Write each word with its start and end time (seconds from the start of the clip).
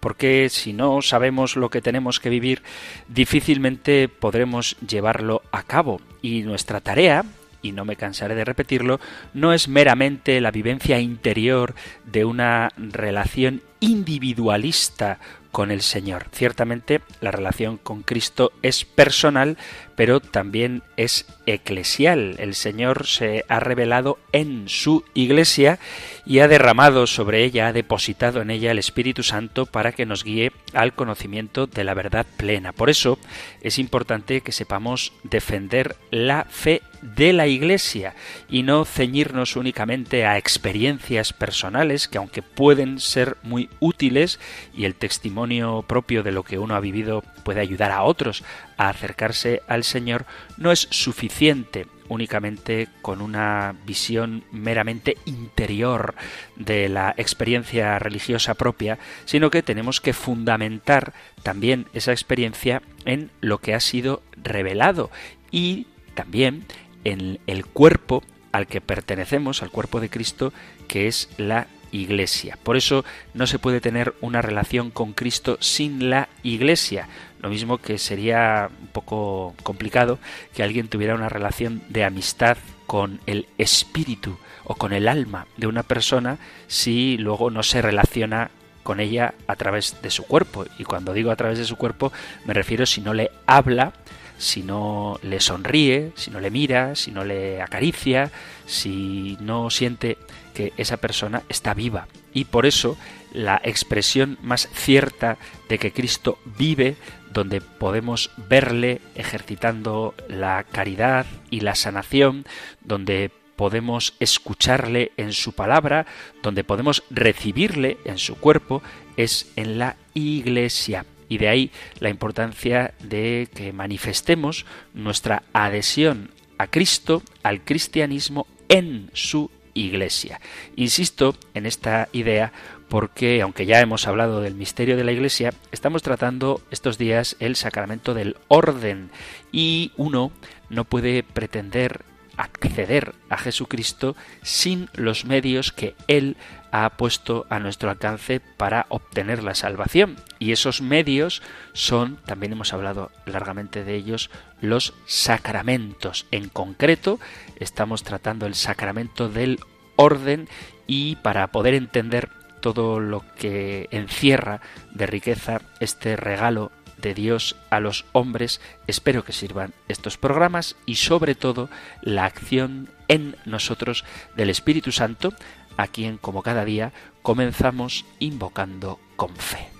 porque 0.00 0.48
si 0.50 0.72
no 0.72 1.02
sabemos 1.02 1.56
lo 1.56 1.70
que 1.70 1.82
tenemos 1.82 2.20
que 2.20 2.30
vivir, 2.30 2.62
difícilmente 3.08 4.08
podremos 4.08 4.76
llevarlo 4.86 5.42
a 5.52 5.62
cabo. 5.62 6.00
Y 6.22 6.42
nuestra 6.42 6.80
tarea, 6.80 7.24
y 7.62 7.72
no 7.72 7.84
me 7.84 7.96
cansaré 7.96 8.34
de 8.34 8.44
repetirlo, 8.44 9.00
no 9.34 9.52
es 9.52 9.68
meramente 9.68 10.40
la 10.40 10.50
vivencia 10.50 11.00
interior 11.00 11.74
de 12.04 12.24
una 12.24 12.70
relación 12.76 13.62
individualista 13.80 15.18
con 15.52 15.70
el 15.70 15.82
Señor. 15.82 16.26
Ciertamente 16.32 17.00
la 17.20 17.30
relación 17.30 17.78
con 17.78 18.02
Cristo 18.02 18.52
es 18.62 18.84
personal, 18.84 19.56
pero 19.98 20.20
también 20.20 20.84
es 20.96 21.26
eclesial. 21.44 22.36
El 22.38 22.54
Señor 22.54 23.08
se 23.08 23.44
ha 23.48 23.58
revelado 23.58 24.20
en 24.30 24.68
su 24.68 25.04
iglesia 25.12 25.80
y 26.24 26.38
ha 26.38 26.46
derramado 26.46 27.08
sobre 27.08 27.42
ella, 27.42 27.66
ha 27.66 27.72
depositado 27.72 28.40
en 28.40 28.52
ella 28.52 28.70
el 28.70 28.78
Espíritu 28.78 29.24
Santo 29.24 29.66
para 29.66 29.90
que 29.90 30.06
nos 30.06 30.22
guíe 30.22 30.52
al 30.72 30.94
conocimiento 30.94 31.66
de 31.66 31.82
la 31.82 31.94
verdad 31.94 32.26
plena. 32.36 32.72
Por 32.72 32.90
eso 32.90 33.18
es 33.60 33.80
importante 33.80 34.40
que 34.40 34.52
sepamos 34.52 35.12
defender 35.24 35.96
la 36.12 36.44
fe 36.44 36.80
de 37.02 37.32
la 37.32 37.46
Iglesia 37.46 38.14
y 38.48 38.62
no 38.62 38.84
ceñirnos 38.84 39.56
únicamente 39.56 40.26
a 40.26 40.38
experiencias 40.38 41.32
personales 41.32 42.08
que 42.08 42.18
aunque 42.18 42.42
pueden 42.42 43.00
ser 43.00 43.36
muy 43.42 43.68
útiles 43.80 44.38
y 44.76 44.84
el 44.84 44.94
testimonio 44.94 45.84
propio 45.86 46.22
de 46.22 46.32
lo 46.32 46.42
que 46.42 46.58
uno 46.58 46.74
ha 46.74 46.80
vivido 46.80 47.22
puede 47.42 47.60
ayudar 47.60 47.92
a 47.92 48.02
otros 48.02 48.44
a 48.76 48.88
acercarse 48.88 49.62
al 49.68 49.84
Señor, 49.88 50.26
no 50.56 50.72
es 50.72 50.86
suficiente 50.90 51.86
únicamente 52.08 52.88
con 53.02 53.20
una 53.20 53.74
visión 53.86 54.44
meramente 54.50 55.16
interior 55.26 56.14
de 56.56 56.88
la 56.88 57.14
experiencia 57.16 57.98
religiosa 57.98 58.54
propia, 58.54 58.98
sino 59.24 59.50
que 59.50 59.62
tenemos 59.62 60.00
que 60.00 60.12
fundamentar 60.12 61.12
también 61.42 61.86
esa 61.92 62.12
experiencia 62.12 62.82
en 63.04 63.30
lo 63.40 63.58
que 63.58 63.74
ha 63.74 63.80
sido 63.80 64.22
revelado 64.36 65.10
y 65.50 65.86
también 66.14 66.64
en 67.04 67.38
el 67.46 67.66
cuerpo 67.66 68.22
al 68.52 68.66
que 68.66 68.80
pertenecemos, 68.80 69.62
al 69.62 69.70
cuerpo 69.70 70.00
de 70.00 70.10
Cristo, 70.10 70.52
que 70.88 71.06
es 71.06 71.28
la 71.36 71.68
Iglesia. 71.90 72.58
Por 72.62 72.76
eso 72.76 73.04
no 73.34 73.46
se 73.46 73.58
puede 73.58 73.80
tener 73.80 74.14
una 74.20 74.42
relación 74.42 74.90
con 74.90 75.12
Cristo 75.12 75.56
sin 75.60 76.10
la 76.10 76.28
Iglesia. 76.42 77.08
Lo 77.40 77.48
mismo 77.48 77.78
que 77.78 77.98
sería 77.98 78.70
un 78.80 78.88
poco 78.88 79.54
complicado 79.62 80.18
que 80.54 80.62
alguien 80.62 80.88
tuviera 80.88 81.14
una 81.14 81.28
relación 81.28 81.82
de 81.88 82.04
amistad 82.04 82.56
con 82.86 83.20
el 83.26 83.46
espíritu 83.58 84.38
o 84.64 84.74
con 84.74 84.92
el 84.92 85.08
alma 85.08 85.46
de 85.56 85.66
una 85.66 85.82
persona 85.82 86.38
si 86.66 87.16
luego 87.18 87.50
no 87.50 87.62
se 87.62 87.82
relaciona 87.82 88.50
con 88.82 89.00
ella 89.00 89.34
a 89.46 89.56
través 89.56 90.00
de 90.02 90.10
su 90.10 90.24
cuerpo. 90.24 90.64
Y 90.78 90.84
cuando 90.84 91.12
digo 91.12 91.30
a 91.30 91.36
través 91.36 91.58
de 91.58 91.64
su 91.64 91.76
cuerpo 91.76 92.12
me 92.44 92.54
refiero 92.54 92.86
si 92.86 93.00
no 93.00 93.14
le 93.14 93.30
habla, 93.46 93.92
si 94.38 94.62
no 94.62 95.18
le 95.22 95.40
sonríe, 95.40 96.12
si 96.14 96.30
no 96.30 96.40
le 96.40 96.50
mira, 96.50 96.94
si 96.94 97.10
no 97.10 97.24
le 97.24 97.60
acaricia, 97.60 98.30
si 98.66 99.36
no 99.40 99.68
siente 99.68 100.16
que 100.54 100.72
esa 100.76 100.96
persona 100.96 101.42
está 101.48 101.74
viva. 101.74 102.08
Y 102.32 102.46
por 102.46 102.66
eso 102.66 102.96
la 103.32 103.60
expresión 103.62 104.38
más 104.42 104.68
cierta 104.72 105.36
de 105.68 105.78
que 105.78 105.92
Cristo 105.92 106.38
vive, 106.44 106.96
donde 107.32 107.60
podemos 107.60 108.30
verle 108.48 109.00
ejercitando 109.14 110.14
la 110.28 110.64
caridad 110.64 111.26
y 111.50 111.60
la 111.60 111.74
sanación, 111.74 112.44
donde 112.82 113.30
podemos 113.56 114.14
escucharle 114.20 115.12
en 115.16 115.32
su 115.32 115.52
palabra, 115.52 116.06
donde 116.42 116.64
podemos 116.64 117.02
recibirle 117.10 117.98
en 118.04 118.18
su 118.18 118.36
cuerpo, 118.36 118.82
es 119.16 119.50
en 119.56 119.78
la 119.78 119.96
iglesia. 120.14 121.04
Y 121.28 121.38
de 121.38 121.48
ahí 121.48 121.70
la 121.98 122.08
importancia 122.08 122.94
de 123.02 123.48
que 123.52 123.72
manifestemos 123.72 124.64
nuestra 124.94 125.42
adhesión 125.52 126.30
a 126.56 126.68
Cristo, 126.68 127.22
al 127.42 127.62
cristianismo, 127.62 128.46
en 128.68 129.10
su 129.12 129.50
iglesia. 129.74 130.40
Insisto 130.76 131.36
en 131.54 131.66
esta 131.66 132.08
idea 132.12 132.52
porque, 132.88 133.42
aunque 133.42 133.66
ya 133.66 133.80
hemos 133.80 134.06
hablado 134.06 134.40
del 134.40 134.54
misterio 134.54 134.96
de 134.96 135.04
la 135.04 135.12
iglesia, 135.12 135.52
estamos 135.72 136.02
tratando 136.02 136.60
estos 136.70 136.98
días 136.98 137.36
el 137.38 137.56
sacramento 137.56 138.14
del 138.14 138.36
orden 138.48 139.10
y 139.52 139.92
uno 139.96 140.32
no 140.70 140.84
puede 140.84 141.22
pretender 141.22 142.04
acceder 142.38 143.14
a 143.28 143.36
Jesucristo 143.36 144.16
sin 144.42 144.88
los 144.94 145.24
medios 145.24 145.72
que 145.72 145.94
Él 146.06 146.36
ha 146.70 146.88
puesto 146.90 147.46
a 147.50 147.58
nuestro 147.58 147.90
alcance 147.90 148.40
para 148.40 148.86
obtener 148.88 149.42
la 149.42 149.54
salvación. 149.54 150.16
Y 150.38 150.52
esos 150.52 150.80
medios 150.80 151.42
son, 151.72 152.16
también 152.26 152.52
hemos 152.52 152.72
hablado 152.72 153.10
largamente 153.26 153.84
de 153.84 153.96
ellos, 153.96 154.30
los 154.60 154.94
sacramentos. 155.06 156.26
En 156.30 156.48
concreto, 156.48 157.18
estamos 157.56 158.04
tratando 158.04 158.46
el 158.46 158.54
sacramento 158.54 159.28
del 159.28 159.58
orden 159.96 160.48
y 160.86 161.16
para 161.16 161.48
poder 161.48 161.74
entender 161.74 162.30
todo 162.60 163.00
lo 163.00 163.24
que 163.36 163.88
encierra 163.90 164.60
de 164.92 165.06
riqueza 165.06 165.60
este 165.80 166.16
regalo 166.16 166.70
de 166.98 167.14
Dios 167.14 167.56
a 167.70 167.80
los 167.80 168.04
hombres, 168.12 168.60
espero 168.86 169.24
que 169.24 169.32
sirvan 169.32 169.72
estos 169.88 170.16
programas 170.16 170.76
y 170.84 170.96
sobre 170.96 171.34
todo 171.34 171.68
la 172.02 172.24
acción 172.24 172.88
en 173.06 173.36
nosotros 173.44 174.04
del 174.36 174.50
Espíritu 174.50 174.92
Santo, 174.92 175.32
a 175.76 175.86
quien 175.86 176.18
como 176.18 176.42
cada 176.42 176.64
día 176.64 176.92
comenzamos 177.22 178.04
invocando 178.18 178.98
con 179.16 179.34
fe. 179.36 179.77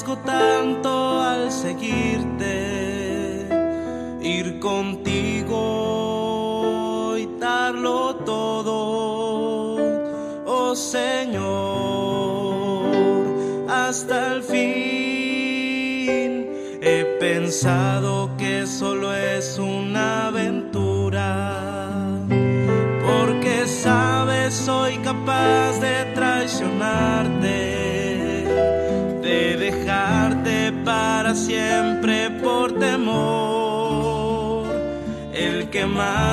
Tanto 0.00 1.20
al 1.20 1.52
seguirte, 1.52 3.46
ir 4.22 4.58
contigo 4.58 5.58
y 7.18 7.26
darlo 7.38 8.16
todo, 8.24 9.76
oh 10.46 10.74
Señor, 10.74 11.36
hasta 13.68 14.32
el 14.32 14.42
fin. 14.42 14.62
He 16.80 17.04
pensado 17.20 18.21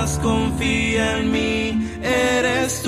confía 0.07 1.17
en 1.17 1.31
mí 1.31 1.97
eres 2.01 2.78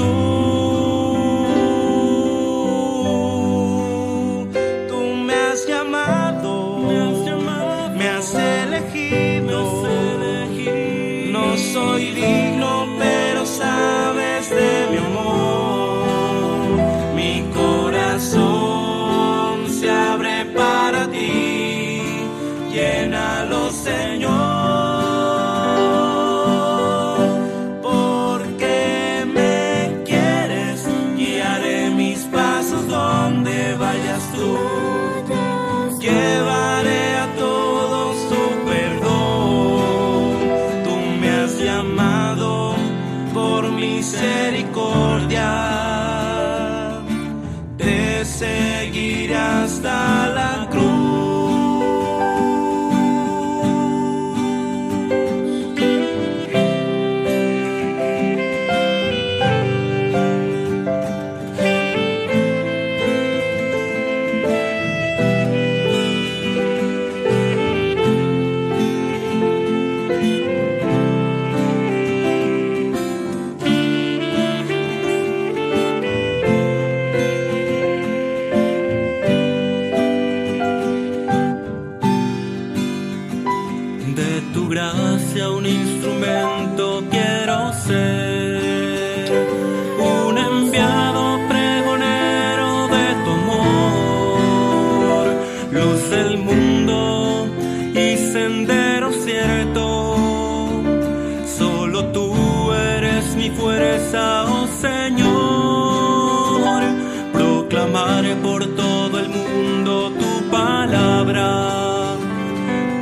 todo 108.75 109.19
el 109.19 109.29
mundo 109.29 110.11
tu 110.19 110.49
palabra 110.49 111.71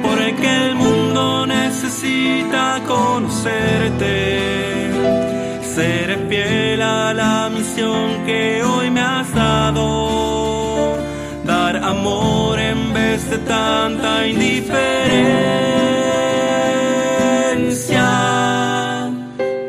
porque 0.03 0.67
el 0.67 0.75
mundo 0.75 1.45
necesita 1.45 2.81
conocerte. 2.87 4.19
Seré 5.61 6.17
fiel 6.27 6.81
a 6.81 7.13
la 7.13 7.49
misión 7.49 8.25
que 8.25 8.63
hoy 8.63 8.89
me 8.89 9.01
has 9.01 9.33
dado, 9.33 10.97
dar 11.45 11.77
amor 11.77 12.59
en 12.59 12.93
vez 12.93 13.29
de 13.29 13.37
tanta 13.39 14.27
indiferencia. 14.27 14.69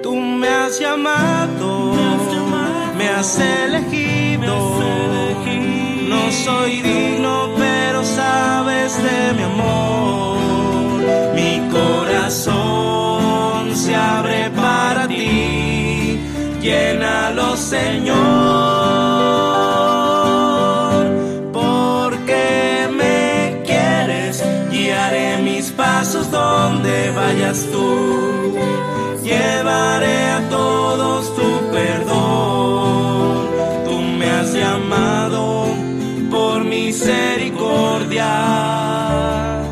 Tú 0.02 0.16
me 0.16 0.48
has 0.48 0.80
llamado, 0.80 1.94
me 2.96 3.08
has 3.08 3.38
elegido. 3.38 5.09
Soy 6.44 6.80
digno, 6.80 7.50
pero 7.58 8.02
sabes 8.02 8.96
de 9.02 9.34
mi 9.34 9.42
amor. 9.42 10.38
Mi 11.34 11.60
corazón 11.70 12.56
se 13.76 13.94
abre 13.94 14.50
para 14.50 15.06
ti. 15.06 16.18
Llénalo, 16.62 17.56
Señor. 17.56 18.16
Porque 21.52 22.88
me 23.00 23.62
quieres, 23.66 24.42
guiaré 24.70 25.42
mis 25.42 25.70
pasos 25.70 26.30
donde 26.30 27.10
vayas 27.10 27.66
tú. 27.70 28.54
Llevaré 29.22 30.30
a 30.30 30.48
todos 30.48 31.36
tu 31.36 31.70
perdón. 31.70 32.19
Misericordia. 38.30 39.62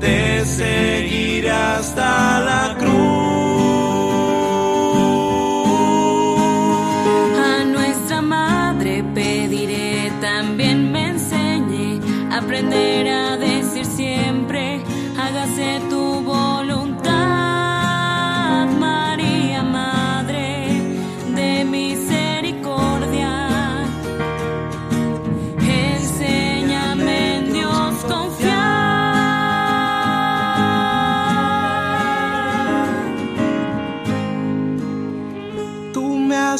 Te 0.00 0.44
seguiré 0.44 1.50
hasta 1.50 2.33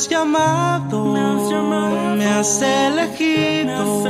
has 0.05 0.11
llamado, 0.11 1.05
Me 1.13 1.21
has 1.21 1.51
llamado, 1.51 2.17
me 2.17 2.27
has 2.27 2.63
elegido, 2.63 4.03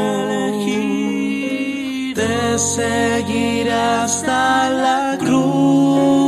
te 2.15 2.59
seguiré 2.59 3.73
hasta 3.73 4.71
la 4.71 5.17
cruz. 5.19 6.24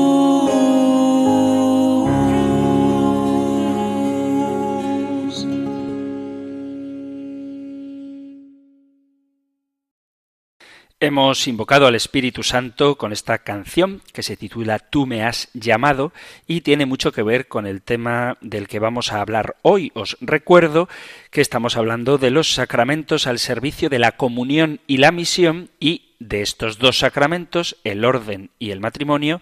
Hemos 11.06 11.46
invocado 11.46 11.86
al 11.86 11.94
Espíritu 11.94 12.42
Santo 12.42 12.98
con 12.98 13.12
esta 13.12 13.38
canción 13.38 14.02
que 14.12 14.24
se 14.24 14.36
titula 14.36 14.80
Tú 14.80 15.06
me 15.06 15.22
has 15.22 15.48
llamado 15.54 16.12
y 16.48 16.62
tiene 16.62 16.84
mucho 16.84 17.12
que 17.12 17.22
ver 17.22 17.46
con 17.46 17.64
el 17.64 17.80
tema 17.80 18.38
del 18.40 18.66
que 18.66 18.80
vamos 18.80 19.12
a 19.12 19.20
hablar 19.20 19.54
hoy. 19.62 19.92
Os 19.94 20.16
recuerdo 20.20 20.88
que 21.30 21.40
estamos 21.40 21.76
hablando 21.76 22.18
de 22.18 22.32
los 22.32 22.52
sacramentos 22.52 23.28
al 23.28 23.38
servicio 23.38 23.88
de 23.88 24.00
la 24.00 24.16
comunión 24.16 24.80
y 24.88 24.96
la 24.96 25.12
misión 25.12 25.70
y 25.78 26.10
de 26.18 26.42
estos 26.42 26.78
dos 26.78 26.98
sacramentos, 26.98 27.76
el 27.84 28.04
orden 28.04 28.50
y 28.58 28.72
el 28.72 28.80
matrimonio, 28.80 29.40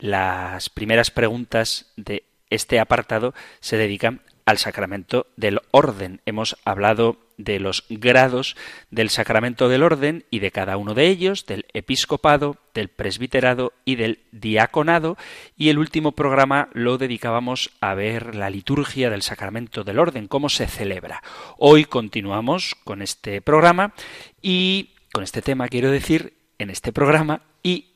las 0.00 0.68
primeras 0.68 1.12
preguntas 1.12 1.92
de 1.96 2.24
este 2.50 2.80
apartado 2.80 3.34
se 3.60 3.76
dedican 3.76 4.20
al 4.46 4.58
sacramento 4.58 5.26
del 5.36 5.60
orden. 5.70 6.20
Hemos 6.26 6.56
hablado 6.64 7.18
de 7.36 7.58
los 7.58 7.84
grados 7.88 8.56
del 8.90 9.10
sacramento 9.10 9.68
del 9.68 9.82
orden 9.82 10.24
y 10.30 10.38
de 10.38 10.50
cada 10.50 10.76
uno 10.76 10.94
de 10.94 11.08
ellos, 11.08 11.46
del 11.46 11.66
episcopado, 11.72 12.56
del 12.74 12.88
presbiterado 12.88 13.72
y 13.84 13.96
del 13.96 14.20
diaconado, 14.32 15.16
y 15.56 15.70
el 15.70 15.78
último 15.78 16.12
programa 16.12 16.68
lo 16.72 16.98
dedicábamos 16.98 17.70
a 17.80 17.94
ver 17.94 18.34
la 18.34 18.50
liturgia 18.50 19.10
del 19.10 19.22
sacramento 19.22 19.84
del 19.84 19.98
orden, 19.98 20.28
cómo 20.28 20.48
se 20.48 20.66
celebra. 20.66 21.22
Hoy 21.58 21.84
continuamos 21.84 22.74
con 22.84 23.02
este 23.02 23.40
programa 23.40 23.94
y 24.42 24.90
con 25.12 25.24
este 25.24 25.42
tema 25.42 25.68
quiero 25.68 25.90
decir 25.90 26.34
en 26.58 26.70
este 26.70 26.92
programa 26.92 27.42
y 27.62 27.93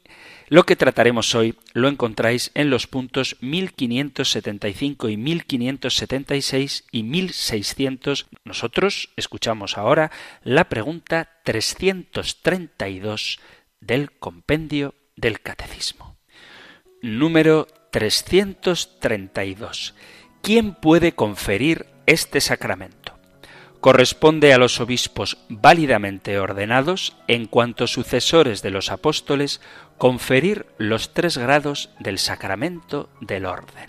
lo 0.49 0.65
que 0.65 0.77
trataremos 0.77 1.35
hoy 1.35 1.57
lo 1.75 1.89
encontráis 1.89 2.51
en 2.55 2.71
los 2.71 2.87
puntos 2.87 3.37
1575 3.41 5.11
y 5.11 5.17
1576 5.17 6.85
y 6.91 7.03
1600. 7.03 8.27
Nosotros 8.45 9.11
escuchamos 9.17 9.77
ahora 9.77 10.13
la 10.43 10.69
pregunta 10.69 11.29
332 11.45 13.41
del 13.81 14.13
compendio 14.13 14.95
del 15.17 15.41
Catecismo. 15.41 16.17
Número 17.03 17.67
332. 17.91 19.95
¿Quién 20.41 20.75
puede 20.75 21.13
conferir 21.13 21.87
este 22.07 22.41
sacramento? 22.41 23.18
Corresponde 23.81 24.53
a 24.53 24.59
los 24.59 24.81
obispos 24.81 25.39
válidamente 25.49 26.39
ordenados, 26.39 27.17
en 27.29 27.47
cuanto 27.47 27.87
sucesores 27.87 28.61
de 28.61 28.71
los 28.71 28.91
apóstoles, 28.91 29.61
conferir 29.99 30.67
los 30.79 31.15
tres 31.15 31.39
grados 31.39 31.91
del 32.01 32.19
sacramento 32.19 33.09
del 33.21 33.47
orden. 33.47 33.89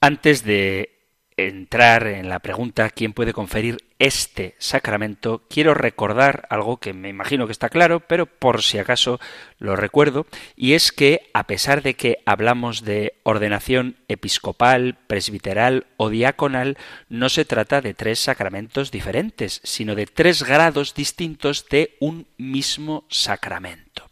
Antes 0.00 0.44
de 0.44 0.93
entrar 1.36 2.06
en 2.06 2.28
la 2.28 2.38
pregunta 2.38 2.90
quién 2.90 3.12
puede 3.12 3.32
conferir 3.32 3.78
este 3.98 4.54
sacramento, 4.58 5.42
quiero 5.48 5.74
recordar 5.74 6.46
algo 6.50 6.76
que 6.78 6.92
me 6.92 7.08
imagino 7.08 7.46
que 7.46 7.52
está 7.52 7.68
claro, 7.68 8.00
pero 8.00 8.26
por 8.26 8.62
si 8.62 8.78
acaso 8.78 9.20
lo 9.58 9.76
recuerdo, 9.76 10.26
y 10.56 10.74
es 10.74 10.92
que 10.92 11.30
a 11.32 11.46
pesar 11.46 11.82
de 11.82 11.94
que 11.94 12.18
hablamos 12.26 12.84
de 12.84 13.14
ordenación 13.22 13.96
episcopal, 14.08 14.96
presbiteral 15.06 15.86
o 15.96 16.08
diaconal, 16.08 16.76
no 17.08 17.28
se 17.28 17.44
trata 17.44 17.80
de 17.80 17.94
tres 17.94 18.20
sacramentos 18.20 18.90
diferentes, 18.90 19.60
sino 19.64 19.94
de 19.94 20.06
tres 20.06 20.42
grados 20.42 20.94
distintos 20.94 21.66
de 21.68 21.96
un 22.00 22.26
mismo 22.36 23.04
sacramento. 23.08 24.08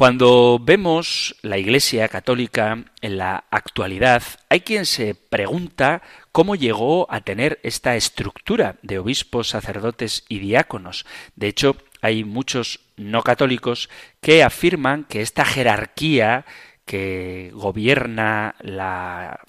Cuando 0.00 0.58
vemos 0.58 1.36
la 1.42 1.58
Iglesia 1.58 2.08
católica 2.08 2.86
en 3.02 3.18
la 3.18 3.44
actualidad, 3.50 4.22
hay 4.48 4.62
quien 4.62 4.86
se 4.86 5.14
pregunta 5.14 6.00
cómo 6.32 6.56
llegó 6.56 7.06
a 7.12 7.20
tener 7.20 7.60
esta 7.64 7.96
estructura 7.96 8.76
de 8.80 8.98
obispos, 8.98 9.50
sacerdotes 9.50 10.24
y 10.26 10.38
diáconos. 10.38 11.04
De 11.36 11.48
hecho, 11.48 11.76
hay 12.00 12.24
muchos 12.24 12.80
no 12.96 13.22
católicos 13.22 13.90
que 14.22 14.42
afirman 14.42 15.04
que 15.04 15.20
esta 15.20 15.44
jerarquía 15.44 16.46
que 16.86 17.50
gobierna 17.52 18.54
la 18.60 19.40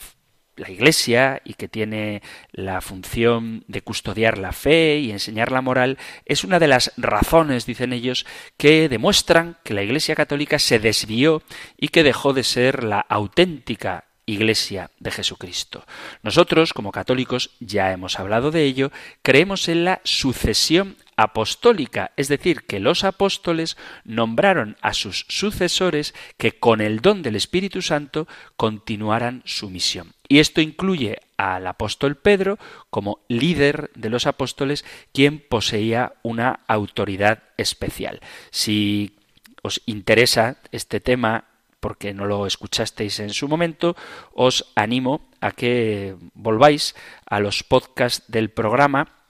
la 0.61 0.69
Iglesia 0.69 1.41
y 1.43 1.55
que 1.55 1.67
tiene 1.67 2.21
la 2.51 2.81
función 2.81 3.63
de 3.67 3.81
custodiar 3.81 4.37
la 4.37 4.51
fe 4.51 4.99
y 4.99 5.11
enseñar 5.11 5.51
la 5.51 5.61
moral, 5.61 5.97
es 6.25 6.43
una 6.43 6.59
de 6.59 6.67
las 6.67 6.93
razones, 6.97 7.65
dicen 7.65 7.93
ellos, 7.93 8.25
que 8.57 8.87
demuestran 8.87 9.57
que 9.63 9.73
la 9.73 9.83
Iglesia 9.83 10.15
católica 10.15 10.59
se 10.59 10.79
desvió 10.79 11.41
y 11.77 11.89
que 11.89 12.03
dejó 12.03 12.33
de 12.33 12.43
ser 12.43 12.83
la 12.83 12.99
auténtica 12.99 14.05
Iglesia 14.27 14.91
de 14.99 15.11
Jesucristo. 15.11 15.83
Nosotros, 16.21 16.73
como 16.73 16.91
católicos, 16.91 17.51
ya 17.59 17.91
hemos 17.91 18.19
hablado 18.19 18.51
de 18.51 18.63
ello, 18.63 18.91
creemos 19.23 19.67
en 19.67 19.83
la 19.83 19.99
sucesión 20.03 20.95
apostólica, 21.21 22.11
es 22.17 22.27
decir, 22.27 22.63
que 22.63 22.79
los 22.79 23.03
apóstoles 23.03 23.77
nombraron 24.03 24.77
a 24.81 24.93
sus 24.93 25.25
sucesores 25.29 26.13
que 26.37 26.53
con 26.53 26.81
el 26.81 26.99
don 26.99 27.21
del 27.21 27.35
Espíritu 27.35 27.81
Santo 27.81 28.27
continuaran 28.57 29.41
su 29.45 29.69
misión. 29.69 30.13
Y 30.27 30.39
esto 30.39 30.61
incluye 30.61 31.19
al 31.37 31.67
apóstol 31.67 32.15
Pedro 32.15 32.57
como 32.89 33.19
líder 33.27 33.91
de 33.95 34.09
los 34.09 34.27
apóstoles, 34.27 34.85
quien 35.13 35.39
poseía 35.39 36.13
una 36.23 36.61
autoridad 36.67 37.43
especial. 37.57 38.21
Si 38.49 39.17
os 39.61 39.81
interesa 39.85 40.57
este 40.71 40.99
tema, 40.99 41.45
porque 41.79 42.13
no 42.13 42.25
lo 42.25 42.45
escuchasteis 42.45 43.19
en 43.19 43.31
su 43.31 43.47
momento, 43.47 43.95
os 44.33 44.71
animo 44.75 45.29
a 45.41 45.51
que 45.51 46.15
volváis 46.33 46.95
a 47.25 47.39
los 47.39 47.63
podcasts 47.63 48.23
del 48.31 48.49
programa 48.49 49.20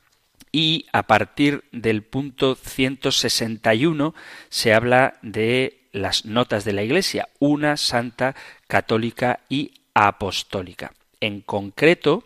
y 0.51 0.87
a 0.91 1.03
partir 1.03 1.63
del 1.71 2.01
punto 2.03 2.55
161 2.55 4.13
se 4.49 4.73
habla 4.73 5.17
de 5.21 5.81
las 5.91 6.25
notas 6.25 6.65
de 6.65 6.73
la 6.73 6.83
Iglesia, 6.83 7.29
una 7.39 7.77
santa, 7.77 8.35
católica 8.67 9.39
y 9.49 9.71
apostólica. 9.93 10.93
En 11.19 11.41
concreto, 11.41 12.23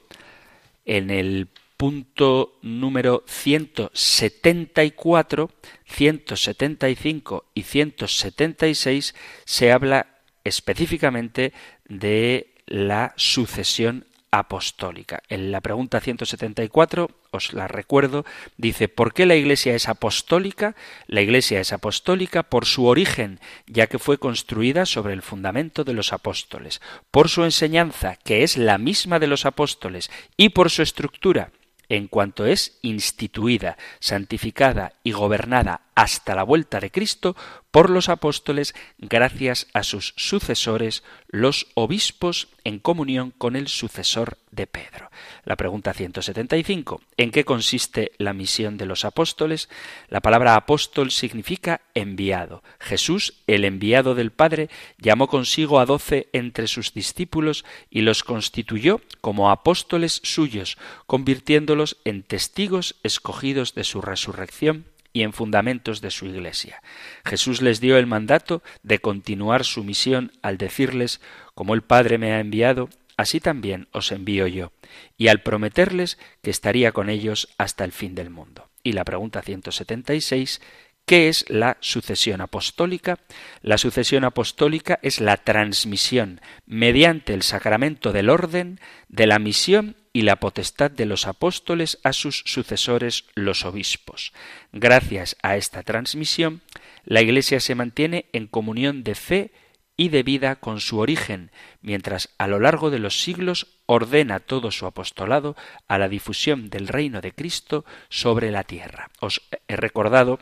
en 0.85 1.09
el 1.09 1.47
punto 1.77 2.59
número 2.61 3.23
174, 3.27 5.51
175 5.85 7.45
y 7.53 7.63
176 7.63 9.15
se 9.45 9.71
habla 9.71 10.07
específicamente 10.43 11.53
de 11.87 12.53
la 12.65 13.13
sucesión 13.17 14.05
apostólica. 14.39 15.23
En 15.29 15.51
la 15.51 15.61
pregunta 15.61 16.01
174, 16.01 17.09
os 17.31 17.53
la 17.53 17.67
recuerdo, 17.67 18.25
dice, 18.57 18.87
¿por 18.89 19.13
qué 19.13 19.25
la 19.25 19.35
Iglesia 19.35 19.75
es 19.75 19.87
apostólica? 19.87 20.75
La 21.07 21.21
Iglesia 21.21 21.59
es 21.59 21.71
apostólica 21.71 22.43
por 22.43 22.65
su 22.65 22.85
origen, 22.85 23.39
ya 23.65 23.87
que 23.87 23.99
fue 23.99 24.17
construida 24.17 24.85
sobre 24.85 25.13
el 25.13 25.21
fundamento 25.21 25.83
de 25.83 25.93
los 25.93 26.11
apóstoles, 26.11 26.81
por 27.11 27.29
su 27.29 27.43
enseñanza, 27.43 28.17
que 28.17 28.43
es 28.43 28.57
la 28.57 28.77
misma 28.77 29.19
de 29.19 29.27
los 29.27 29.45
apóstoles, 29.45 30.11
y 30.35 30.49
por 30.49 30.69
su 30.69 30.81
estructura, 30.81 31.51
en 31.87 32.07
cuanto 32.07 32.45
es 32.45 32.77
instituida, 32.81 33.77
santificada 33.99 34.93
y 35.03 35.11
gobernada 35.11 35.81
hasta 35.95 36.35
la 36.35 36.43
vuelta 36.43 36.79
de 36.79 36.91
Cristo 36.91 37.35
por 37.75 37.89
los 37.89 38.07
apóstoles 38.07 38.73
gracias 38.99 39.67
a 39.73 39.83
sus 39.83 40.13
sucesores, 40.15 41.03
los 41.27 41.67
obispos, 41.73 42.47
en 42.63 42.79
comunión 42.79 43.31
con 43.37 43.57
el 43.57 43.67
sucesor 43.67 44.37
de 44.49 44.65
Pedro. 44.65 45.11
La 45.43 45.57
pregunta 45.57 45.93
175. 45.93 47.01
¿En 47.17 47.31
qué 47.31 47.43
consiste 47.43 48.13
la 48.17 48.31
misión 48.31 48.77
de 48.77 48.85
los 48.85 49.03
apóstoles? 49.03 49.67
La 50.07 50.21
palabra 50.21 50.55
apóstol 50.55 51.11
significa 51.11 51.81
enviado. 51.95 52.63
Jesús, 52.79 53.43
el 53.45 53.65
enviado 53.65 54.15
del 54.15 54.31
Padre, 54.31 54.69
llamó 54.97 55.27
consigo 55.27 55.81
a 55.81 55.85
doce 55.85 56.29
entre 56.31 56.67
sus 56.67 56.93
discípulos 56.93 57.65
y 57.89 58.03
los 58.03 58.23
constituyó 58.23 59.01
como 59.19 59.51
apóstoles 59.51 60.21
suyos, 60.23 60.77
convirtiéndolos 61.07 61.97
en 62.05 62.23
testigos 62.23 62.95
escogidos 63.03 63.75
de 63.75 63.83
su 63.83 64.01
resurrección 64.01 64.85
y 65.15 65.23
en 65.23 65.31
fundamentos 65.31 66.01
de 66.01 66.11
su 66.11 66.25
Iglesia. 66.25 66.83
Jesús 67.23 67.61
les 67.61 67.79
dio 67.79 67.97
el 67.97 68.05
mandato 68.05 68.61
de 68.83 68.99
continuar 68.99 69.63
su 69.63 69.81
misión 69.85 70.33
al 70.41 70.57
decirles, 70.57 71.21
como 71.53 71.73
el 71.73 71.83
Padre 71.83 72.17
me 72.17 72.33
ha 72.33 72.41
enviado, 72.41 72.89
así 73.15 73.39
también 73.39 73.87
os 73.93 74.11
envío 74.11 74.45
yo, 74.45 74.73
y 75.17 75.29
al 75.29 75.41
prometerles 75.41 76.19
que 76.41 76.51
estaría 76.51 76.91
con 76.91 77.09
ellos 77.09 77.47
hasta 77.57 77.85
el 77.85 77.93
fin 77.93 78.13
del 78.13 78.29
mundo. 78.29 78.69
Y 78.83 78.91
la 78.91 79.05
pregunta 79.05 79.41
176, 79.41 80.59
¿Qué 81.05 81.29
es 81.29 81.45
la 81.49 81.77
sucesión 81.79 82.41
apostólica? 82.41 83.19
La 83.61 83.77
sucesión 83.77 84.25
apostólica 84.25 84.99
es 85.01 85.21
la 85.21 85.37
transmisión 85.37 86.41
mediante 86.65 87.33
el 87.33 87.43
sacramento 87.43 88.11
del 88.11 88.29
orden 88.29 88.81
de 89.07 89.27
la 89.27 89.39
misión 89.39 89.95
y 90.15 90.21
la 90.21 90.37
potestad 90.37 90.91
de 90.91 91.05
los 91.05 91.27
apóstoles 91.27 91.99
a 92.05 92.13
sus 92.13 92.41
sucesores 92.45 93.25
los 93.35 93.65
obispos. 93.65 94.31
Gracias 94.71 95.35
a 95.43 95.57
esta 95.57 95.83
transmisión, 95.83 96.61
la 97.03 97.21
Iglesia 97.21 97.59
se 97.59 97.75
mantiene 97.75 98.27
en 98.31 98.47
comunión 98.47 99.03
de 99.03 99.13
fe 99.13 99.51
y 99.97 100.07
de 100.07 100.23
vida 100.23 100.55
con 100.55 100.79
su 100.79 100.99
origen, 100.99 101.51
mientras 101.81 102.29
a 102.37 102.47
lo 102.47 102.61
largo 102.61 102.91
de 102.91 102.99
los 102.99 103.19
siglos 103.19 103.67
ordena 103.87 104.39
todo 104.39 104.71
su 104.71 104.85
apostolado 104.85 105.57
a 105.89 105.97
la 105.97 106.07
difusión 106.07 106.69
del 106.69 106.87
reino 106.87 107.19
de 107.19 107.33
Cristo 107.33 107.83
sobre 108.07 108.51
la 108.51 108.63
tierra. 108.63 109.09
Os 109.19 109.41
he 109.67 109.75
recordado 109.75 110.39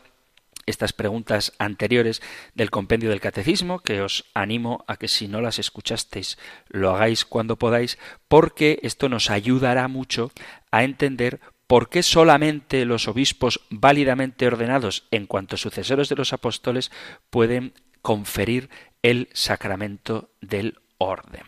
estas 0.66 0.92
preguntas 0.92 1.52
anteriores 1.58 2.22
del 2.54 2.70
compendio 2.70 3.10
del 3.10 3.20
catecismo, 3.20 3.80
que 3.80 4.00
os 4.00 4.24
animo 4.34 4.84
a 4.86 4.96
que 4.96 5.08
si 5.08 5.28
no 5.28 5.40
las 5.40 5.58
escuchasteis 5.58 6.38
lo 6.68 6.90
hagáis 6.94 7.24
cuando 7.24 7.56
podáis, 7.56 7.98
porque 8.28 8.78
esto 8.82 9.08
nos 9.08 9.30
ayudará 9.30 9.88
mucho 9.88 10.32
a 10.70 10.84
entender 10.84 11.40
por 11.66 11.88
qué 11.88 12.02
solamente 12.02 12.84
los 12.84 13.08
obispos 13.08 13.60
válidamente 13.70 14.46
ordenados 14.46 15.06
en 15.10 15.26
cuanto 15.26 15.56
sucesores 15.56 16.08
de 16.08 16.16
los 16.16 16.32
apóstoles 16.32 16.90
pueden 17.30 17.74
conferir 18.02 18.68
el 19.02 19.28
sacramento 19.32 20.30
del 20.40 20.78
orden. 20.98 21.44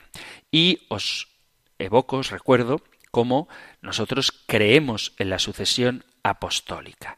Y 0.50 0.87
os 0.88 1.28
evoco, 1.78 2.18
os 2.18 2.30
recuerdo, 2.30 2.82
cómo 3.11 3.49
nosotros 3.80 4.30
creemos 4.46 5.14
en 5.18 5.30
la 5.30 5.38
sucesión 5.38 6.04
apostólica 6.23 7.16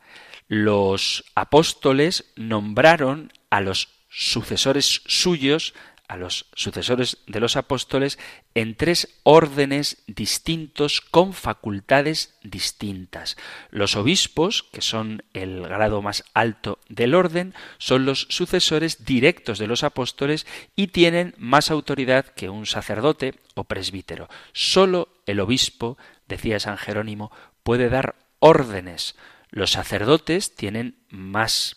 los 0.49 1.25
apóstoles 1.35 2.25
nombraron 2.35 3.33
a 3.50 3.61
los 3.61 3.90
sucesores 4.09 5.02
suyos, 5.07 5.75
a 6.09 6.17
los 6.17 6.47
sucesores 6.55 7.19
de 7.26 7.38
los 7.38 7.57
apóstoles, 7.57 8.19
en 8.55 8.75
tres 8.75 9.21
órdenes 9.25 10.02
distintos 10.07 11.02
con 11.02 11.35
facultades 11.35 12.35
distintas. 12.43 13.37
Los 13.71 13.95
obispos, 13.95 14.62
que 14.73 14.81
son 14.81 15.23
el 15.35 15.61
grado 15.69 16.00
más 16.00 16.25
alto 16.33 16.78
del 16.88 17.14
orden, 17.14 17.55
son 17.76 18.07
los 18.07 18.26
sucesores 18.31 19.05
directos 19.05 19.59
de 19.59 19.67
los 19.67 19.85
apóstoles 19.85 20.47
y 20.75 20.87
tienen 20.88 21.35
más 21.37 21.71
autoridad 21.71 22.25
que 22.25 22.49
un 22.49 22.64
sacerdote 22.64 23.35
o 23.55 23.64
presbítero. 23.64 24.31
Solo 24.55 25.11
el 25.26 25.40
obispo, 25.40 25.99
decía 26.26 26.59
San 26.59 26.78
Jerónimo, 26.78 27.31
puede 27.62 27.90
dar 27.90 28.14
órdenes 28.38 29.14
los 29.50 29.73
sacerdotes 29.73 30.55
tienen 30.55 30.97
más 31.09 31.76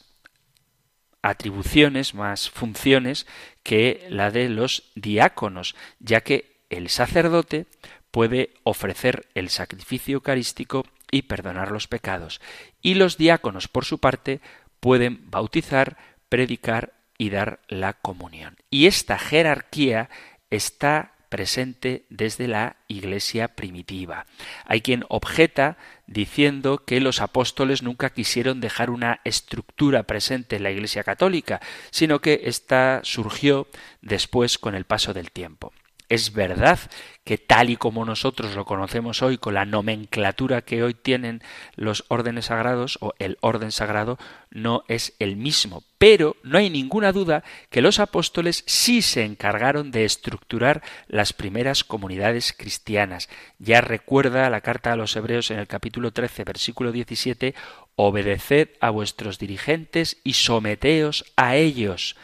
atribuciones, 1.21 2.13
más 2.13 2.49
funciones 2.49 3.27
que 3.63 4.05
la 4.09 4.31
de 4.31 4.49
los 4.49 4.91
diáconos, 4.95 5.75
ya 5.99 6.21
que 6.21 6.63
el 6.69 6.89
sacerdote 6.89 7.67
puede 8.11 8.53
ofrecer 8.63 9.27
el 9.35 9.49
sacrificio 9.49 10.15
eucarístico 10.15 10.85
y 11.11 11.23
perdonar 11.23 11.71
los 11.71 11.87
pecados, 11.87 12.41
y 12.81 12.95
los 12.95 13.17
diáconos, 13.17 13.67
por 13.67 13.85
su 13.85 13.99
parte, 13.99 14.41
pueden 14.79 15.29
bautizar, 15.29 15.97
predicar 16.29 16.93
y 17.17 17.29
dar 17.29 17.59
la 17.67 17.93
comunión. 17.93 18.57
Y 18.69 18.87
esta 18.87 19.19
jerarquía 19.19 20.09
está 20.49 21.10
presente 21.31 22.03
desde 22.09 22.49
la 22.49 22.75
Iglesia 22.89 23.47
primitiva. 23.55 24.27
Hay 24.65 24.81
quien 24.81 25.05
objeta 25.07 25.77
diciendo 26.05 26.83
que 26.85 26.99
los 26.99 27.21
apóstoles 27.21 27.81
nunca 27.81 28.09
quisieron 28.11 28.59
dejar 28.59 28.89
una 28.89 29.21
estructura 29.23 30.03
presente 30.03 30.57
en 30.57 30.63
la 30.63 30.71
Iglesia 30.71 31.05
católica, 31.05 31.61
sino 31.89 32.19
que 32.19 32.41
ésta 32.43 32.99
surgió 33.03 33.67
después 34.01 34.57
con 34.57 34.75
el 34.75 34.83
paso 34.83 35.13
del 35.13 35.31
tiempo. 35.31 35.71
Es 36.11 36.33
verdad 36.33 36.77
que 37.23 37.37
tal 37.37 37.69
y 37.69 37.77
como 37.77 38.03
nosotros 38.03 38.53
lo 38.53 38.65
conocemos 38.65 39.21
hoy, 39.21 39.37
con 39.37 39.53
la 39.53 39.63
nomenclatura 39.63 40.61
que 40.61 40.83
hoy 40.83 40.93
tienen 40.93 41.41
los 41.77 42.03
órdenes 42.09 42.47
sagrados 42.47 42.97
o 42.99 43.13
el 43.17 43.37
orden 43.39 43.71
sagrado, 43.71 44.19
no 44.49 44.83
es 44.89 45.13
el 45.19 45.37
mismo. 45.37 45.85
Pero 45.97 46.35
no 46.43 46.57
hay 46.57 46.69
ninguna 46.69 47.13
duda 47.13 47.45
que 47.69 47.81
los 47.81 47.99
apóstoles 47.99 48.65
sí 48.67 49.01
se 49.01 49.23
encargaron 49.23 49.91
de 49.91 50.03
estructurar 50.03 50.83
las 51.07 51.31
primeras 51.31 51.85
comunidades 51.85 52.51
cristianas. 52.51 53.29
Ya 53.57 53.79
recuerda 53.79 54.49
la 54.49 54.59
carta 54.59 54.91
a 54.91 54.97
los 54.97 55.15
Hebreos 55.15 55.49
en 55.49 55.59
el 55.59 55.67
capítulo 55.67 56.11
13, 56.11 56.43
versículo 56.43 56.91
17, 56.91 57.55
Obedeced 57.95 58.71
a 58.81 58.89
vuestros 58.89 59.39
dirigentes 59.39 60.17
y 60.25 60.33
someteos 60.33 61.23
a 61.37 61.55
ellos 61.55 62.17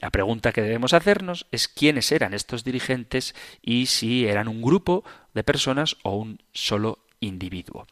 la 0.00 0.10
pregunta 0.10 0.52
que 0.52 0.62
debemos 0.62 0.94
hacernos 0.94 1.46
es 1.52 1.68
quiénes 1.68 2.10
eran 2.10 2.32
estos 2.32 2.64
dirigentes 2.64 3.34
y 3.60 3.86
si 3.86 4.26
eran 4.26 4.48
un 4.48 4.62
grupo 4.62 5.04
de 5.34 5.44
personas 5.44 5.96
o 6.02 6.16
un 6.16 6.40
solo 6.52 7.00
individuo. 7.20 7.86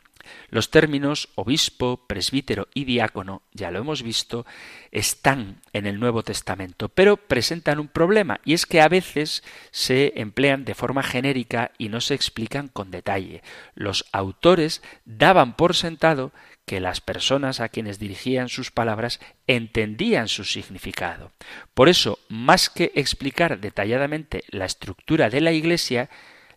Los 0.49 0.71
términos 0.71 1.29
obispo, 1.35 2.07
presbítero 2.07 2.69
y 2.75 2.85
diácono, 2.85 3.43
ya 3.53 3.71
lo 3.71 3.79
hemos 3.79 4.03
visto, 4.03 4.47
están 4.91 5.61
en 5.73 5.87
el 5.87 6.01
Nuevo 6.01 6.23
Testamento, 6.23 6.89
pero 6.89 7.17
presentan 7.17 7.79
un 7.79 7.89
problema, 7.89 8.41
y 8.45 8.55
es 8.55 8.67
que 8.67 8.81
a 8.81 8.89
veces 8.89 9.43
se 9.71 10.15
emplean 10.17 10.65
de 10.65 10.75
forma 10.75 11.03
genérica 11.03 11.73
y 11.79 11.89
no 11.89 12.01
se 12.01 12.15
explican 12.15 12.69
con 12.69 12.91
detalle. 12.91 13.43
Los 13.75 14.07
autores 14.13 14.83
daban 15.05 15.57
por 15.57 15.75
sentado 15.75 16.33
que 16.69 16.81
las 16.81 17.01
personas 17.01 17.61
a 17.61 17.71
quienes 17.71 17.99
dirigían 17.99 18.51
sus 18.51 18.71
palabras 18.71 19.21
entendían 19.47 20.29
su 20.29 20.45
significado. 20.45 21.33
Por 21.73 21.89
eso, 21.89 22.19
más 22.29 22.69
que 22.69 22.93
explicar 22.95 23.59
detalladamente 23.59 24.45
la 24.51 24.67
estructura 24.67 25.31
de 25.31 25.41
la 25.41 25.53
Iglesia, 25.53 26.11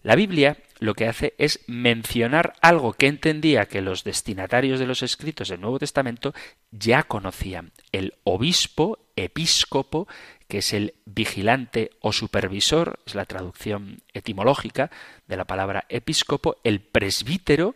la 0.04 0.16
Biblia 0.16 0.58
lo 0.80 0.96
que 0.96 1.08
hace 1.08 1.34
es 1.38 1.62
mencionar 1.68 2.56
algo 2.62 2.92
que 2.92 3.08
entendía 3.08 3.68
que 3.68 3.82
los 3.82 4.04
destinatarios 4.04 4.82
de 4.82 4.88
los 4.88 5.02
escritos 5.02 5.48
del 5.48 5.62
Nuevo 5.62 5.80
Testamento 5.80 6.34
ya 6.72 7.04
conocían. 7.04 7.72
El 7.94 8.16
obispo, 8.26 9.00
episcopo, 9.16 10.10
que 10.50 10.58
es 10.58 10.74
el 10.74 10.96
vigilante 11.06 11.92
o 12.02 12.12
supervisor, 12.12 13.00
es 13.06 13.16
la 13.16 13.24
traducción 13.24 14.02
etimológica 14.12 14.92
de 15.26 15.38
la 15.38 15.46
palabra 15.46 15.86
episcopo, 15.88 16.58
el 16.66 16.82
presbítero, 16.82 17.76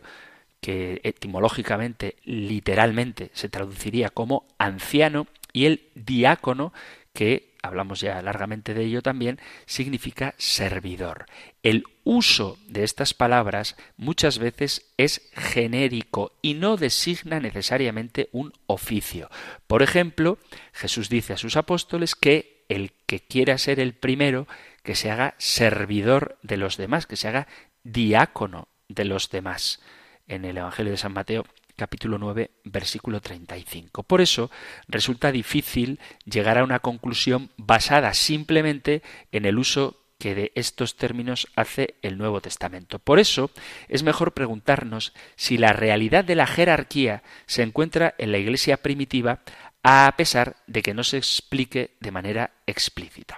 que 0.60 1.00
etimológicamente, 1.04 2.16
literalmente, 2.24 3.30
se 3.34 3.48
traduciría 3.48 4.10
como 4.10 4.46
anciano, 4.58 5.26
y 5.52 5.66
el 5.66 5.88
diácono, 5.94 6.72
que 7.12 7.54
hablamos 7.62 8.00
ya 8.00 8.20
largamente 8.22 8.74
de 8.74 8.84
ello 8.84 9.02
también, 9.02 9.40
significa 9.64 10.34
servidor. 10.38 11.26
El 11.62 11.84
uso 12.04 12.58
de 12.68 12.84
estas 12.84 13.14
palabras 13.14 13.76
muchas 13.96 14.38
veces 14.38 14.92
es 14.96 15.30
genérico 15.34 16.32
y 16.42 16.54
no 16.54 16.76
designa 16.76 17.40
necesariamente 17.40 18.28
un 18.32 18.52
oficio. 18.66 19.30
Por 19.66 19.82
ejemplo, 19.82 20.38
Jesús 20.72 21.08
dice 21.08 21.32
a 21.32 21.38
sus 21.38 21.56
apóstoles 21.56 22.14
que 22.14 22.64
el 22.68 22.92
que 23.06 23.20
quiera 23.20 23.58
ser 23.58 23.80
el 23.80 23.94
primero, 23.94 24.46
que 24.82 24.94
se 24.94 25.10
haga 25.10 25.34
servidor 25.38 26.38
de 26.42 26.56
los 26.56 26.76
demás, 26.76 27.06
que 27.06 27.16
se 27.16 27.28
haga 27.28 27.46
diácono 27.82 28.68
de 28.88 29.04
los 29.04 29.30
demás 29.30 29.80
en 30.28 30.44
el 30.44 30.58
Evangelio 30.58 30.92
de 30.92 30.98
San 30.98 31.12
Mateo 31.12 31.44
capítulo 31.76 32.18
9 32.18 32.50
versículo 32.64 33.20
35. 33.20 34.02
Por 34.02 34.20
eso 34.20 34.50
resulta 34.88 35.30
difícil 35.30 36.00
llegar 36.24 36.58
a 36.58 36.64
una 36.64 36.80
conclusión 36.80 37.50
basada 37.56 38.14
simplemente 38.14 39.02
en 39.30 39.44
el 39.44 39.58
uso 39.58 40.02
que 40.18 40.34
de 40.34 40.52
estos 40.54 40.96
términos 40.96 41.46
hace 41.56 41.96
el 42.00 42.16
Nuevo 42.16 42.40
Testamento. 42.40 42.98
Por 42.98 43.18
eso 43.18 43.50
es 43.88 44.02
mejor 44.02 44.32
preguntarnos 44.32 45.12
si 45.36 45.58
la 45.58 45.74
realidad 45.74 46.24
de 46.24 46.36
la 46.36 46.46
jerarquía 46.46 47.22
se 47.44 47.62
encuentra 47.62 48.14
en 48.16 48.32
la 48.32 48.38
Iglesia 48.38 48.78
primitiva 48.78 49.40
a 49.82 50.12
pesar 50.16 50.56
de 50.66 50.82
que 50.82 50.94
no 50.94 51.04
se 51.04 51.18
explique 51.18 51.96
de 52.00 52.10
manera 52.10 52.52
explícita. 52.66 53.36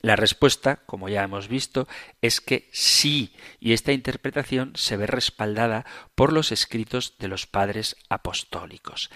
La 0.00 0.16
respuesta, 0.16 0.76
como 0.86 1.08
ya 1.08 1.22
hemos 1.22 1.48
visto, 1.48 1.86
es 2.22 2.40
que 2.40 2.68
sí, 2.72 3.34
y 3.58 3.72
esta 3.72 3.92
interpretación 3.92 4.72
se 4.74 4.96
ve 4.96 5.06
respaldada 5.06 5.84
por 6.14 6.32
los 6.32 6.52
escritos 6.52 7.18
de 7.18 7.28
los 7.28 7.46
padres 7.46 7.96
apostólicos. 8.08 9.10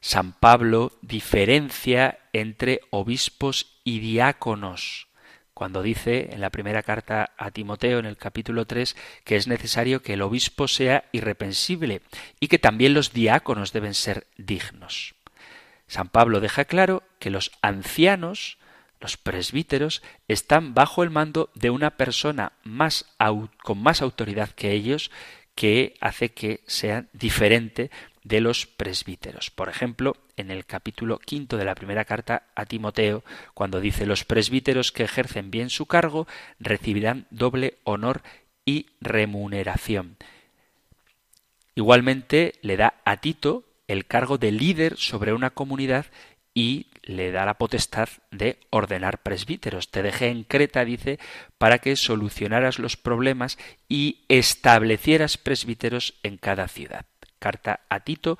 San 0.00 0.32
Pablo 0.32 0.92
diferencia 1.02 2.20
entre 2.32 2.82
obispos 2.90 3.80
y 3.82 3.98
diáconos 3.98 5.08
cuando 5.58 5.82
dice 5.82 6.28
en 6.30 6.40
la 6.40 6.50
primera 6.50 6.84
carta 6.84 7.32
a 7.36 7.50
Timoteo 7.50 7.98
en 7.98 8.06
el 8.06 8.16
capítulo 8.16 8.64
3 8.64 8.94
que 9.24 9.34
es 9.34 9.48
necesario 9.48 10.02
que 10.02 10.12
el 10.12 10.22
obispo 10.22 10.68
sea 10.68 11.06
irrepensible 11.10 12.00
y 12.38 12.46
que 12.46 12.60
también 12.60 12.94
los 12.94 13.12
diáconos 13.12 13.72
deben 13.72 13.94
ser 13.94 14.28
dignos. 14.36 15.16
San 15.88 16.10
Pablo 16.10 16.38
deja 16.38 16.66
claro 16.66 17.02
que 17.18 17.30
los 17.30 17.50
ancianos 17.60 18.57
los 19.00 19.16
presbíteros 19.16 20.02
están 20.26 20.74
bajo 20.74 21.02
el 21.02 21.10
mando 21.10 21.50
de 21.54 21.70
una 21.70 21.90
persona 21.90 22.52
más 22.64 23.06
con 23.62 23.82
más 23.82 24.02
autoridad 24.02 24.50
que 24.50 24.72
ellos 24.72 25.10
que 25.54 25.94
hace 26.00 26.30
que 26.30 26.60
sean 26.66 27.08
diferente 27.12 27.90
de 28.22 28.40
los 28.40 28.66
presbíteros. 28.66 29.50
Por 29.50 29.68
ejemplo, 29.68 30.16
en 30.36 30.50
el 30.50 30.66
capítulo 30.66 31.18
quinto 31.18 31.56
de 31.56 31.64
la 31.64 31.74
primera 31.74 32.04
carta 32.04 32.44
a 32.54 32.66
Timoteo, 32.66 33.24
cuando 33.54 33.80
dice 33.80 34.06
los 34.06 34.24
presbíteros 34.24 34.92
que 34.92 35.04
ejercen 35.04 35.50
bien 35.50 35.70
su 35.70 35.86
cargo 35.86 36.28
recibirán 36.60 37.26
doble 37.30 37.78
honor 37.84 38.22
y 38.64 38.86
remuneración. 39.00 40.16
Igualmente 41.74 42.54
le 42.60 42.76
da 42.76 42.94
a 43.04 43.18
Tito 43.18 43.64
el 43.88 44.06
cargo 44.06 44.36
de 44.36 44.52
líder 44.52 44.96
sobre 44.96 45.32
una 45.32 45.50
comunidad 45.50 46.06
y 46.54 46.86
le 47.02 47.30
da 47.32 47.46
la 47.46 47.54
potestad 47.54 48.08
de 48.30 48.58
ordenar 48.70 49.22
presbíteros. 49.22 49.90
Te 49.90 50.02
dejé 50.02 50.28
en 50.28 50.44
Creta, 50.44 50.84
dice, 50.84 51.18
para 51.56 51.78
que 51.78 51.96
solucionaras 51.96 52.78
los 52.78 52.96
problemas 52.96 53.58
y 53.88 54.24
establecieras 54.28 55.38
presbíteros 55.38 56.14
en 56.22 56.36
cada 56.36 56.68
ciudad. 56.68 57.06
Carta 57.38 57.80
a 57.88 58.00
Tito, 58.00 58.38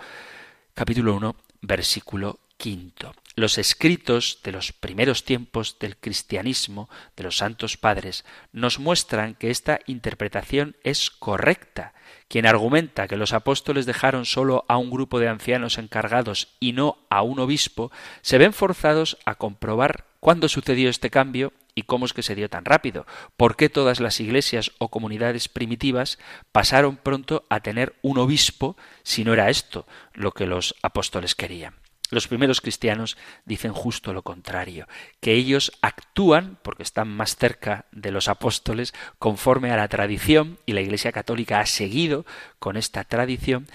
capítulo 0.75 1.15
1, 1.15 1.37
versículo 1.63 2.41
quinto. 2.59 3.15
Los 3.37 3.57
escritos 3.57 4.41
de 4.43 4.53
los 4.53 4.73
primeros 4.73 5.25
tiempos 5.25 5.79
del 5.79 5.97
cristianismo, 5.97 6.91
de 7.17 7.23
los 7.23 7.37
santos 7.39 7.77
padres, 7.77 8.25
nos 8.53 8.81
muestran 8.81 9.37
que 9.37 9.51
esta 9.51 9.79
interpretación 9.87 10.77
es 10.83 11.11
correcta. 11.11 11.95
Quien 12.27 12.47
argumenta 12.47 13.07
que 13.07 13.17
los 13.17 13.33
apóstoles 13.33 13.87
dejaron 13.87 14.27
solo 14.27 14.65
a 14.69 14.77
un 14.77 14.91
grupo 14.91 15.21
de 15.21 15.29
ancianos 15.29 15.79
encargados 15.79 16.49
y 16.59 16.73
no 16.73 16.99
a 17.09 17.23
un 17.23 17.39
obispo, 17.39 17.93
se 18.23 18.39
ven 18.39 18.53
forzados 18.53 19.17
a 19.25 19.37
comprobar 19.37 20.05
cuándo 20.21 20.49
sucedió 20.49 20.91
este 20.91 21.11
cambio 21.11 21.53
y 21.77 21.85
cómo 21.85 22.07
es 22.07 22.13
que 22.13 22.25
se 22.25 22.35
dio 22.35 22.51
tan 22.51 22.65
rápido, 22.65 23.07
por 23.37 23.55
qué 23.55 23.69
todas 23.69 24.01
las 24.01 24.19
iglesias 24.19 24.73
o 24.79 24.89
comunidades 24.89 25.49
primitivas 25.49 26.19
pasaron 26.51 26.97
pronto 26.97 27.47
a 27.51 27.61
tener 27.61 27.95
un 28.03 28.19
obispo 28.19 28.77
si 29.05 29.23
no 29.23 29.33
era 29.33 29.49
esto 29.49 29.87
lo 30.13 30.33
que 30.33 30.47
los 30.47 30.75
apóstoles 30.83 31.37
querían. 31.37 31.75
Los 32.11 32.27
primeros 32.27 32.61
cristianos 32.61 33.17
dicen 33.45 33.73
justo 33.73 34.13
lo 34.13 34.23
contrario, 34.23 34.89
que 35.21 35.35
ellos 35.35 35.73
actúan, 35.83 36.59
porque 36.63 36.83
están 36.83 37.09
más 37.09 37.37
cerca 37.37 37.85
de 37.93 38.11
los 38.11 38.29
apóstoles, 38.29 38.95
conforme 39.19 39.71
a 39.71 39.77
la 39.77 39.89
tradición, 39.89 40.59
y 40.65 40.73
la 40.73 40.81
Iglesia 40.81 41.13
Católica 41.13 41.61
ha 41.61 41.67
seguido 41.67 42.25
con 42.59 42.77
esta 42.77 43.05
tradición, 43.05 43.67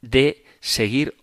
de 0.00 0.44
seguir 0.60 1.16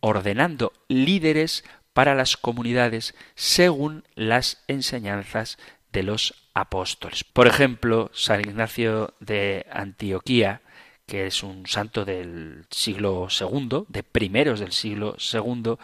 ordenando 0.00 0.72
líderes 0.88 1.64
para 1.92 2.14
las 2.14 2.36
comunidades 2.36 3.14
según 3.34 4.04
las 4.14 4.62
enseñanzas 4.66 5.58
de 5.92 6.02
los 6.02 6.34
apóstoles. 6.54 7.24
Por 7.24 7.46
ejemplo, 7.46 8.10
San 8.14 8.40
Ignacio 8.40 9.14
de 9.20 9.66
Antioquía 9.70 10.62
que 11.06 11.26
es 11.26 11.42
un 11.42 11.66
santo 11.66 12.04
del 12.04 12.64
siglo 12.70 13.28
II, 13.28 13.84
de 13.88 14.02
primeros 14.02 14.60
del 14.60 14.72
siglo 14.72 15.16
II, 15.32 15.76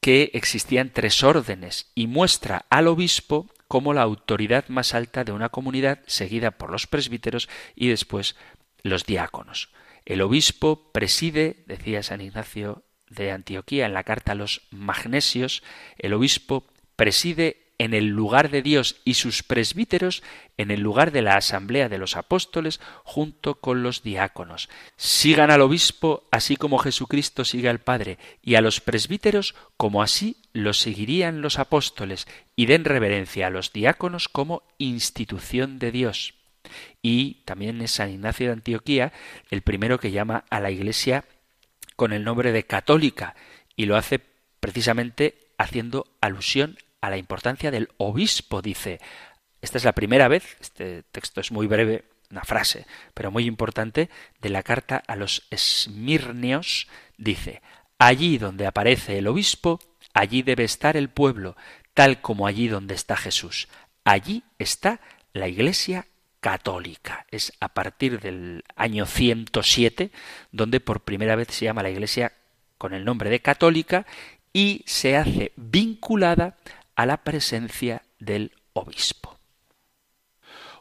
que 0.00 0.30
existían 0.34 0.90
tres 0.90 1.22
órdenes 1.22 1.90
y 1.94 2.06
muestra 2.06 2.66
al 2.70 2.88
obispo 2.88 3.48
como 3.68 3.94
la 3.94 4.02
autoridad 4.02 4.68
más 4.68 4.94
alta 4.94 5.24
de 5.24 5.32
una 5.32 5.48
comunidad, 5.48 6.00
seguida 6.06 6.52
por 6.52 6.70
los 6.70 6.86
presbíteros 6.86 7.48
y 7.74 7.88
después 7.88 8.36
los 8.82 9.04
diáconos. 9.04 9.70
El 10.04 10.22
obispo 10.22 10.92
preside, 10.92 11.64
decía 11.66 12.02
San 12.02 12.20
Ignacio 12.20 12.84
de 13.10 13.32
Antioquía 13.32 13.86
en 13.86 13.94
la 13.94 14.04
carta 14.04 14.32
a 14.32 14.36
los 14.36 14.62
magnesios, 14.70 15.62
el 15.98 16.14
obispo 16.14 16.66
preside 16.94 17.65
en 17.78 17.94
el 17.94 18.06
lugar 18.06 18.50
de 18.50 18.62
Dios 18.62 18.96
y 19.04 19.14
sus 19.14 19.42
presbíteros 19.42 20.22
en 20.56 20.70
el 20.70 20.80
lugar 20.80 21.12
de 21.12 21.22
la 21.22 21.36
asamblea 21.36 21.88
de 21.88 21.98
los 21.98 22.16
apóstoles 22.16 22.80
junto 23.04 23.56
con 23.56 23.82
los 23.82 24.02
diáconos. 24.02 24.68
Sigan 24.96 25.50
al 25.50 25.60
obispo 25.60 26.24
así 26.30 26.56
como 26.56 26.78
Jesucristo 26.78 27.44
sigue 27.44 27.68
al 27.68 27.80
Padre 27.80 28.18
y 28.42 28.54
a 28.54 28.60
los 28.60 28.80
presbíteros 28.80 29.54
como 29.76 30.02
así 30.02 30.36
lo 30.52 30.72
seguirían 30.72 31.42
los 31.42 31.58
apóstoles 31.58 32.26
y 32.54 32.66
den 32.66 32.84
reverencia 32.84 33.48
a 33.48 33.50
los 33.50 33.72
diáconos 33.72 34.28
como 34.28 34.62
institución 34.78 35.78
de 35.78 35.92
Dios. 35.92 36.34
Y 37.02 37.42
también 37.44 37.80
es 37.82 37.92
San 37.92 38.10
Ignacio 38.10 38.46
de 38.46 38.54
Antioquía 38.54 39.12
el 39.50 39.62
primero 39.62 40.00
que 40.00 40.10
llama 40.10 40.44
a 40.50 40.60
la 40.60 40.70
Iglesia 40.70 41.24
con 41.94 42.12
el 42.12 42.24
nombre 42.24 42.52
de 42.52 42.64
católica 42.64 43.36
y 43.76 43.84
lo 43.84 43.96
hace 43.96 44.20
precisamente 44.60 45.46
haciendo 45.58 46.06
alusión 46.20 46.78
a 47.06 47.10
la 47.10 47.16
importancia 47.16 47.70
del 47.70 47.88
obispo, 47.98 48.62
dice. 48.62 49.00
Esta 49.62 49.78
es 49.78 49.84
la 49.84 49.92
primera 49.92 50.28
vez, 50.28 50.56
este 50.60 51.02
texto 51.04 51.40
es 51.40 51.50
muy 51.50 51.66
breve, 51.66 52.04
una 52.30 52.42
frase, 52.42 52.86
pero 53.14 53.30
muy 53.30 53.46
importante, 53.46 54.10
de 54.40 54.48
la 54.48 54.62
carta 54.62 55.02
a 55.06 55.16
los 55.16 55.46
esmirnios, 55.50 56.88
dice, 57.16 57.62
allí 57.98 58.38
donde 58.38 58.66
aparece 58.66 59.18
el 59.18 59.28
obispo, 59.28 59.78
allí 60.12 60.42
debe 60.42 60.64
estar 60.64 60.96
el 60.96 61.08
pueblo, 61.08 61.56
tal 61.94 62.20
como 62.20 62.46
allí 62.46 62.68
donde 62.68 62.94
está 62.94 63.16
Jesús. 63.16 63.68
Allí 64.04 64.42
está 64.58 65.00
la 65.32 65.48
Iglesia 65.48 66.06
católica. 66.40 67.26
Es 67.30 67.52
a 67.60 67.68
partir 67.68 68.20
del 68.20 68.64
año 68.76 69.06
107 69.06 70.10
donde 70.52 70.80
por 70.80 71.00
primera 71.00 71.36
vez 71.36 71.48
se 71.50 71.64
llama 71.64 71.82
la 71.82 71.90
Iglesia 71.90 72.32
con 72.78 72.94
el 72.94 73.04
nombre 73.04 73.30
de 73.30 73.40
católica 73.40 74.06
y 74.52 74.84
se 74.86 75.16
hace 75.16 75.52
vinculada 75.56 76.56
a 76.96 77.06
la 77.06 77.18
presencia 77.18 78.02
del 78.18 78.52
obispo. 78.72 79.38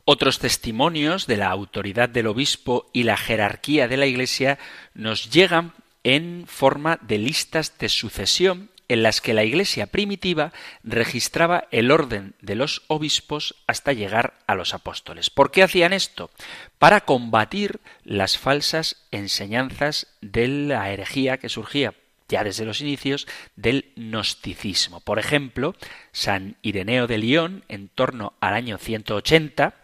Otros 0.06 0.40
testimonios 0.40 1.28
de 1.28 1.38
la 1.38 1.50
autoridad 1.50 2.10
del 2.10 2.28
obispo 2.28 2.90
y 2.94 3.04
la 3.04 3.18
jerarquía 3.18 3.88
de 3.88 3.98
la 3.98 4.06
Iglesia 4.06 4.60
nos 4.94 5.32
llegan 5.32 5.74
en 6.04 6.46
forma 6.48 7.00
de 7.02 7.18
listas 7.18 7.78
de 7.80 7.90
sucesión 7.90 8.70
en 8.88 9.02
las 9.02 9.20
que 9.20 9.34
la 9.34 9.44
Iglesia 9.44 9.88
primitiva 9.88 10.54
registraba 10.84 11.68
el 11.72 11.90
orden 11.90 12.36
de 12.40 12.54
los 12.54 12.84
obispos 12.88 13.56
hasta 13.66 13.94
llegar 13.94 14.36
a 14.46 14.54
los 14.54 14.76
apóstoles. 14.76 15.32
¿Por 15.32 15.50
qué 15.50 15.64
hacían 15.64 15.92
esto? 15.92 16.30
Para 16.78 17.02
combatir 17.02 17.80
las 18.04 18.38
falsas 18.38 19.08
enseñanzas 19.10 20.08
de 20.22 20.48
la 20.48 20.92
herejía 20.92 21.40
que 21.40 21.50
surgía 21.50 21.96
ya 22.28 22.44
desde 22.44 22.66
los 22.66 22.82
inicios 22.82 23.28
del 23.56 23.92
gnosticismo. 23.96 25.00
Por 25.02 25.20
ejemplo, 25.20 25.76
San 26.12 26.58
Ireneo 26.62 27.08
de 27.08 27.18
León, 27.18 27.64
en 27.68 27.90
torno 27.90 28.34
al 28.40 28.54
año 28.54 28.78
180, 28.78 29.76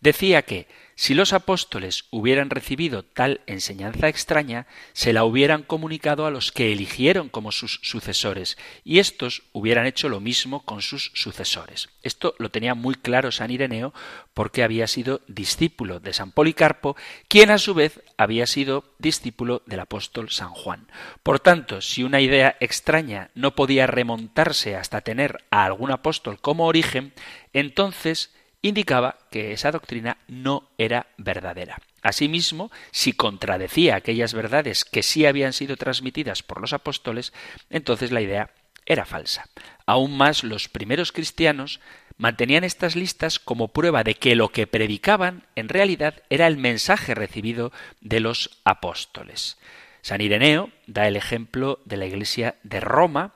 decía 0.00 0.42
que 0.42 0.66
si 1.02 1.14
los 1.14 1.32
apóstoles 1.32 2.04
hubieran 2.10 2.48
recibido 2.48 3.02
tal 3.02 3.40
enseñanza 3.48 4.06
extraña, 4.06 4.68
se 4.92 5.12
la 5.12 5.24
hubieran 5.24 5.64
comunicado 5.64 6.26
a 6.26 6.30
los 6.30 6.52
que 6.52 6.72
eligieron 6.72 7.28
como 7.28 7.50
sus 7.50 7.80
sucesores, 7.82 8.56
y 8.84 9.00
éstos 9.00 9.42
hubieran 9.50 9.86
hecho 9.86 10.08
lo 10.08 10.20
mismo 10.20 10.64
con 10.64 10.80
sus 10.80 11.10
sucesores. 11.12 11.88
Esto 12.04 12.36
lo 12.38 12.52
tenía 12.52 12.76
muy 12.76 12.94
claro 12.94 13.32
San 13.32 13.50
Ireneo 13.50 13.92
porque 14.32 14.62
había 14.62 14.86
sido 14.86 15.22
discípulo 15.26 15.98
de 15.98 16.12
San 16.12 16.30
Policarpo, 16.30 16.94
quien 17.26 17.50
a 17.50 17.58
su 17.58 17.74
vez 17.74 18.00
había 18.16 18.46
sido 18.46 18.84
discípulo 19.00 19.64
del 19.66 19.80
apóstol 19.80 20.30
San 20.30 20.50
Juan. 20.50 20.86
Por 21.24 21.40
tanto, 21.40 21.80
si 21.80 22.04
una 22.04 22.20
idea 22.20 22.56
extraña 22.60 23.32
no 23.34 23.56
podía 23.56 23.88
remontarse 23.88 24.76
hasta 24.76 25.00
tener 25.00 25.42
a 25.50 25.64
algún 25.64 25.90
apóstol 25.90 26.40
como 26.40 26.68
origen, 26.68 27.12
entonces 27.52 28.30
indicaba 28.62 29.18
que 29.30 29.52
esa 29.52 29.70
doctrina 29.70 30.18
no 30.28 30.70
era 30.78 31.06
verdadera. 31.18 31.78
Asimismo, 32.00 32.70
si 32.90 33.12
contradecía 33.12 33.96
aquellas 33.96 34.34
verdades 34.34 34.84
que 34.84 35.02
sí 35.02 35.26
habían 35.26 35.52
sido 35.52 35.76
transmitidas 35.76 36.42
por 36.42 36.60
los 36.60 36.72
apóstoles, 36.72 37.32
entonces 37.70 38.10
la 38.10 38.20
idea 38.20 38.50
era 38.86 39.04
falsa. 39.04 39.48
Aún 39.86 40.16
más 40.16 40.42
los 40.42 40.68
primeros 40.68 41.12
cristianos 41.12 41.80
mantenían 42.16 42.64
estas 42.64 42.96
listas 42.96 43.38
como 43.38 43.68
prueba 43.68 44.04
de 44.04 44.14
que 44.14 44.34
lo 44.34 44.50
que 44.50 44.66
predicaban 44.66 45.44
en 45.54 45.68
realidad 45.68 46.22
era 46.30 46.46
el 46.46 46.56
mensaje 46.56 47.14
recibido 47.14 47.72
de 48.00 48.20
los 48.20 48.60
apóstoles. 48.64 49.58
San 50.02 50.20
Ireneo 50.20 50.70
da 50.86 51.06
el 51.06 51.16
ejemplo 51.16 51.80
de 51.84 51.96
la 51.96 52.06
Iglesia 52.06 52.56
de 52.64 52.80
Roma, 52.80 53.34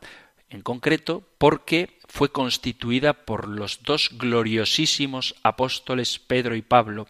en 0.50 0.62
concreto 0.62 1.22
porque 1.38 1.98
fue 2.08 2.30
constituida 2.30 3.12
por 3.12 3.48
los 3.48 3.82
dos 3.82 4.10
gloriosísimos 4.12 5.34
apóstoles 5.42 6.18
Pedro 6.18 6.56
y 6.56 6.62
Pablo, 6.62 7.08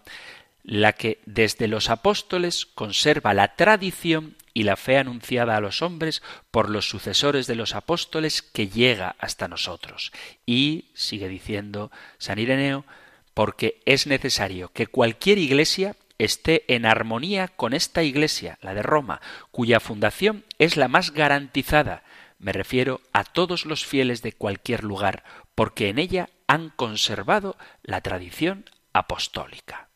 la 0.62 0.92
que 0.92 1.20
desde 1.26 1.68
los 1.68 1.90
apóstoles 1.90 2.66
conserva 2.66 3.34
la 3.34 3.54
tradición 3.54 4.36
y 4.52 4.62
la 4.62 4.76
fe 4.76 4.96
anunciada 4.96 5.56
a 5.56 5.60
los 5.60 5.82
hombres 5.82 6.22
por 6.50 6.70
los 6.70 6.88
sucesores 6.88 7.46
de 7.46 7.54
los 7.54 7.74
apóstoles 7.74 8.40
que 8.42 8.68
llega 8.68 9.14
hasta 9.18 9.48
nosotros. 9.48 10.12
Y, 10.46 10.86
sigue 10.94 11.28
diciendo 11.28 11.92
San 12.18 12.38
Ireneo, 12.38 12.86
porque 13.34 13.82
es 13.84 14.06
necesario 14.06 14.72
que 14.72 14.86
cualquier 14.86 15.36
iglesia 15.36 15.94
esté 16.18 16.64
en 16.74 16.86
armonía 16.86 17.48
con 17.48 17.74
esta 17.74 18.02
iglesia, 18.02 18.58
la 18.62 18.72
de 18.72 18.82
Roma, 18.82 19.20
cuya 19.50 19.78
fundación 19.78 20.44
es 20.58 20.78
la 20.78 20.88
más 20.88 21.12
garantizada, 21.12 22.02
me 22.38 22.52
refiero 22.52 23.00
a 23.12 23.24
todos 23.24 23.66
los 23.66 23.84
fieles 23.84 24.22
de 24.22 24.32
cualquier 24.32 24.84
lugar, 24.84 25.24
porque 25.54 25.88
en 25.88 25.98
ella 25.98 26.28
han 26.46 26.70
conservado 26.70 27.56
la 27.82 28.00
tradición 28.00 28.64
apostólica. 28.92 29.88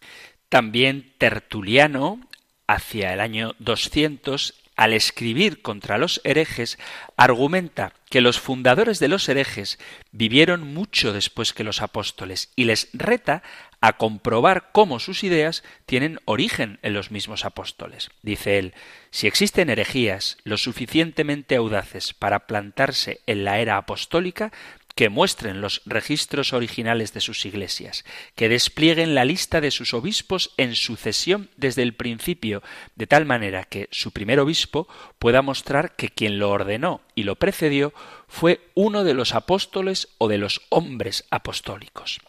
También 0.48 1.14
Tertuliano, 1.18 2.20
hacia 2.66 3.12
el 3.12 3.20
año 3.20 3.54
200, 3.58 4.54
al 4.80 4.94
escribir 4.94 5.60
contra 5.60 5.98
los 5.98 6.22
herejes, 6.24 6.78
argumenta 7.18 7.92
que 8.08 8.22
los 8.22 8.40
fundadores 8.40 8.98
de 8.98 9.08
los 9.08 9.28
herejes 9.28 9.78
vivieron 10.10 10.72
mucho 10.72 11.12
después 11.12 11.52
que 11.52 11.64
los 11.64 11.82
apóstoles 11.82 12.50
y 12.56 12.64
les 12.64 12.88
reta 12.94 13.42
a 13.82 13.98
comprobar 13.98 14.70
cómo 14.72 14.98
sus 14.98 15.22
ideas 15.22 15.64
tienen 15.84 16.18
origen 16.24 16.78
en 16.80 16.94
los 16.94 17.10
mismos 17.10 17.44
apóstoles. 17.44 18.08
Dice 18.22 18.58
él, 18.58 18.72
si 19.10 19.26
existen 19.26 19.68
herejías 19.68 20.38
lo 20.44 20.56
suficientemente 20.56 21.56
audaces 21.56 22.14
para 22.14 22.46
plantarse 22.46 23.20
en 23.26 23.44
la 23.44 23.58
era 23.58 23.76
apostólica, 23.76 24.50
que 25.00 25.08
muestren 25.08 25.62
los 25.62 25.80
registros 25.86 26.52
originales 26.52 27.14
de 27.14 27.22
sus 27.22 27.46
iglesias, 27.46 28.04
que 28.34 28.50
desplieguen 28.50 29.14
la 29.14 29.24
lista 29.24 29.62
de 29.62 29.70
sus 29.70 29.94
obispos 29.94 30.52
en 30.58 30.74
sucesión 30.74 31.48
desde 31.56 31.80
el 31.80 31.94
principio, 31.94 32.62
de 32.96 33.06
tal 33.06 33.24
manera 33.24 33.64
que 33.64 33.88
su 33.92 34.12
primer 34.12 34.40
obispo 34.40 34.88
pueda 35.18 35.40
mostrar 35.40 35.96
que 35.96 36.10
quien 36.10 36.38
lo 36.38 36.50
ordenó 36.50 37.00
y 37.14 37.22
lo 37.22 37.36
precedió 37.36 37.94
fue 38.28 38.60
uno 38.74 39.02
de 39.02 39.14
los 39.14 39.34
apóstoles 39.34 40.08
o 40.18 40.28
de 40.28 40.36
los 40.36 40.60
hombres 40.68 41.24
apostólicos. 41.30 42.20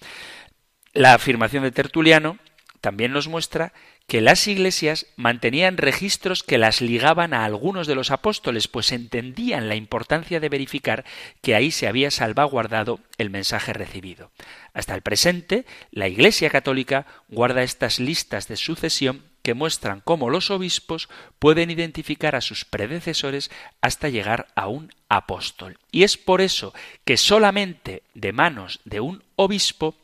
La 0.94 1.14
afirmación 1.14 1.64
de 1.64 1.72
Tertuliano 1.72 2.38
también 2.80 3.12
nos 3.12 3.28
muestra 3.28 3.74
que 4.12 4.20
las 4.20 4.46
iglesias 4.50 5.06
mantenían 5.16 5.78
registros 5.78 6.44
que 6.44 6.58
las 6.58 6.82
ligaban 6.82 7.34
a 7.34 7.46
algunos 7.46 7.88
de 7.88 7.96
los 7.96 8.12
apóstoles, 8.12 8.68
pues 8.68 8.92
entendían 8.92 9.70
la 9.70 9.76
importancia 9.76 10.42
de 10.42 10.50
verificar 10.50 11.06
que 11.42 11.56
ahí 11.56 11.72
se 11.72 11.88
había 11.88 12.12
salvaguardado 12.12 13.00
el 13.18 13.30
mensaje 13.30 13.72
recibido. 13.72 14.30
Hasta 14.74 14.96
el 14.96 15.02
presente, 15.02 15.66
la 15.92 16.10
Iglesia 16.10 16.50
católica 16.50 17.06
guarda 17.30 17.64
estas 17.64 18.02
listas 18.02 18.50
de 18.50 18.58
sucesión 18.58 19.24
que 19.44 19.54
muestran 19.54 20.02
cómo 20.02 20.30
los 20.30 20.52
obispos 20.52 21.08
pueden 21.40 21.72
identificar 21.72 22.36
a 22.36 22.42
sus 22.42 22.66
predecesores 22.66 23.50
hasta 23.80 24.10
llegar 24.10 24.48
a 24.56 24.68
un 24.68 24.92
apóstol. 25.08 25.78
Y 25.90 26.04
es 26.04 26.18
por 26.18 26.42
eso 26.42 26.74
que 27.06 27.16
solamente 27.16 28.04
de 28.14 28.34
manos 28.34 28.82
de 28.84 29.00
un 29.00 29.24
obispo 29.38 29.96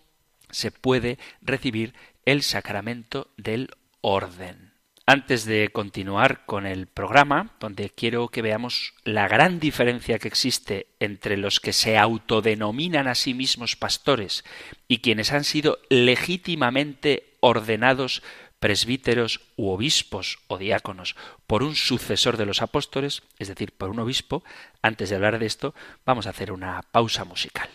se 0.49 0.71
puede 0.71 1.19
recibir 1.41 1.93
el 2.23 2.41
sacramento 2.41 3.27
del 3.35 3.69
orden. 4.01 4.73
Antes 5.09 5.45
de 5.45 5.69
continuar 5.69 6.45
con 6.45 6.65
el 6.65 6.85
programa, 6.87 7.55
donde 7.61 7.89
quiero 7.89 8.27
que 8.27 8.41
veamos 8.41 8.93
la 9.05 9.29
gran 9.29 9.57
diferencia 9.61 10.19
que 10.19 10.27
existe 10.27 10.87
entre 10.99 11.37
los 11.37 11.61
que 11.61 11.71
se 11.71 11.97
autodenominan 11.97 13.07
a 13.07 13.15
sí 13.15 13.33
mismos 13.33 13.77
pastores 13.77 14.43
y 14.89 14.97
quienes 14.97 15.31
han 15.31 15.45
sido 15.45 15.79
legítimamente 15.89 17.37
ordenados 17.39 18.21
presbíteros 18.59 19.39
u 19.55 19.69
obispos 19.69 20.39
o 20.47 20.57
diáconos 20.57 21.15
por 21.45 21.63
un 21.63 21.75
sucesor 21.75 22.35
de 22.35 22.45
los 22.45 22.61
apóstoles, 22.61 23.23
es 23.39 23.47
decir, 23.47 23.71
por 23.71 23.89
un 23.89 23.99
obispo, 23.99 24.43
antes 24.81 25.09
de 25.09 25.15
hablar 25.15 25.39
de 25.39 25.45
esto, 25.45 25.73
vamos 26.05 26.27
a 26.27 26.31
hacer 26.31 26.51
una 26.51 26.81
pausa 26.91 27.23
musical. 27.23 27.69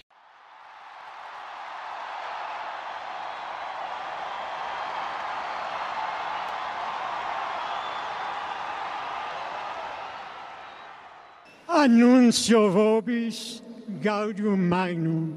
annuncio 11.93 12.71
vobis 12.71 13.63
gaudium 14.01 14.59
magnum. 14.59 15.37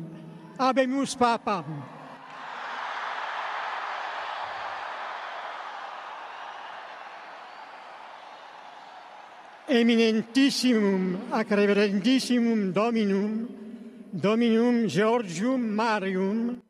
Abemus 0.57 1.13
papam. 1.15 1.65
Eminentissimum 9.67 11.17
ac 11.31 11.51
reverendissimum 11.51 12.71
Dominum, 12.71 13.47
Dominum 14.13 14.87
Georgium 14.87 15.59
Marium, 15.59 16.61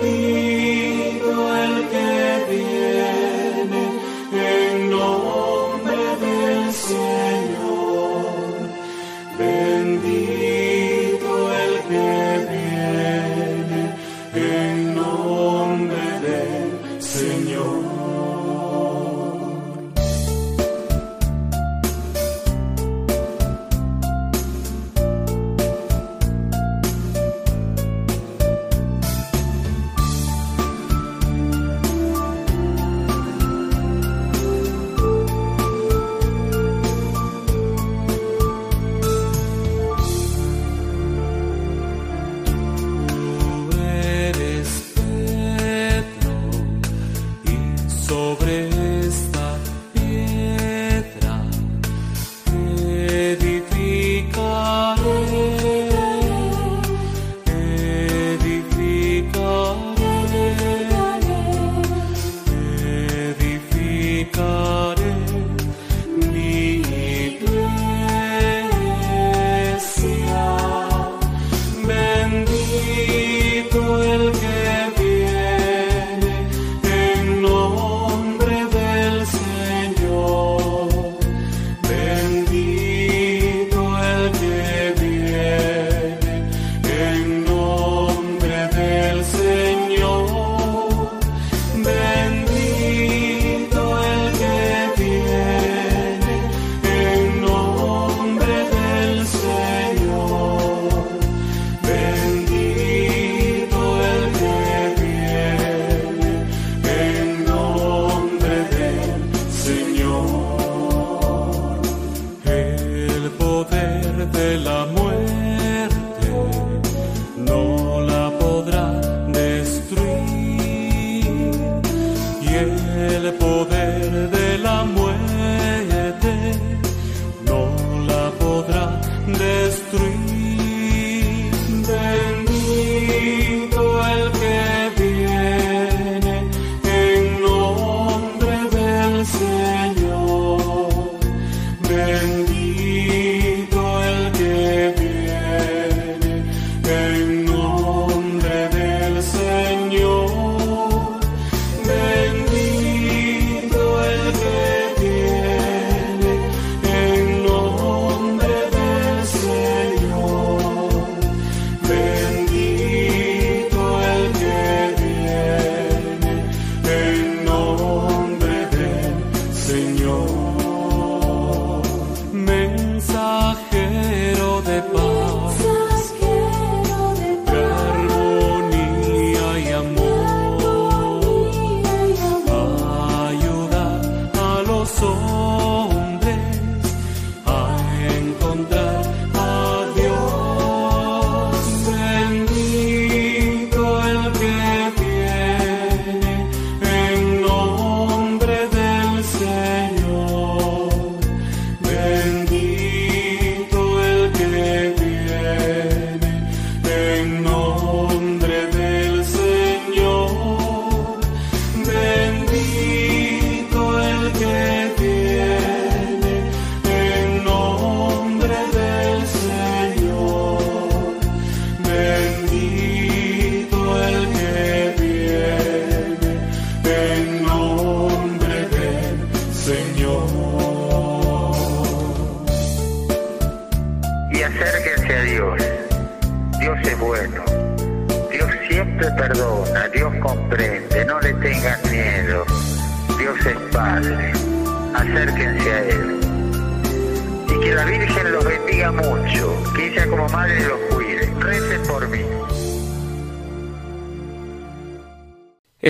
be 0.00 0.29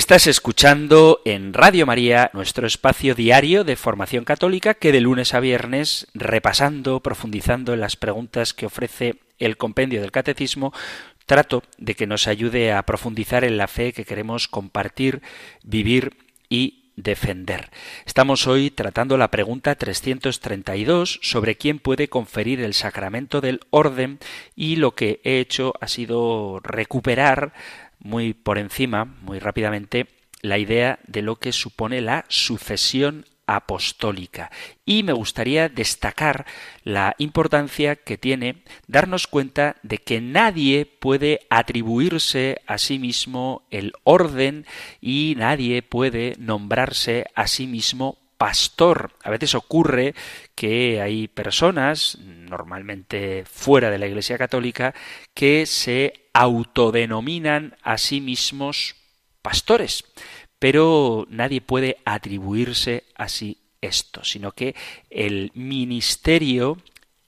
Estás 0.01 0.27
escuchando 0.27 1.21
en 1.27 1.53
Radio 1.53 1.85
María 1.85 2.31
nuestro 2.33 2.67
espacio 2.67 3.15
diario 3.15 3.65
de 3.65 3.77
formación 3.77 4.25
católica 4.25 4.73
que 4.73 4.93
de 4.93 5.03
lunes 5.03 5.35
a 5.35 5.41
viernes, 5.41 6.07
repasando, 6.15 7.01
profundizando 7.01 7.75
en 7.75 7.81
las 7.81 7.97
preguntas 7.97 8.55
que 8.55 8.65
ofrece 8.65 9.17
el 9.39 9.59
compendio 9.59 10.01
del 10.01 10.11
catecismo, 10.11 10.73
trato 11.27 11.63
de 11.77 11.97
que 11.97 12.07
nos 12.07 12.29
ayude 12.29 12.73
a 12.73 12.83
profundizar 12.85 13.45
en 13.45 13.59
la 13.59 13.69
fe 13.69 13.93
que 13.93 14.07
queremos 14.07 14.49
compartir, 14.49 15.21
vivir 15.65 16.17
y 16.49 16.93
defender. 16.97 17.69
Estamos 18.07 18.47
hoy 18.47 18.71
tratando 18.71 19.19
la 19.19 19.31
pregunta 19.31 19.75
332 19.75 21.21
sobre 21.23 21.57
quién 21.57 21.79
puede 21.79 22.09
conferir 22.09 22.63
el 22.63 22.73
sacramento 22.73 23.43
del 23.43 23.61
orden 23.69 24.19
y 24.57 24.77
lo 24.77 24.95
que 24.95 25.21
he 25.25 25.41
hecho 25.41 25.75
ha 25.79 25.89
sido 25.89 26.59
recuperar 26.61 27.53
muy 28.01 28.35
por 28.35 28.59
encima, 28.59 29.05
muy 29.05 29.39
rápidamente, 29.39 30.07
la 30.43 30.59
idea 30.59 30.99
de 31.07 31.23
lo 31.23 31.37
que 31.37 31.53
supone 31.53 32.01
la 32.01 32.25
sucesión 32.29 33.27
apostólica. 33.47 34.51
Y 34.85 35.03
me 35.03 35.13
gustaría 35.13 35.69
destacar 35.69 36.47
la 36.85 37.17
importancia 37.19 37.97
que 37.97 38.17
tiene 38.17 38.63
darnos 38.87 39.27
cuenta 39.27 39.77
de 39.83 39.99
que 39.99 40.21
nadie 40.21 40.87
puede 40.87 41.41
atribuirse 41.51 42.61
a 42.67 42.79
sí 42.79 43.01
mismo 43.01 43.67
el 43.71 43.93
orden 44.05 44.67
y 45.01 45.35
nadie 45.37 45.83
puede 45.83 46.35
nombrarse 46.39 47.27
a 47.35 47.49
sí 47.49 47.67
mismo 47.67 48.19
pastor. 48.41 49.13
A 49.23 49.29
veces 49.29 49.55
ocurre 49.55 50.15
que 50.55 51.03
hay 51.03 51.29
personas, 51.29 52.17
normalmente 52.21 53.45
fuera 53.45 53.91
de 53.91 53.99
la 53.99 54.07
Iglesia 54.07 54.39
Católica, 54.39 54.95
que 55.35 55.67
se 55.67 56.31
autodenominan 56.33 57.77
a 57.83 57.99
sí 57.99 58.23
mismos 58.23 58.97
pastores, 59.43 60.07
pero 60.59 61.27
nadie 61.29 61.61
puede 61.61 61.99
atribuirse 62.07 63.05
así 63.15 63.59
esto, 63.83 64.25
sino 64.25 64.53
que 64.53 64.75
el 65.11 65.53
ministerio, 65.55 66.79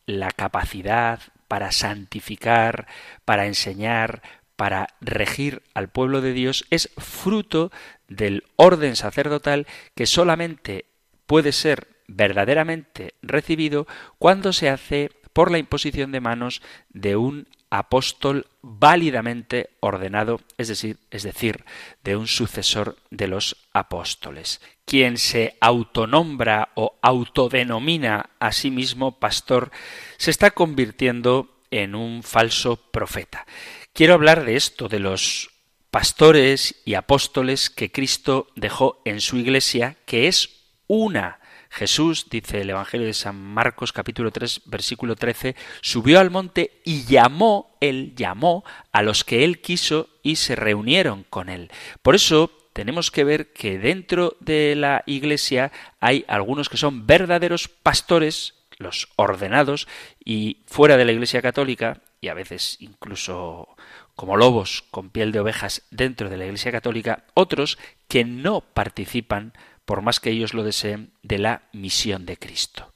la 0.07 0.31
capacidad 0.31 1.21
para 1.47 1.73
santificar, 1.73 2.87
para 3.27 3.45
enseñar, 3.45 4.23
para 4.57 4.89
regir 5.03 5.63
al 5.75 5.91
pueblo 5.91 6.23
de 6.23 6.33
Dios 6.33 6.65
es 6.71 6.89
fruto 6.97 7.71
del 8.09 8.45
orden 8.57 8.97
sacerdotal 8.97 9.67
que 9.95 10.07
solamente 10.07 10.87
puede 11.33 11.53
ser 11.53 11.89
verdaderamente 12.09 13.15
recibido 13.23 13.87
cuando 14.19 14.53
se 14.53 14.69
hace 14.69 15.11
por 15.33 15.51
la 15.51 15.57
imposición 15.57 16.13
de 16.13 16.21
manos 16.21 16.61
de 16.91 17.17
un 17.17 17.49
apóstol 17.71 18.49
válidamente 18.61 19.71
ordenado, 19.81 20.43
es 20.59 20.69
decir, 20.69 20.99
es 21.11 21.23
decir, 21.23 21.65
de 22.05 22.17
un 22.17 22.27
sucesor 22.27 22.99
de 23.09 23.29
los 23.29 23.57
apóstoles. 23.73 24.61
Quien 24.85 25.17
se 25.17 25.57
autonombra 25.63 26.69
o 26.75 26.99
autodenomina 27.01 28.29
a 28.39 28.53
sí 28.53 28.71
mismo 28.71 29.19
pastor 29.19 29.71
se 30.19 30.31
está 30.31 30.51
convirtiendo 30.51 31.63
en 31.71 31.95
un 31.95 32.23
falso 32.23 32.77
profeta. 32.77 33.47
Quiero 33.95 34.13
hablar 34.13 34.45
de 34.45 34.57
esto, 34.57 34.87
de 34.87 34.99
los 34.99 35.49
pastores 35.91 36.83
y 36.85 36.93
apóstoles 36.93 37.71
que 37.71 37.91
Cristo 37.91 38.49
dejó 38.55 39.01
en 39.07 39.23
su 39.23 39.39
iglesia, 39.39 39.97
que 40.05 40.29
es 40.29 40.59
una. 40.93 41.39
Jesús, 41.71 42.27
dice 42.29 42.61
el 42.61 42.69
Evangelio 42.69 43.07
de 43.07 43.15
San 43.15 43.35
Marcos 43.35 43.95
capítulo 43.95 44.31
3 44.31 44.63
versículo 44.67 45.17
13, 45.17 45.57
subió 45.81 46.21
al 46.21 46.31
monte 46.31 46.83
y 46.85 47.05
llamó, 47.05 47.79
él 47.81 48.13
llamó 48.15 48.63
a 48.93 49.01
los 49.03 49.25
que 49.25 49.43
él 49.43 49.63
quiso 49.63 50.11
y 50.23 50.37
se 50.37 50.55
reunieron 50.55 51.25
con 51.31 51.49
él. 51.49 51.71
Por 52.03 52.15
eso 52.15 52.51
tenemos 52.75 53.11
que 53.11 53.25
ver 53.25 53.55
que 53.55 53.79
dentro 53.79 54.37
de 54.41 54.75
la 54.77 55.03
iglesia 55.07 55.73
hay 55.99 56.27
algunos 56.29 56.69
que 56.69 56.77
son 56.77 57.07
verdaderos 57.07 57.69
pastores, 57.69 58.55
los 58.77 59.09
ordenados, 59.17 59.89
y 60.23 60.59
fuera 60.67 60.99
de 60.99 61.07
la 61.07 61.13
iglesia 61.13 61.41
católica, 61.41 62.03
y 62.21 62.29
a 62.29 62.35
veces 62.35 62.77
incluso 62.81 63.77
como 64.15 64.37
lobos 64.37 64.85
con 64.91 65.09
piel 65.09 65.33
de 65.33 65.41
ovejas 65.41 65.83
dentro 65.91 66.29
de 66.29 66.37
la 66.37 66.45
iglesia 66.45 66.71
católica, 66.71 67.25
otros 67.33 67.79
que 68.09 68.25
no 68.25 68.61
participan 68.61 69.55
por 69.93 70.01
más 70.01 70.21
que 70.21 70.31
ellos 70.31 70.55
lo 70.55 70.65
deseen, 70.65 71.13
de 71.23 71.37
la 71.37 71.69
misión 71.75 72.25
de 72.25 72.39
Cristo. 72.39 72.95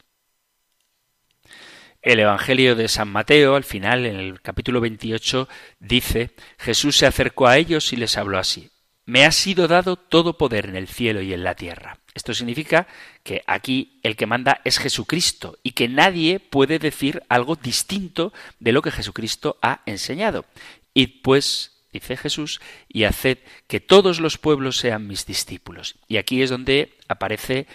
El 2.01 2.21
Evangelio 2.21 2.75
de 2.75 2.89
San 2.89 3.09
Mateo, 3.09 3.55
al 3.55 3.65
final, 3.65 4.07
en 4.07 4.17
el 4.17 4.41
capítulo 4.41 4.81
28, 4.81 5.47
dice, 5.79 6.31
Jesús 6.57 6.97
se 6.97 7.05
acercó 7.05 7.49
a 7.49 7.59
ellos 7.59 7.93
y 7.93 7.97
les 7.97 8.17
habló 8.17 8.39
así, 8.39 8.71
Me 9.05 9.27
ha 9.27 9.33
sido 9.33 9.69
dado 9.69 9.97
todo 9.97 10.39
poder 10.39 10.71
en 10.71 10.75
el 10.75 10.89
cielo 10.89 11.21
y 11.21 11.35
en 11.35 11.45
la 11.45 11.55
tierra. 11.55 11.99
Esto 12.15 12.33
significa 12.33 12.87
que 13.23 13.43
aquí 13.47 14.01
el 14.03 14.17
que 14.17 14.25
manda 14.25 14.63
es 14.65 14.79
Jesucristo 14.79 15.59
y 15.63 15.73
que 15.73 15.89
nadie 15.89 16.41
puede 16.41 16.79
decir 16.79 17.25
algo 17.29 17.57
distinto 17.57 18.33
de 18.59 18.73
lo 18.73 18.81
que 18.81 18.91
Jesucristo 18.91 19.59
ha 19.61 19.83
enseñado. 19.85 20.47
Y 20.95 21.09
pues 21.09 21.76
dice 22.01 22.17
Jesús, 22.17 22.61
y 22.89 23.05
haced 23.05 23.39
que 23.67 23.81
todos 23.81 24.21
los 24.21 24.39
pueblos 24.39 24.79
sean 24.79 25.07
mis 25.07 25.27
discípulos. 25.27 25.97
Y 26.09 26.17
aquí 26.17 26.43
es 26.43 26.51
donde 26.51 26.95
aparece 27.09 27.67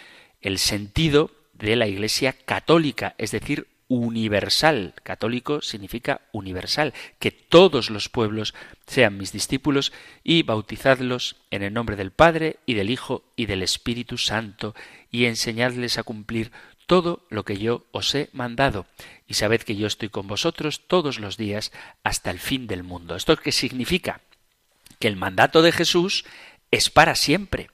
el 0.42 0.58
sentido 0.58 1.32
de 1.54 1.76
la 1.76 1.88
Iglesia 1.88 2.34
católica, 2.34 3.15
es 3.17 3.32
decir, 3.32 3.67
universal. 3.92 4.94
Católico 5.04 5.62
significa 5.62 6.22
universal, 6.32 6.94
que 7.19 7.32
todos 7.32 7.90
los 7.90 8.08
pueblos 8.08 8.54
sean 8.88 9.17
mis 9.17 9.34
discípulos 9.34 9.92
y 10.24 10.44
bautizadlos 10.44 11.36
en 11.52 11.62
el 11.62 11.74
nombre 11.74 11.98
del 11.98 12.12
Padre 12.12 12.58
y 12.65 12.76
del 12.76 12.90
Hijo 12.90 13.24
y 13.36 13.48
del 13.48 13.62
Espíritu 13.62 14.17
Santo 14.17 14.74
y 15.12 15.26
enseñadles 15.26 15.98
a 15.98 16.04
cumplir 16.04 16.52
todo 16.92 17.25
lo 17.29 17.46
que 17.46 17.58
yo 17.58 17.85
os 17.92 18.13
he 18.15 18.27
mandado, 18.33 18.85
y 19.25 19.35
sabed 19.35 19.62
que 19.62 19.77
yo 19.77 19.87
estoy 19.87 20.10
con 20.10 20.27
vosotros 20.27 20.81
todos 20.89 21.21
los 21.21 21.37
días 21.37 21.71
hasta 22.04 22.31
el 22.31 22.37
fin 22.37 22.67
del 22.67 22.83
mundo. 22.83 23.15
¿Esto 23.15 23.37
qué 23.37 23.54
significa? 23.54 24.19
Que 25.00 25.08
el 25.08 25.15
mandato 25.15 25.62
de 25.62 25.71
Jesús 25.71 26.25
es 26.69 26.89
para 26.89 27.15
siempre. 27.15 27.69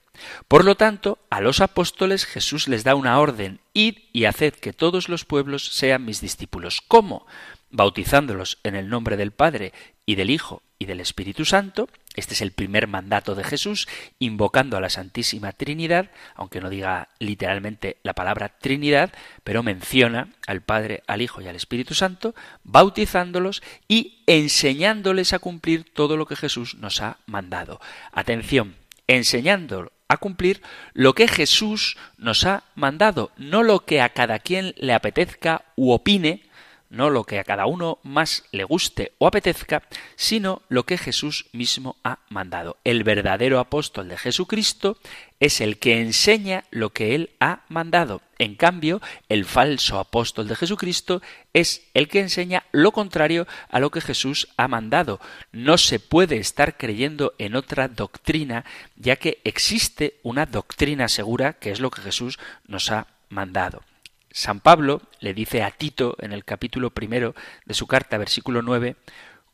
Por 0.46 0.64
lo 0.64 0.76
tanto, 0.76 1.18
a 1.30 1.40
los 1.40 1.60
apóstoles 1.60 2.26
Jesús 2.26 2.68
les 2.68 2.84
da 2.84 2.94
una 2.94 3.18
orden, 3.18 3.58
id 3.72 3.96
y 4.12 4.26
haced 4.26 4.54
que 4.54 4.72
todos 4.72 5.08
los 5.08 5.24
pueblos 5.24 5.66
sean 5.66 6.04
mis 6.04 6.20
discípulos. 6.20 6.80
¿Cómo? 6.86 7.26
bautizándolos 7.70 8.58
en 8.62 8.76
el 8.76 8.88
nombre 8.88 9.16
del 9.16 9.32
Padre 9.32 9.72
y 10.08 10.14
del 10.14 10.30
Hijo 10.30 10.62
y 10.78 10.86
del 10.86 11.00
Espíritu 11.00 11.44
Santo. 11.44 11.86
Este 12.14 12.32
es 12.32 12.40
el 12.40 12.52
primer 12.52 12.86
mandato 12.86 13.34
de 13.34 13.44
Jesús, 13.44 13.86
invocando 14.18 14.78
a 14.78 14.80
la 14.80 14.88
Santísima 14.88 15.52
Trinidad, 15.52 16.10
aunque 16.34 16.62
no 16.62 16.70
diga 16.70 17.10
literalmente 17.18 17.98
la 18.02 18.14
palabra 18.14 18.48
Trinidad, 18.58 19.12
pero 19.44 19.62
menciona 19.62 20.30
al 20.46 20.62
Padre, 20.62 21.02
al 21.06 21.20
Hijo 21.20 21.42
y 21.42 21.46
al 21.46 21.56
Espíritu 21.56 21.92
Santo, 21.92 22.34
bautizándolos 22.64 23.62
y 23.86 24.22
enseñándoles 24.26 25.34
a 25.34 25.40
cumplir 25.40 25.84
todo 25.92 26.16
lo 26.16 26.24
que 26.24 26.36
Jesús 26.36 26.76
nos 26.76 27.02
ha 27.02 27.18
mandado. 27.26 27.78
Atención, 28.10 28.76
enseñándolo 29.08 29.92
a 30.08 30.16
cumplir 30.16 30.62
lo 30.94 31.14
que 31.14 31.28
Jesús 31.28 31.98
nos 32.16 32.46
ha 32.46 32.64
mandado, 32.74 33.30
no 33.36 33.62
lo 33.62 33.84
que 33.84 34.00
a 34.00 34.08
cada 34.08 34.38
quien 34.38 34.74
le 34.78 34.94
apetezca 34.94 35.66
u 35.76 35.92
opine, 35.92 36.47
no 36.90 37.10
lo 37.10 37.24
que 37.24 37.38
a 37.38 37.44
cada 37.44 37.66
uno 37.66 37.98
más 38.02 38.44
le 38.52 38.64
guste 38.64 39.12
o 39.18 39.26
apetezca, 39.26 39.82
sino 40.16 40.62
lo 40.68 40.84
que 40.84 40.98
Jesús 40.98 41.46
mismo 41.52 41.96
ha 42.04 42.20
mandado. 42.28 42.76
El 42.84 43.04
verdadero 43.04 43.58
apóstol 43.58 44.08
de 44.08 44.16
Jesucristo 44.16 44.98
es 45.40 45.60
el 45.60 45.78
que 45.78 46.00
enseña 46.00 46.64
lo 46.70 46.90
que 46.90 47.14
él 47.14 47.30
ha 47.40 47.60
mandado. 47.68 48.22
En 48.38 48.54
cambio, 48.54 49.00
el 49.28 49.44
falso 49.44 49.98
apóstol 49.98 50.48
de 50.48 50.56
Jesucristo 50.56 51.22
es 51.52 51.82
el 51.94 52.08
que 52.08 52.20
enseña 52.20 52.64
lo 52.72 52.92
contrario 52.92 53.46
a 53.68 53.80
lo 53.80 53.90
que 53.90 54.00
Jesús 54.00 54.48
ha 54.56 54.68
mandado. 54.68 55.20
No 55.52 55.78
se 55.78 56.00
puede 56.00 56.36
estar 56.38 56.76
creyendo 56.76 57.34
en 57.38 57.56
otra 57.56 57.88
doctrina, 57.88 58.64
ya 58.96 59.16
que 59.16 59.40
existe 59.44 60.18
una 60.22 60.46
doctrina 60.46 61.08
segura 61.08 61.54
que 61.54 61.70
es 61.70 61.80
lo 61.80 61.90
que 61.90 62.02
Jesús 62.02 62.38
nos 62.66 62.90
ha 62.90 63.06
mandado. 63.28 63.82
San 64.30 64.60
Pablo 64.60 65.02
le 65.20 65.34
dice 65.34 65.62
a 65.62 65.70
Tito 65.70 66.16
en 66.20 66.32
el 66.32 66.44
capítulo 66.44 66.90
primero 66.90 67.34
de 67.64 67.74
su 67.74 67.86
carta, 67.86 68.18
versículo 68.18 68.62
9, 68.62 68.96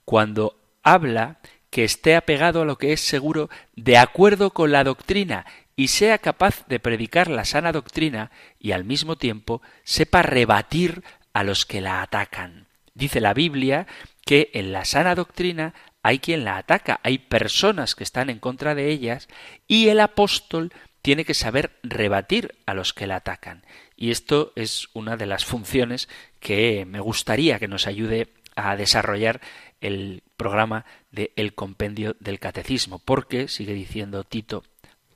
cuando 0.05 0.59
habla 0.83 1.39
que 1.71 1.85
esté 1.85 2.15
apegado 2.15 2.63
a 2.63 2.65
lo 2.65 2.79
que 2.79 2.93
es 2.93 3.01
seguro 3.01 3.51
de 3.75 3.99
acuerdo 3.99 4.51
con 4.51 4.71
la 4.71 4.85
doctrina 4.85 5.45
y 5.77 5.89
sea 5.89 6.19
capaz 6.19 6.67
de 6.69 6.79
predicar 6.79 7.29
la 7.29 7.45
sana 7.45 7.73
doctrina 7.73 8.31
y 8.61 8.73
al 8.73 8.85
mismo 8.85 9.17
tiempo 9.17 9.61
sepa 9.83 10.23
rebatir 10.23 11.03
a 11.33 11.43
los 11.43 11.67
que 11.67 11.81
la 11.81 12.03
atacan. 12.03 12.69
Dice 12.95 13.21
la 13.21 13.35
Biblia 13.35 13.87
que 14.25 14.51
en 14.55 14.73
la 14.73 14.85
sana 14.85 15.15
doctrina 15.15 15.75
hay 16.03 16.21
quien 16.21 16.45
la 16.45 16.59
ataca, 16.59 17.01
hay 17.03 17.19
personas 17.19 17.95
que 17.95 18.05
están 18.05 18.31
en 18.31 18.39
contra 18.39 18.75
de 18.75 18.91
ellas 18.91 19.27
y 19.67 19.89
el 19.89 20.01
apóstol 20.01 20.73
tiene 21.05 21.27
que 21.27 21.35
saber 21.35 21.73
rebatir 21.83 22.55
a 22.65 22.73
los 22.73 22.95
que 22.95 23.07
la 23.07 23.17
atacan. 23.17 23.63
Y 23.95 24.11
esto 24.11 24.55
es 24.57 24.89
una 24.95 25.19
de 25.19 25.27
las 25.27 25.45
funciones 25.45 26.09
que 26.41 26.87
me 26.87 26.99
gustaría 26.99 27.59
que 27.59 27.69
nos 27.69 27.87
ayude 27.87 28.33
a 28.57 28.75
desarrollar 28.75 29.43
el 29.83 30.23
programa 30.39 30.87
de 31.11 31.31
El 31.37 31.55
Compendio 31.55 32.17
del 32.21 32.41
Catecismo, 32.41 33.01
porque, 33.01 33.49
sigue 33.49 33.75
diciendo 33.75 34.25
Tito, 34.25 34.65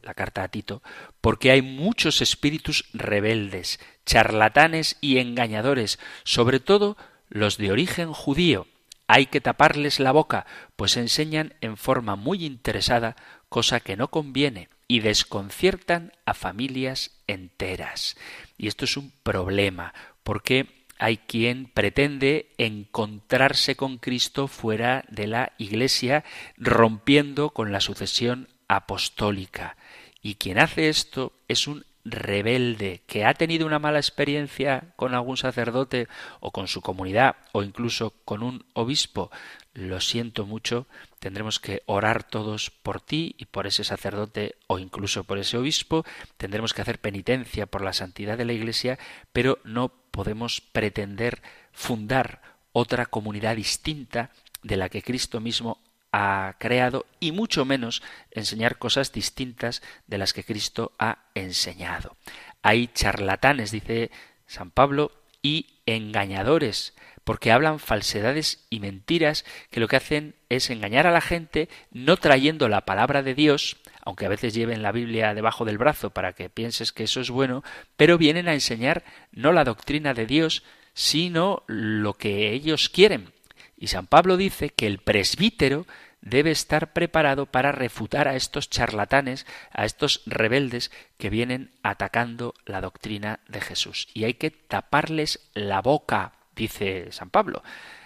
la 0.03 0.12
carta 0.12 0.43
a 0.43 0.49
Tito, 0.49 0.82
porque 1.22 1.53
hay 1.53 1.62
muchos 1.62 2.20
espíritus 2.20 2.84
rebeldes, 2.93 3.80
charlatanes 4.05 4.99
y 5.01 5.16
engañadores, 5.16 5.99
sobre 6.22 6.61
todo 6.61 6.99
los 7.30 7.57
de 7.57 7.72
origen 7.72 8.12
judío. 8.12 8.66
Hay 9.07 9.24
que 9.24 9.41
taparles 9.41 10.01
la 10.01 10.12
boca, 10.12 10.45
pues 10.76 10.99
enseñan 10.99 11.55
en 11.62 11.78
forma 11.78 12.14
muy 12.14 12.45
interesada 12.45 13.16
cosa 13.49 13.80
que 13.80 13.97
no 13.97 14.09
conviene 14.09 14.68
y 14.89 15.01
desconciertan 15.01 16.12
a 16.24 16.34
familias 16.34 17.20
enteras. 17.26 18.16
Y 18.57 18.66
esto 18.66 18.86
es 18.86 18.97
un 18.97 19.12
problema, 19.22 19.95
porque 20.24 20.86
hay 20.99 21.18
quien 21.18 21.66
pretende 21.66 22.55
encontrarse 22.59 23.76
con 23.76 23.99
Cristo 23.99 24.49
fuera 24.49 25.05
de 25.09 25.26
la 25.28 25.53
Iglesia, 25.59 26.24
rompiendo 26.57 27.51
con 27.51 27.70
la 27.70 27.80
sucesión 27.80 28.49
apostólica. 28.66 29.76
Y 30.22 30.34
quien 30.34 30.59
hace 30.59 30.89
esto 30.89 31.32
es 31.47 31.68
un 31.68 31.84
rebelde 32.11 33.02
que 33.06 33.24
ha 33.24 33.34
tenido 33.34 33.66
una 33.66 33.78
mala 33.78 33.98
experiencia 33.98 34.92
con 34.96 35.14
algún 35.14 35.36
sacerdote 35.36 36.09
o 36.40 36.50
con 36.50 36.68
su 36.68 36.80
comunidad 36.80 37.36
o 37.52 37.62
incluso 37.62 38.14
con 38.24 38.42
un 38.42 38.64
obispo, 38.72 39.30
lo 39.74 40.00
siento 40.00 40.44
mucho, 40.46 40.86
tendremos 41.18 41.61
que 41.61 41.82
orar 41.86 42.24
todos 42.24 42.70
por 42.70 43.00
ti 43.00 43.34
y 43.38 43.46
por 43.46 43.66
ese 43.66 43.84
sacerdote 43.84 44.56
o 44.66 44.78
incluso 44.78 45.24
por 45.24 45.38
ese 45.38 45.56
obispo, 45.56 46.04
tendremos 46.36 46.74
que 46.74 46.82
hacer 46.82 47.00
penitencia 47.00 47.66
por 47.66 47.82
la 47.82 47.92
santidad 47.92 48.36
de 48.36 48.44
la 48.44 48.52
Iglesia, 48.52 48.98
pero 49.32 49.59
no 49.64 49.88
podemos 50.11 50.61
pretender 50.61 51.42
fundar 51.72 52.42
otra 52.72 53.06
comunidad 53.06 53.56
distinta 53.56 54.30
de 54.62 54.76
la 54.76 54.88
que 54.88 55.02
Cristo 55.02 55.40
mismo 55.40 55.80
ha 56.12 56.56
creado 56.59 57.06
y 57.20 57.32
mucho 57.32 57.64
menos 57.64 58.02
enseñar 58.30 58.78
cosas 58.78 59.12
distintas 59.12 59.82
de 60.06 60.18
las 60.18 60.32
que 60.32 60.44
Cristo 60.44 60.92
ha 60.98 61.26
enseñado. 61.34 62.16
Hay 62.62 62.88
charlatanes, 62.88 63.70
dice 63.70 64.11
San 64.46 64.70
Pablo, 64.70 65.12
y 65.42 65.66
engañadores, 65.86 66.94
porque 67.24 67.52
hablan 67.52 67.78
falsedades 67.78 68.66
y 68.70 68.80
mentiras 68.80 69.44
que 69.70 69.80
lo 69.80 69.88
que 69.88 69.96
hacen 69.96 70.34
es 70.48 70.70
engañar 70.70 71.06
a 71.06 71.12
la 71.12 71.20
gente 71.20 71.68
no 71.92 72.16
trayendo 72.16 72.68
la 72.68 72.84
palabra 72.84 73.22
de 73.22 73.34
Dios, 73.34 73.76
aunque 74.02 74.26
a 74.26 74.30
veces 74.30 74.54
lleven 74.54 74.82
la 74.82 74.92
Biblia 74.92 75.34
debajo 75.34 75.64
del 75.64 75.78
brazo 75.78 76.11
para 76.11 76.32
que 76.32 76.48
pienses 76.48 76.92
que 76.92 77.04
eso 77.04 77.20
es 77.20 77.30
bueno, 77.30 77.62
pero 77.96 78.18
vienen 78.18 78.48
a 78.48 78.54
enseñar 78.54 79.04
no 79.30 79.52
la 79.52 79.64
doctrina 79.64 80.14
de 80.14 80.26
Dios, 80.26 80.62
sino 80.94 81.62
lo 81.66 82.14
que 82.14 82.52
ellos 82.52 82.88
quieren. 82.88 83.32
Y 83.79 83.87
San 83.89 84.07
Pablo 84.07 84.37
dice 84.37 84.70
que 84.70 84.87
el 84.87 84.99
presbítero 84.99 85.87
debe 86.20 86.51
estar 86.51 86.93
preparado 86.93 87.47
para 87.47 87.72
refutar 87.72 88.29
a 88.29 88.35
estos 88.35 88.68
charlatanes, 88.68 89.47
a 89.70 89.85
estos 89.85 90.22
rebeldes 90.26 90.91
que 91.16 91.31
vienen 91.31 91.70
atacando 91.83 92.55
la 92.66 92.81
doctrina 92.81 93.41
de 93.49 93.61
Jesús. 93.61 94.09
Y 94.14 94.24
hay 94.24 94.35
que 94.35 94.51
taparles 94.51 95.49
la 95.55 95.81
boca, 95.81 96.33
dice 96.57 97.12
San 97.12 97.31
Pablo. 97.31 97.62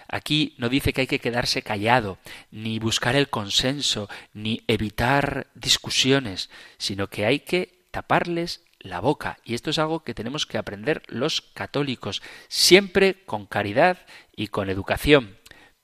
Aquí 0.08 0.54
no 0.58 0.68
dice 0.68 0.92
que 0.92 1.02
hay 1.02 1.06
que 1.06 1.20
quedarse 1.20 1.62
callado, 1.62 2.18
ni 2.50 2.78
buscar 2.78 3.16
el 3.16 3.30
consenso, 3.30 4.10
ni 4.34 4.62
evitar 4.68 5.46
discusiones, 5.54 6.50
sino 6.76 7.08
que 7.08 7.24
hay 7.24 7.40
que 7.40 7.86
taparles 7.90 8.60
la 8.78 9.00
boca. 9.00 9.38
Y 9.42 9.54
esto 9.54 9.70
es 9.70 9.78
algo 9.78 10.04
que 10.04 10.12
tenemos 10.12 10.44
que 10.44 10.58
aprender 10.58 11.02
los 11.06 11.40
católicos, 11.40 12.20
siempre 12.48 13.24
con 13.24 13.46
caridad 13.46 13.98
y 14.36 14.48
con 14.48 14.68
educación. 14.68 15.38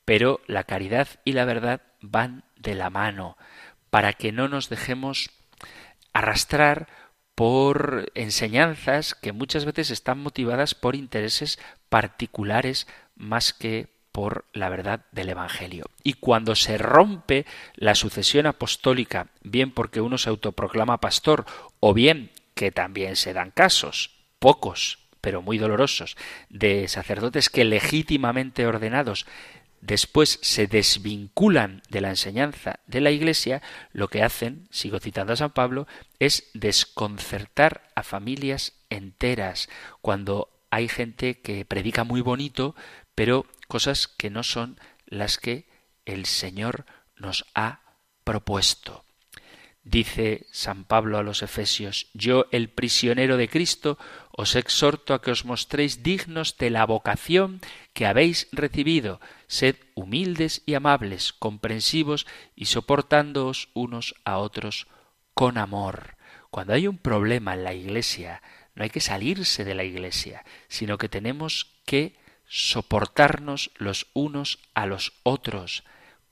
Pero 0.08 0.40
la 0.46 0.64
caridad 0.64 1.06
y 1.26 1.34
la 1.34 1.44
verdad 1.44 1.82
van 2.00 2.42
de 2.56 2.74
la 2.74 2.88
mano, 2.88 3.36
para 3.90 4.14
que 4.14 4.32
no 4.32 4.48
nos 4.48 4.70
dejemos 4.70 5.28
arrastrar 6.14 6.88
por 7.34 8.10
enseñanzas 8.14 9.14
que 9.14 9.32
muchas 9.32 9.66
veces 9.66 9.90
están 9.90 10.18
motivadas 10.18 10.74
por 10.74 10.96
intereses 10.96 11.58
particulares 11.90 12.86
más 13.16 13.52
que 13.52 13.88
por 14.10 14.46
la 14.54 14.70
verdad 14.70 15.04
del 15.12 15.28
Evangelio. 15.28 15.84
Y 16.02 16.14
cuando 16.14 16.54
se 16.54 16.78
rompe 16.78 17.44
la 17.74 17.94
sucesión 17.94 18.46
apostólica, 18.46 19.26
bien 19.42 19.72
porque 19.72 20.00
uno 20.00 20.16
se 20.16 20.30
autoproclama 20.30 21.02
pastor, 21.02 21.44
o 21.80 21.92
bien 21.92 22.30
que 22.54 22.72
también 22.72 23.14
se 23.14 23.34
dan 23.34 23.50
casos, 23.50 24.24
pocos, 24.38 25.00
pero 25.20 25.42
muy 25.42 25.58
dolorosos, 25.58 26.16
de 26.48 26.88
sacerdotes 26.88 27.50
que 27.50 27.66
legítimamente 27.66 28.66
ordenados 28.66 29.26
después 29.80 30.38
se 30.42 30.66
desvinculan 30.66 31.82
de 31.88 32.00
la 32.00 32.10
enseñanza 32.10 32.80
de 32.86 33.00
la 33.00 33.10
Iglesia, 33.10 33.62
lo 33.92 34.08
que 34.08 34.22
hacen, 34.22 34.68
sigo 34.70 34.98
citando 35.00 35.32
a 35.32 35.36
San 35.36 35.52
Pablo, 35.52 35.86
es 36.18 36.50
desconcertar 36.54 37.90
a 37.94 38.02
familias 38.02 38.74
enteras, 38.90 39.68
cuando 40.00 40.50
hay 40.70 40.88
gente 40.88 41.40
que 41.40 41.64
predica 41.64 42.04
muy 42.04 42.20
bonito, 42.20 42.74
pero 43.14 43.46
cosas 43.68 44.08
que 44.08 44.30
no 44.30 44.42
son 44.42 44.78
las 45.06 45.38
que 45.38 45.66
el 46.04 46.26
Señor 46.26 46.86
nos 47.16 47.44
ha 47.54 47.80
propuesto. 48.24 49.04
Dice 49.82 50.46
San 50.52 50.84
Pablo 50.84 51.16
a 51.18 51.22
los 51.22 51.42
Efesios, 51.42 52.08
yo 52.12 52.46
el 52.52 52.68
prisionero 52.68 53.36
de 53.38 53.48
Cristo 53.48 53.98
os 54.38 54.54
exhorto 54.54 55.14
a 55.14 55.20
que 55.20 55.34
os 55.34 55.42
mostréis 55.42 56.06
dignos 56.06 56.54
de 56.62 56.70
la 56.70 56.86
vocación 56.86 57.58
que 57.90 58.06
habéis 58.06 58.46
recibido, 58.54 59.18
sed 59.50 59.74
humildes 59.98 60.62
y 60.62 60.78
amables, 60.78 61.32
comprensivos 61.32 62.24
y 62.54 62.66
soportándoos 62.66 63.68
unos 63.74 64.14
a 64.22 64.38
otros 64.38 64.86
con 65.34 65.58
amor. 65.58 66.14
Cuando 66.54 66.72
hay 66.72 66.86
un 66.86 66.98
problema 66.98 67.54
en 67.54 67.64
la 67.64 67.74
Iglesia, 67.74 68.40
no 68.76 68.84
hay 68.84 68.90
que 68.90 69.00
salirse 69.00 69.64
de 69.64 69.74
la 69.74 69.82
Iglesia, 69.82 70.44
sino 70.68 70.98
que 70.98 71.08
tenemos 71.08 71.74
que 71.84 72.14
soportarnos 72.46 73.72
los 73.74 74.06
unos 74.14 74.60
a 74.72 74.86
los 74.86 75.14
otros, 75.24 75.82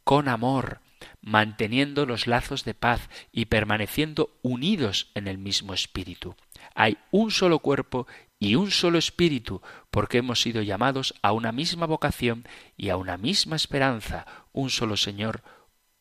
con 0.04 0.28
amor, 0.28 0.78
manteniendo 1.22 2.06
los 2.06 2.28
lazos 2.28 2.64
de 2.64 2.74
paz 2.74 3.10
y 3.32 3.46
permaneciendo 3.46 4.30
unidos 4.42 5.10
en 5.16 5.26
el 5.26 5.38
mismo 5.38 5.74
espíritu. 5.74 6.36
Hay 6.76 6.98
un 7.10 7.30
solo 7.30 7.58
cuerpo 7.58 8.06
y 8.38 8.54
un 8.54 8.70
solo 8.70 8.98
espíritu, 8.98 9.62
porque 9.90 10.18
hemos 10.18 10.42
sido 10.42 10.60
llamados 10.60 11.14
a 11.22 11.32
una 11.32 11.50
misma 11.50 11.86
vocación 11.86 12.46
y 12.76 12.90
a 12.90 12.98
una 12.98 13.16
misma 13.16 13.56
esperanza, 13.56 14.26
un 14.52 14.68
solo 14.68 14.98
Señor, 14.98 15.42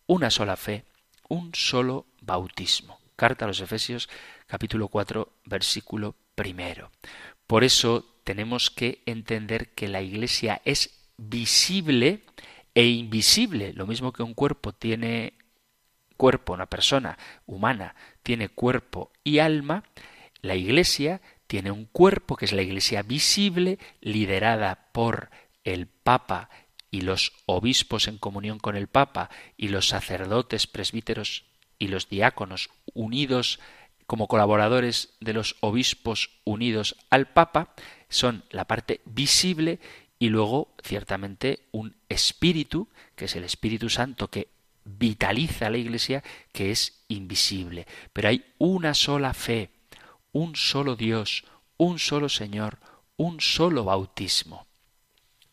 una 0.06 0.30
sola 0.30 0.58
fe, 0.58 0.84
un 1.30 1.56
solo 1.56 2.06
bautismo. 2.22 3.00
Carta 3.16 3.46
a 3.46 3.48
los 3.48 3.62
Efesios 3.62 4.10
capítulo 4.48 4.90
4 4.90 5.32
versículo 5.46 6.16
primero. 6.36 6.92
Por 7.48 7.64
eso 7.64 8.06
tenemos 8.26 8.70
que 8.70 9.02
entender 9.06 9.70
que 9.70 9.88
la 9.88 10.02
Iglesia 10.02 10.62
es 10.66 11.10
visible 11.18 12.26
e 12.74 12.88
invisible, 12.88 13.72
lo 13.72 13.88
mismo 13.88 14.12
que 14.12 14.24
un 14.24 14.34
cuerpo 14.34 14.74
tiene 14.74 15.36
cuerpo, 16.18 16.54
una 16.54 16.66
persona 16.66 17.18
humana 17.46 17.96
tiene 18.24 18.50
cuerpo 18.50 19.12
y 19.24 19.40
alma, 19.40 19.84
la 20.46 20.56
Iglesia 20.56 21.22
tiene 21.48 21.72
un 21.72 21.86
cuerpo 21.86 22.36
que 22.36 22.46
es 22.46 22.54
la 22.54 22.62
Iglesia 22.62 23.02
visible, 23.02 23.80
liderada 24.02 24.88
por 24.92 25.30
el 25.64 25.88
Papa 25.88 26.50
y 26.92 27.02
los 27.02 27.34
obispos 27.46 28.08
en 28.08 28.18
comunión 28.18 28.60
con 28.60 28.76
el 28.76 28.88
Papa 28.88 29.30
y 29.58 29.70
los 29.70 29.88
sacerdotes, 29.88 30.68
presbíteros 30.68 31.46
y 31.80 31.88
los 31.88 32.10
diáconos 32.10 32.70
unidos 32.94 33.60
como 34.08 34.28
colaboradores 34.28 35.16
de 35.20 35.34
los 35.34 35.56
obispos 35.62 36.30
unidos 36.44 36.96
al 37.10 37.28
Papa, 37.28 37.74
son 38.08 38.46
la 38.52 38.66
parte 38.66 39.02
visible 39.06 39.80
y 40.20 40.30
luego 40.30 40.76
ciertamente 40.84 41.62
un 41.72 41.96
espíritu, 42.08 42.88
que 43.16 43.26
es 43.26 43.36
el 43.36 43.44
Espíritu 43.44 43.90
Santo 43.90 44.30
que 44.30 44.50
vitaliza 44.86 45.68
a 45.68 45.70
la 45.72 45.78
Iglesia, 45.78 46.24
que 46.54 46.70
es 46.70 47.04
invisible. 47.08 47.88
Pero 48.14 48.30
hay 48.30 48.46
una 48.60 48.94
sola 48.94 49.34
fe, 49.34 49.72
un 50.36 50.58
solo 50.58 50.98
Dios, 50.98 51.46
un 51.78 51.98
solo 51.98 52.28
Señor, 52.28 52.80
un 53.16 53.40
solo 53.40 53.86
bautismo. 53.86 54.68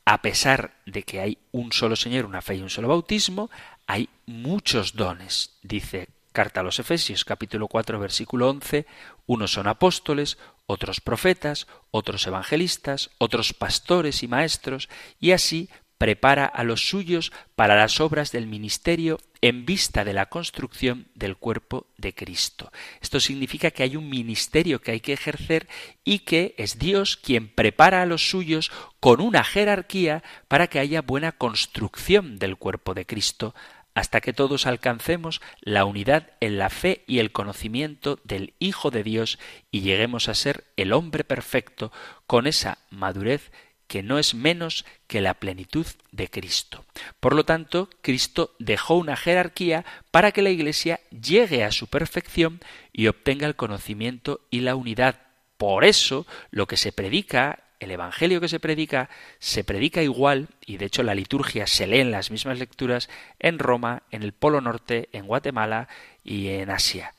A 0.04 0.22
pesar 0.22 0.74
de 0.86 1.04
que 1.04 1.20
hay 1.20 1.38
un 1.52 1.70
solo 1.70 1.94
Señor, 1.94 2.26
una 2.26 2.42
fe 2.42 2.56
y 2.56 2.62
un 2.62 2.68
solo 2.68 2.88
bautismo, 2.88 3.48
hay 3.86 4.08
muchos 4.26 4.94
dones, 4.94 5.56
dice 5.62 6.08
Carta 6.32 6.60
a 6.60 6.62
los 6.64 6.80
Efesios 6.80 7.24
capítulo 7.24 7.68
4 7.68 8.00
versículo 8.00 8.50
11, 8.50 8.84
unos 9.26 9.52
son 9.52 9.68
apóstoles, 9.68 10.36
otros 10.66 11.00
profetas, 11.00 11.68
otros 11.92 12.26
evangelistas, 12.26 13.10
otros 13.18 13.52
pastores 13.52 14.24
y 14.24 14.26
maestros, 14.26 14.88
y 15.20 15.30
así 15.30 15.70
prepara 16.02 16.46
a 16.46 16.64
los 16.64 16.88
suyos 16.88 17.30
para 17.54 17.76
las 17.76 18.00
obras 18.00 18.32
del 18.32 18.48
ministerio 18.48 19.20
en 19.40 19.64
vista 19.64 20.04
de 20.04 20.12
la 20.12 20.26
construcción 20.26 21.06
del 21.14 21.36
cuerpo 21.36 21.86
de 21.96 22.12
Cristo. 22.12 22.72
Esto 23.00 23.20
significa 23.20 23.70
que 23.70 23.84
hay 23.84 23.94
un 23.94 24.08
ministerio 24.08 24.80
que 24.80 24.90
hay 24.90 24.98
que 24.98 25.12
ejercer 25.12 25.68
y 26.02 26.18
que 26.18 26.56
es 26.58 26.80
Dios 26.80 27.16
quien 27.16 27.46
prepara 27.46 28.02
a 28.02 28.06
los 28.06 28.28
suyos 28.28 28.72
con 28.98 29.20
una 29.20 29.44
jerarquía 29.44 30.24
para 30.48 30.66
que 30.66 30.80
haya 30.80 31.02
buena 31.02 31.30
construcción 31.30 32.40
del 32.40 32.56
cuerpo 32.56 32.94
de 32.94 33.06
Cristo 33.06 33.54
hasta 33.94 34.20
que 34.20 34.32
todos 34.32 34.66
alcancemos 34.66 35.40
la 35.60 35.84
unidad 35.84 36.30
en 36.40 36.58
la 36.58 36.68
fe 36.68 37.04
y 37.06 37.20
el 37.20 37.30
conocimiento 37.30 38.18
del 38.24 38.54
Hijo 38.58 38.90
de 38.90 39.04
Dios 39.04 39.38
y 39.70 39.82
lleguemos 39.82 40.28
a 40.28 40.34
ser 40.34 40.64
el 40.76 40.92
hombre 40.92 41.22
perfecto 41.22 41.92
con 42.26 42.48
esa 42.48 42.78
madurez 42.90 43.52
que 43.92 44.02
no 44.02 44.18
es 44.18 44.32
menos 44.32 44.86
que 45.06 45.20
la 45.20 45.34
plenitud 45.34 45.86
de 46.12 46.28
Cristo. 46.28 46.86
Por 47.20 47.34
lo 47.34 47.44
tanto, 47.44 47.90
Cristo 48.00 48.54
dejó 48.58 48.94
una 48.94 49.18
jerarquía 49.18 49.84
para 50.10 50.32
que 50.32 50.40
la 50.40 50.48
Iglesia 50.48 51.00
llegue 51.10 51.62
a 51.62 51.72
su 51.72 51.88
perfección 51.88 52.62
y 52.90 53.08
obtenga 53.08 53.46
el 53.46 53.54
conocimiento 53.54 54.40
y 54.48 54.60
la 54.60 54.76
unidad. 54.76 55.20
Por 55.58 55.84
eso, 55.84 56.26
lo 56.50 56.66
que 56.66 56.78
se 56.78 56.90
predica, 56.90 57.64
el 57.80 57.90
Evangelio 57.90 58.40
que 58.40 58.48
se 58.48 58.60
predica, 58.60 59.10
se 59.38 59.62
predica 59.62 60.02
igual, 60.02 60.48
y 60.64 60.78
de 60.78 60.86
hecho 60.86 61.02
la 61.02 61.14
liturgia 61.14 61.66
se 61.66 61.86
lee 61.86 62.00
en 62.00 62.12
las 62.12 62.30
mismas 62.30 62.58
lecturas 62.58 63.10
en 63.40 63.58
Roma, 63.58 64.04
en 64.10 64.22
el 64.22 64.32
Polo 64.32 64.62
Norte, 64.62 65.10
en 65.12 65.26
Guatemala 65.26 65.88
y 66.24 66.48
en 66.48 66.70
Asia. 66.70 67.12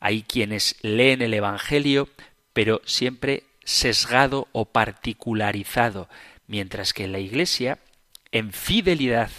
Hay 0.00 0.24
quienes 0.24 0.74
leen 0.82 1.22
el 1.22 1.34
Evangelio, 1.34 2.08
pero 2.52 2.82
siempre 2.84 3.44
sesgado 3.66 4.48
o 4.52 4.64
particularizado, 4.64 6.08
mientras 6.46 6.94
que 6.94 7.08
la 7.08 7.18
Iglesia, 7.18 7.78
en 8.32 8.52
fidelidad 8.52 9.30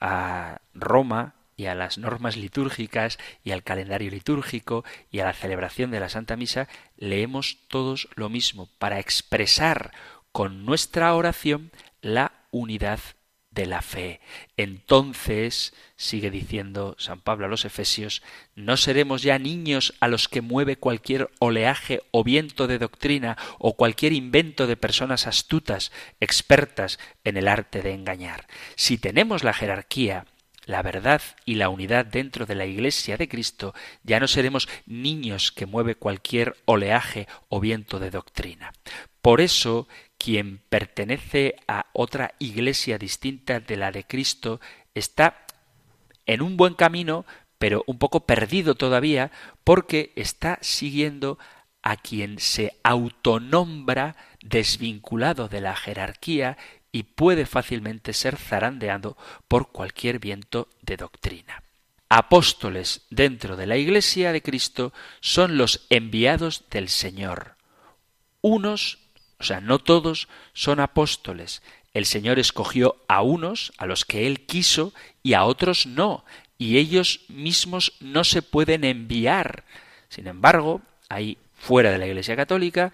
a 0.00 0.60
Roma 0.74 1.34
y 1.56 1.66
a 1.66 1.74
las 1.74 1.96
normas 1.96 2.36
litúrgicas 2.36 3.18
y 3.42 3.52
al 3.52 3.62
calendario 3.62 4.10
litúrgico 4.10 4.84
y 5.10 5.20
a 5.20 5.24
la 5.24 5.32
celebración 5.32 5.90
de 5.90 6.00
la 6.00 6.08
Santa 6.08 6.36
Misa, 6.36 6.68
leemos 6.96 7.58
todos 7.68 8.08
lo 8.14 8.28
mismo 8.28 8.68
para 8.78 8.98
expresar 8.98 9.92
con 10.32 10.66
nuestra 10.66 11.14
oración 11.14 11.72
la 12.00 12.32
unidad 12.50 13.00
de 13.50 13.66
la 13.66 13.82
fe. 13.82 14.20
Entonces, 14.56 15.74
sigue 15.96 16.30
diciendo 16.30 16.96
San 16.98 17.20
Pablo 17.20 17.46
a 17.46 17.48
los 17.48 17.64
Efesios, 17.64 18.22
no 18.54 18.76
seremos 18.76 19.22
ya 19.22 19.38
niños 19.38 19.94
a 20.00 20.08
los 20.08 20.28
que 20.28 20.40
mueve 20.40 20.76
cualquier 20.76 21.30
oleaje 21.38 22.02
o 22.10 22.24
viento 22.24 22.66
de 22.66 22.78
doctrina 22.78 23.36
o 23.58 23.74
cualquier 23.76 24.12
invento 24.12 24.66
de 24.66 24.76
personas 24.76 25.26
astutas, 25.26 25.92
expertas 26.20 26.98
en 27.24 27.36
el 27.36 27.48
arte 27.48 27.82
de 27.82 27.92
engañar. 27.92 28.46
Si 28.76 28.98
tenemos 28.98 29.44
la 29.44 29.54
jerarquía, 29.54 30.26
la 30.68 30.82
verdad 30.82 31.22
y 31.46 31.54
la 31.54 31.70
unidad 31.70 32.04
dentro 32.04 32.44
de 32.44 32.54
la 32.54 32.66
Iglesia 32.66 33.16
de 33.16 33.28
Cristo, 33.28 33.74
ya 34.02 34.20
no 34.20 34.28
seremos 34.28 34.68
niños 34.84 35.50
que 35.50 35.64
mueve 35.64 35.94
cualquier 35.94 36.56
oleaje 36.66 37.26
o 37.48 37.58
viento 37.58 37.98
de 37.98 38.10
doctrina. 38.10 38.72
Por 39.22 39.40
eso 39.40 39.88
quien 40.18 40.60
pertenece 40.68 41.56
a 41.68 41.86
otra 41.92 42.34
iglesia 42.38 42.98
distinta 42.98 43.60
de 43.60 43.76
la 43.76 43.92
de 43.92 44.04
Cristo 44.04 44.60
está 44.94 45.46
en 46.26 46.42
un 46.42 46.56
buen 46.56 46.74
camino, 46.74 47.24
pero 47.58 47.84
un 47.86 47.98
poco 47.98 48.26
perdido 48.26 48.74
todavía, 48.74 49.30
porque 49.64 50.12
está 50.16 50.58
siguiendo 50.60 51.38
a 51.82 51.96
quien 51.96 52.38
se 52.38 52.76
autonombra 52.82 54.16
desvinculado 54.42 55.48
de 55.48 55.60
la 55.60 55.74
jerarquía 55.74 56.58
y 56.92 57.04
puede 57.04 57.46
fácilmente 57.46 58.12
ser 58.12 58.36
zarandeado 58.36 59.16
por 59.46 59.70
cualquier 59.70 60.18
viento 60.18 60.68
de 60.82 60.96
doctrina. 60.96 61.62
Apóstoles 62.08 63.06
dentro 63.10 63.56
de 63.56 63.66
la 63.66 63.76
Iglesia 63.76 64.32
de 64.32 64.42
Cristo 64.42 64.92
son 65.20 65.58
los 65.58 65.86
enviados 65.90 66.64
del 66.70 66.88
Señor. 66.88 67.56
Unos 68.40 69.07
o 69.38 69.44
sea, 69.44 69.60
no 69.60 69.78
todos 69.78 70.28
son 70.52 70.80
apóstoles. 70.80 71.62
El 71.94 72.06
Señor 72.06 72.38
escogió 72.38 72.96
a 73.08 73.22
unos, 73.22 73.72
a 73.78 73.86
los 73.86 74.04
que 74.04 74.26
Él 74.26 74.46
quiso, 74.46 74.92
y 75.22 75.34
a 75.34 75.44
otros 75.44 75.86
no, 75.86 76.24
y 76.58 76.78
ellos 76.78 77.20
mismos 77.28 77.94
no 78.00 78.24
se 78.24 78.42
pueden 78.42 78.84
enviar. 78.84 79.64
Sin 80.08 80.26
embargo, 80.26 80.82
hay 81.08 81.38
fuera 81.54 81.90
de 81.90 81.98
la 81.98 82.06
Iglesia 82.06 82.36
Católica 82.36 82.92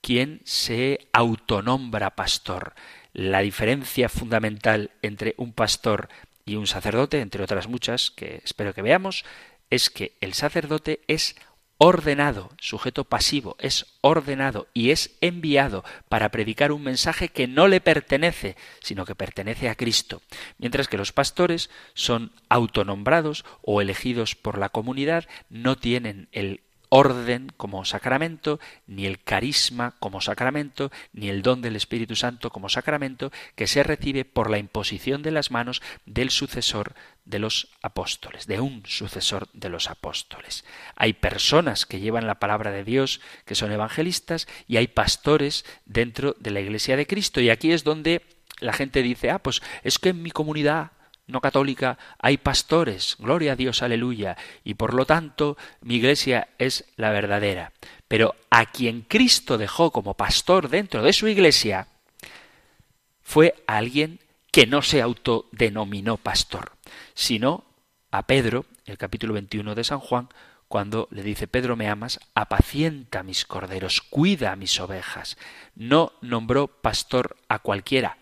quien 0.00 0.40
se 0.44 1.08
autonombra 1.12 2.10
pastor. 2.10 2.74
La 3.12 3.40
diferencia 3.40 4.08
fundamental 4.08 4.90
entre 5.02 5.34
un 5.38 5.52
pastor 5.52 6.08
y 6.44 6.56
un 6.56 6.66
sacerdote, 6.66 7.20
entre 7.20 7.42
otras 7.42 7.66
muchas 7.66 8.10
que 8.10 8.40
espero 8.44 8.72
que 8.72 8.82
veamos, 8.82 9.24
es 9.70 9.90
que 9.90 10.12
el 10.20 10.34
sacerdote 10.34 11.00
es 11.08 11.34
ordenado, 11.78 12.50
sujeto 12.58 13.04
pasivo, 13.04 13.56
es 13.58 13.86
ordenado 14.00 14.66
y 14.72 14.90
es 14.90 15.16
enviado 15.20 15.84
para 16.08 16.30
predicar 16.30 16.72
un 16.72 16.82
mensaje 16.82 17.28
que 17.28 17.46
no 17.46 17.68
le 17.68 17.80
pertenece, 17.80 18.56
sino 18.80 19.04
que 19.04 19.14
pertenece 19.14 19.68
a 19.68 19.74
Cristo, 19.74 20.22
mientras 20.58 20.88
que 20.88 20.96
los 20.96 21.12
pastores 21.12 21.70
son 21.94 22.32
autonombrados 22.48 23.44
o 23.62 23.80
elegidos 23.80 24.34
por 24.34 24.58
la 24.58 24.70
comunidad, 24.70 25.26
no 25.50 25.76
tienen 25.76 26.28
el 26.32 26.60
orden 26.88 27.52
como 27.56 27.84
sacramento, 27.84 28.60
ni 28.86 29.06
el 29.06 29.22
carisma 29.22 29.94
como 29.98 30.20
sacramento, 30.20 30.90
ni 31.12 31.28
el 31.28 31.42
don 31.42 31.62
del 31.62 31.76
Espíritu 31.76 32.16
Santo 32.16 32.50
como 32.50 32.68
sacramento, 32.68 33.32
que 33.54 33.66
se 33.66 33.82
recibe 33.82 34.24
por 34.24 34.50
la 34.50 34.58
imposición 34.58 35.22
de 35.22 35.30
las 35.30 35.50
manos 35.50 35.82
del 36.04 36.30
sucesor 36.30 36.94
de 37.24 37.38
los 37.38 37.68
apóstoles, 37.82 38.46
de 38.46 38.60
un 38.60 38.84
sucesor 38.86 39.48
de 39.52 39.68
los 39.68 39.90
apóstoles. 39.90 40.64
Hay 40.94 41.12
personas 41.12 41.84
que 41.84 42.00
llevan 42.00 42.26
la 42.26 42.38
palabra 42.38 42.70
de 42.70 42.84
Dios, 42.84 43.20
que 43.44 43.54
son 43.54 43.72
evangelistas, 43.72 44.46
y 44.68 44.76
hay 44.76 44.86
pastores 44.86 45.64
dentro 45.84 46.36
de 46.38 46.52
la 46.52 46.60
Iglesia 46.60 46.96
de 46.96 47.06
Cristo. 47.06 47.40
Y 47.40 47.50
aquí 47.50 47.72
es 47.72 47.84
donde 47.84 48.22
la 48.60 48.72
gente 48.72 49.02
dice, 49.02 49.30
ah, 49.30 49.40
pues 49.40 49.60
es 49.82 49.98
que 49.98 50.10
en 50.10 50.22
mi 50.22 50.30
comunidad 50.30 50.92
no 51.26 51.40
católica 51.40 51.98
hay 52.18 52.36
pastores, 52.36 53.16
gloria 53.18 53.52
a 53.52 53.56
Dios, 53.56 53.82
aleluya, 53.82 54.36
y 54.64 54.74
por 54.74 54.94
lo 54.94 55.06
tanto 55.06 55.56
mi 55.80 55.96
iglesia 55.96 56.48
es 56.58 56.84
la 56.96 57.10
verdadera. 57.10 57.72
Pero 58.08 58.36
a 58.50 58.66
quien 58.66 59.02
Cristo 59.02 59.58
dejó 59.58 59.90
como 59.90 60.14
pastor 60.14 60.68
dentro 60.68 61.02
de 61.02 61.12
su 61.12 61.26
iglesia 61.28 61.88
fue 63.22 63.54
alguien 63.66 64.20
que 64.52 64.66
no 64.66 64.82
se 64.82 65.02
autodenominó 65.02 66.16
pastor, 66.16 66.72
sino 67.14 67.64
a 68.10 68.22
Pedro, 68.22 68.64
el 68.86 68.96
capítulo 68.96 69.34
21 69.34 69.74
de 69.74 69.84
San 69.84 69.98
Juan, 69.98 70.28
cuando 70.68 71.08
le 71.10 71.22
dice 71.22 71.46
Pedro 71.46 71.76
me 71.76 71.88
amas, 71.88 72.20
apacienta 72.34 73.22
mis 73.22 73.44
corderos, 73.44 74.00
cuida 74.00 74.56
mis 74.56 74.78
ovejas. 74.80 75.36
No 75.74 76.12
nombró 76.22 76.68
pastor 76.68 77.36
a 77.48 77.58
cualquiera. 77.58 78.18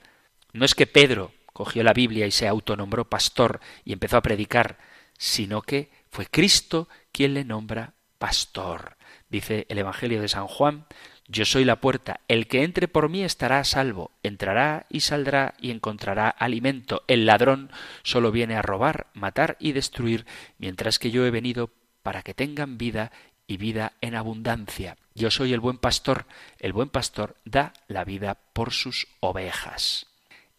No 0.52 0.64
es 0.64 0.74
que 0.74 0.86
Pedro 0.86 1.32
cogió 1.54 1.82
la 1.82 1.94
Biblia 1.94 2.26
y 2.26 2.30
se 2.30 2.46
autonombró 2.46 3.08
pastor 3.08 3.60
y 3.86 3.94
empezó 3.94 4.18
a 4.18 4.22
predicar, 4.22 4.76
sino 5.16 5.62
que 5.62 5.90
fue 6.10 6.26
Cristo 6.26 6.88
quien 7.12 7.32
le 7.32 7.44
nombra 7.44 7.94
pastor. 8.18 8.98
Dice 9.30 9.64
el 9.70 9.78
Evangelio 9.78 10.20
de 10.20 10.28
San 10.28 10.46
Juan, 10.46 10.86
yo 11.26 11.46
soy 11.46 11.64
la 11.64 11.80
puerta, 11.80 12.20
el 12.28 12.46
que 12.48 12.64
entre 12.64 12.88
por 12.88 13.08
mí 13.08 13.22
estará 13.22 13.58
a 13.58 13.64
salvo, 13.64 14.10
entrará 14.22 14.84
y 14.90 15.00
saldrá 15.00 15.54
y 15.58 15.70
encontrará 15.70 16.28
alimento. 16.28 17.02
El 17.08 17.24
ladrón 17.24 17.70
solo 18.02 18.30
viene 18.30 18.56
a 18.56 18.62
robar, 18.62 19.06
matar 19.14 19.56
y 19.58 19.72
destruir, 19.72 20.26
mientras 20.58 20.98
que 20.98 21.10
yo 21.10 21.24
he 21.24 21.30
venido 21.30 21.70
para 22.02 22.22
que 22.22 22.34
tengan 22.34 22.76
vida 22.76 23.10
y 23.46 23.56
vida 23.56 23.92
en 24.00 24.16
abundancia. 24.16 24.96
Yo 25.14 25.30
soy 25.30 25.52
el 25.52 25.60
buen 25.60 25.78
pastor, 25.78 26.26
el 26.58 26.72
buen 26.72 26.90
pastor 26.90 27.36
da 27.44 27.72
la 27.88 28.04
vida 28.04 28.36
por 28.52 28.72
sus 28.72 29.06
ovejas. 29.20 30.06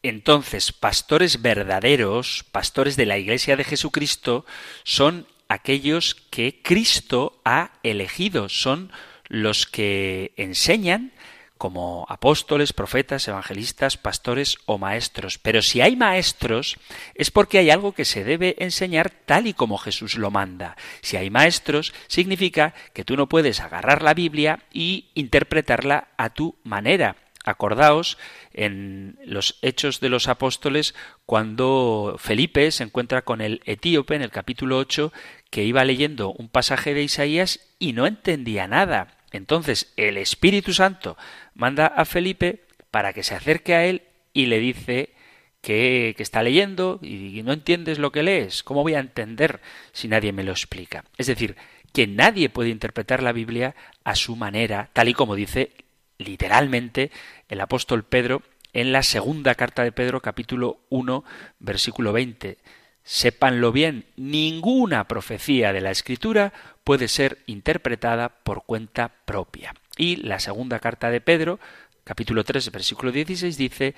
Entonces, 0.07 0.71
pastores 0.71 1.41
verdaderos, 1.41 2.45
pastores 2.51 2.95
de 2.95 3.07
la 3.07 3.17
Iglesia 3.17 3.57
de 3.57 3.63
Jesucristo, 3.63 4.45
son 4.83 5.25
aquellos 5.47 6.13
que 6.29 6.61
Cristo 6.61 7.41
ha 7.43 7.71
elegido, 7.81 8.47
son 8.47 8.91
los 9.29 9.65
que 9.65 10.31
enseñan 10.37 11.11
como 11.57 12.05
apóstoles, 12.07 12.71
profetas, 12.71 13.27
evangelistas, 13.27 13.97
pastores 13.97 14.59
o 14.67 14.77
maestros. 14.77 15.39
Pero 15.39 15.63
si 15.63 15.81
hay 15.81 15.95
maestros, 15.95 16.77
es 17.15 17.31
porque 17.31 17.57
hay 17.57 17.71
algo 17.71 17.93
que 17.93 18.05
se 18.05 18.23
debe 18.23 18.57
enseñar 18.59 19.09
tal 19.09 19.47
y 19.47 19.55
como 19.55 19.79
Jesús 19.79 20.17
lo 20.19 20.29
manda. 20.29 20.77
Si 21.01 21.17
hay 21.17 21.31
maestros, 21.31 21.95
significa 22.05 22.75
que 22.93 23.05
tú 23.05 23.17
no 23.17 23.27
puedes 23.27 23.59
agarrar 23.59 24.03
la 24.03 24.13
Biblia 24.13 24.59
y 24.71 25.09
interpretarla 25.15 26.09
a 26.15 26.29
tu 26.29 26.55
manera. 26.63 27.15
Acordaos 27.45 28.17
en 28.53 29.17
los 29.23 29.57
Hechos 29.61 29.99
de 29.99 30.09
los 30.09 30.27
Apóstoles 30.27 30.95
cuando 31.25 32.15
Felipe 32.19 32.71
se 32.71 32.83
encuentra 32.83 33.21
con 33.21 33.39
el 33.39 33.61
etíope 33.65 34.15
en 34.15 34.23
el 34.23 34.31
capítulo 34.31 34.77
8 34.77 35.13
que 35.49 35.63
iba 35.63 35.85
leyendo 35.85 36.31
un 36.31 36.49
pasaje 36.49 36.93
de 36.93 37.03
Isaías 37.03 37.59
y 37.79 37.93
no 37.93 38.07
entendía 38.07 38.67
nada. 38.67 39.19
Entonces 39.31 39.93
el 39.95 40.17
Espíritu 40.17 40.73
Santo 40.73 41.17
manda 41.53 41.87
a 41.87 42.05
Felipe 42.05 42.63
para 42.91 43.13
que 43.13 43.23
se 43.23 43.35
acerque 43.35 43.75
a 43.75 43.85
él 43.85 44.01
y 44.33 44.47
le 44.47 44.59
dice 44.59 45.13
que, 45.61 46.13
que, 46.17 46.23
está 46.23 46.43
leyendo 46.43 46.99
y 47.01 47.41
no 47.43 47.53
entiendes 47.53 47.99
lo 47.99 48.11
que 48.11 48.23
lees. 48.23 48.63
¿Cómo 48.63 48.83
voy 48.83 48.95
a 48.95 48.99
entender 48.99 49.61
si 49.91 50.07
nadie 50.07 50.31
me 50.31 50.43
lo 50.43 50.51
explica? 50.51 51.05
Es 51.17 51.27
decir, 51.27 51.55
que 51.95 52.07
nadie 52.07 52.49
puede 52.49 52.69
interpretar 52.69 53.23
la 53.23 53.31
Biblia 53.31 53.73
a 54.03 54.15
su 54.15 54.35
manera, 54.35 54.89
tal 54.93 55.07
y 55.07 55.13
como 55.13 55.33
dice 55.33 55.71
literalmente 56.17 57.11
el 57.49 57.61
apóstol 57.61 58.03
Pedro 58.03 58.41
en 58.73 58.91
la 58.91 59.03
segunda 59.03 59.55
carta 59.55 59.83
de 59.83 59.91
Pedro 59.91 60.21
capítulo 60.21 60.79
1 60.89 61.23
versículo 61.59 62.13
20. 62.13 62.57
Sépanlo 63.03 63.71
bien, 63.71 64.05
ninguna 64.15 65.07
profecía 65.07 65.71
de 65.71 65.81
la 65.81 65.91
Escritura 65.91 66.53
puede 66.83 67.07
ser 67.07 67.39
interpretada 67.45 68.29
por 68.29 68.65
cuenta 68.65 69.11
propia. 69.25 69.75
Y 69.95 70.17
la 70.17 70.39
segunda 70.39 70.79
carta 70.79 71.11
de 71.11 71.21
Pedro, 71.21 71.59
capítulo 72.03 72.43
3, 72.43 72.71
versículo 72.71 73.11
16, 73.11 73.57
dice, 73.57 73.95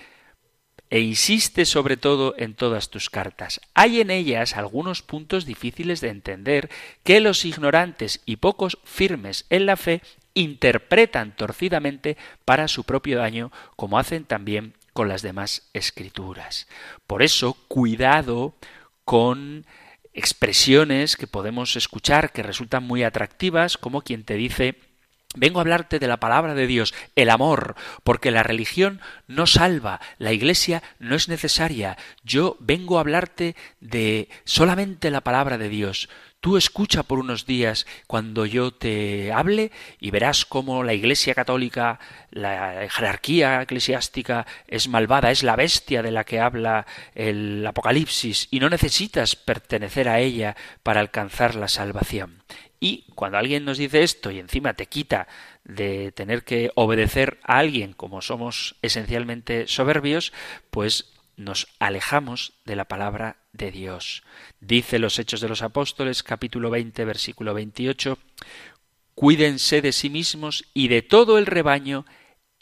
e 0.89 0.99
insiste 0.99 1.65
sobre 1.65 1.97
todo 1.97 2.35
en 2.37 2.53
todas 2.53 2.89
tus 2.89 3.09
cartas. 3.09 3.61
Hay 3.73 3.99
en 3.99 4.11
ellas 4.11 4.55
algunos 4.55 5.01
puntos 5.01 5.45
difíciles 5.45 6.01
de 6.01 6.09
entender 6.09 6.69
que 7.03 7.19
los 7.19 7.45
ignorantes 7.45 8.21
y 8.25 8.37
pocos 8.37 8.77
firmes 8.83 9.45
en 9.49 9.65
la 9.65 9.75
fe 9.75 10.01
interpretan 10.37 11.35
torcidamente 11.35 12.15
para 12.45 12.67
su 12.67 12.83
propio 12.83 13.17
daño, 13.17 13.51
como 13.75 13.97
hacen 13.97 14.23
también 14.23 14.73
con 14.93 15.07
las 15.07 15.21
demás 15.21 15.69
escrituras. 15.73 16.67
Por 17.07 17.23
eso, 17.23 17.57
cuidado 17.67 18.55
con 19.03 19.65
expresiones 20.13 21.17
que 21.17 21.27
podemos 21.27 21.75
escuchar 21.75 22.31
que 22.31 22.43
resultan 22.43 22.83
muy 22.83 23.03
atractivas, 23.03 23.77
como 23.77 24.01
quien 24.01 24.23
te 24.23 24.35
dice 24.35 24.75
Vengo 25.35 25.59
a 25.59 25.61
hablarte 25.61 25.99
de 25.99 26.07
la 26.07 26.17
palabra 26.17 26.55
de 26.55 26.65
Dios, 26.65 26.95
el 27.15 27.29
amor, 27.29 27.75
porque 28.03 28.31
la 28.31 28.43
religión 28.43 29.01
no 29.27 29.45
salva, 29.45 29.99
la 30.17 30.31
iglesia 30.31 30.81
no 30.99 31.15
es 31.15 31.27
necesaria. 31.27 31.97
Yo 32.23 32.57
vengo 32.59 32.97
a 32.97 33.01
hablarte 33.01 33.55
de 33.79 34.29
solamente 34.45 35.11
la 35.11 35.21
palabra 35.21 35.57
de 35.57 35.69
Dios. 35.69 36.09
Tú 36.39 36.55
escucha 36.55 37.01
por 37.03 37.17
unos 37.17 37.47
días 37.47 37.87
cuando 38.05 38.45
yo 38.45 38.71
te 38.71 39.33
hable 39.33 39.71
y 39.99 40.11
verás 40.11 40.45
cómo 40.45 40.83
la 40.83 40.93
Iglesia 40.93 41.33
católica, 41.33 41.99
la 42.29 42.87
jerarquía 42.89 43.63
eclesiástica 43.63 44.45
es 44.67 44.87
malvada, 44.87 45.31
es 45.31 45.41
la 45.41 45.55
bestia 45.55 46.03
de 46.03 46.11
la 46.11 46.25
que 46.25 46.39
habla 46.39 46.85
el 47.15 47.65
Apocalipsis 47.65 48.49
y 48.51 48.59
no 48.59 48.69
necesitas 48.69 49.35
pertenecer 49.35 50.07
a 50.07 50.19
ella 50.19 50.55
para 50.83 50.99
alcanzar 50.99 51.55
la 51.55 51.67
salvación. 51.67 52.43
Y 52.79 53.05
cuando 53.15 53.39
alguien 53.39 53.65
nos 53.65 53.79
dice 53.79 54.03
esto 54.03 54.29
y 54.29 54.39
encima 54.39 54.75
te 54.75 54.85
quita 54.85 55.27
de 55.63 56.11
tener 56.11 56.43
que 56.43 56.71
obedecer 56.75 57.39
a 57.43 57.57
alguien 57.57 57.93
como 57.93 58.21
somos 58.21 58.75
esencialmente 58.83 59.67
soberbios, 59.67 60.31
pues 60.69 61.16
nos 61.37 61.67
alejamos 61.79 62.53
de 62.65 62.75
la 62.75 62.85
palabra 62.85 63.37
de 63.53 63.71
Dios. 63.71 64.23
Dice 64.59 64.99
los 64.99 65.17
Hechos 65.19 65.39
de 65.39 65.47
los 65.47 65.61
Apóstoles 65.61 66.23
capítulo 66.23 66.69
20 66.69 67.05
versículo 67.05 67.53
28, 67.53 68.17
Cuídense 69.15 69.81
de 69.81 69.93
sí 69.93 70.09
mismos 70.09 70.65
y 70.73 70.89
de 70.89 71.01
todo 71.01 71.37
el 71.37 71.45
rebaño 71.45 72.05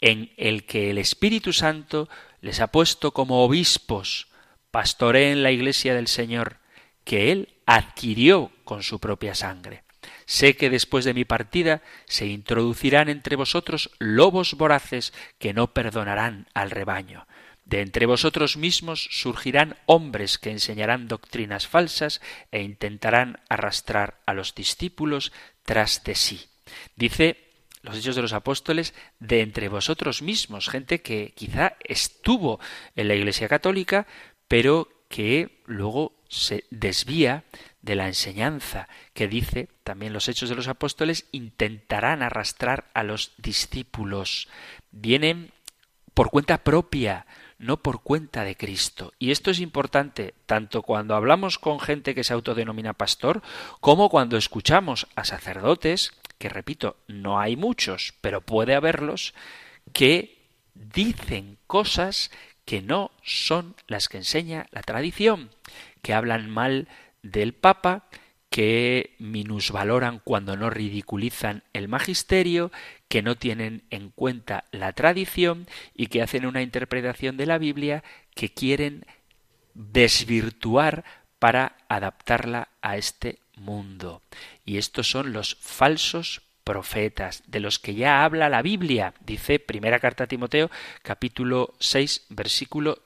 en 0.00 0.32
el 0.36 0.64
que 0.64 0.90
el 0.90 0.98
Espíritu 0.98 1.52
Santo 1.52 2.08
les 2.40 2.60
ha 2.60 2.68
puesto 2.68 3.12
como 3.12 3.44
obispos, 3.44 4.28
pastoreen 4.70 5.42
la 5.42 5.50
iglesia 5.50 5.94
del 5.94 6.06
Señor, 6.06 6.58
que 7.04 7.32
Él 7.32 7.60
adquirió 7.66 8.52
con 8.64 8.82
su 8.82 9.00
propia 9.00 9.34
sangre. 9.34 9.84
Sé 10.26 10.56
que 10.56 10.70
después 10.70 11.04
de 11.04 11.14
mi 11.14 11.24
partida 11.24 11.82
se 12.06 12.26
introducirán 12.26 13.08
entre 13.08 13.36
vosotros 13.36 13.90
lobos 13.98 14.54
voraces 14.54 15.12
que 15.38 15.52
no 15.52 15.72
perdonarán 15.72 16.48
al 16.54 16.70
rebaño. 16.70 17.26
De 17.66 17.80
entre 17.80 18.06
vosotros 18.06 18.56
mismos 18.56 19.08
surgirán 19.10 19.76
hombres 19.86 20.38
que 20.38 20.52
enseñarán 20.52 21.08
doctrinas 21.08 21.66
falsas 21.66 22.20
e 22.52 22.62
intentarán 22.62 23.40
arrastrar 23.48 24.20
a 24.24 24.34
los 24.34 24.54
discípulos 24.54 25.32
tras 25.64 26.04
de 26.04 26.14
sí. 26.14 26.46
Dice 26.94 27.42
los 27.82 27.98
Hechos 27.98 28.16
de 28.16 28.22
los 28.22 28.32
Apóstoles, 28.32 28.94
de 29.20 29.42
entre 29.42 29.68
vosotros 29.68 30.22
mismos, 30.22 30.68
gente 30.68 31.02
que 31.02 31.32
quizá 31.36 31.76
estuvo 31.84 32.60
en 32.94 33.08
la 33.08 33.14
Iglesia 33.14 33.48
Católica, 33.48 34.06
pero 34.48 34.88
que 35.08 35.62
luego 35.66 36.16
se 36.28 36.64
desvía 36.70 37.44
de 37.82 37.94
la 37.94 38.08
enseñanza 38.08 38.88
que 39.12 39.28
dice 39.28 39.68
también 39.84 40.12
los 40.12 40.28
hechos 40.28 40.48
de 40.48 40.56
los 40.56 40.66
apóstoles 40.66 41.26
intentarán 41.30 42.22
arrastrar 42.22 42.90
a 42.94 43.04
los 43.04 43.32
discípulos. 43.38 44.48
Vienen 44.90 45.52
por 46.14 46.30
cuenta 46.30 46.64
propia, 46.64 47.26
no 47.58 47.78
por 47.78 48.02
cuenta 48.02 48.44
de 48.44 48.56
Cristo. 48.56 49.12
Y 49.18 49.30
esto 49.30 49.50
es 49.50 49.60
importante 49.60 50.34
tanto 50.46 50.82
cuando 50.82 51.14
hablamos 51.14 51.58
con 51.58 51.80
gente 51.80 52.14
que 52.14 52.24
se 52.24 52.32
autodenomina 52.32 52.92
pastor, 52.92 53.42
como 53.80 54.08
cuando 54.08 54.36
escuchamos 54.36 55.06
a 55.14 55.24
sacerdotes, 55.24 56.12
que 56.38 56.48
repito, 56.48 56.96
no 57.08 57.40
hay 57.40 57.56
muchos, 57.56 58.14
pero 58.20 58.40
puede 58.40 58.74
haberlos, 58.74 59.34
que 59.92 60.36
dicen 60.74 61.58
cosas 61.66 62.30
que 62.64 62.82
no 62.82 63.10
son 63.22 63.74
las 63.86 64.08
que 64.08 64.18
enseña 64.18 64.66
la 64.70 64.82
tradición, 64.82 65.50
que 66.02 66.12
hablan 66.12 66.50
mal 66.50 66.88
del 67.22 67.54
Papa, 67.54 68.04
que 68.56 69.14
minusvaloran 69.18 70.18
cuando 70.24 70.56
no 70.56 70.70
ridiculizan 70.70 71.62
el 71.74 71.88
magisterio, 71.88 72.72
que 73.06 73.20
no 73.20 73.36
tienen 73.36 73.82
en 73.90 74.08
cuenta 74.08 74.64
la 74.70 74.94
tradición 74.94 75.66
y 75.94 76.06
que 76.06 76.22
hacen 76.22 76.46
una 76.46 76.62
interpretación 76.62 77.36
de 77.36 77.44
la 77.44 77.58
Biblia 77.58 78.02
que 78.34 78.48
quieren 78.48 79.04
desvirtuar 79.74 81.04
para 81.38 81.76
adaptarla 81.90 82.70
a 82.80 82.96
este 82.96 83.40
mundo. 83.56 84.22
Y 84.64 84.78
estos 84.78 85.10
son 85.10 85.34
los 85.34 85.58
falsos 85.60 86.40
profetas, 86.64 87.42
de 87.46 87.60
los 87.60 87.78
que 87.78 87.94
ya 87.94 88.24
habla 88.24 88.48
la 88.48 88.62
Biblia, 88.62 89.12
dice 89.20 89.58
primera 89.58 90.00
carta 90.00 90.24
a 90.24 90.28
Timoteo, 90.28 90.70
capítulo 91.02 91.74
6, 91.78 92.24
versículo 92.30 93.02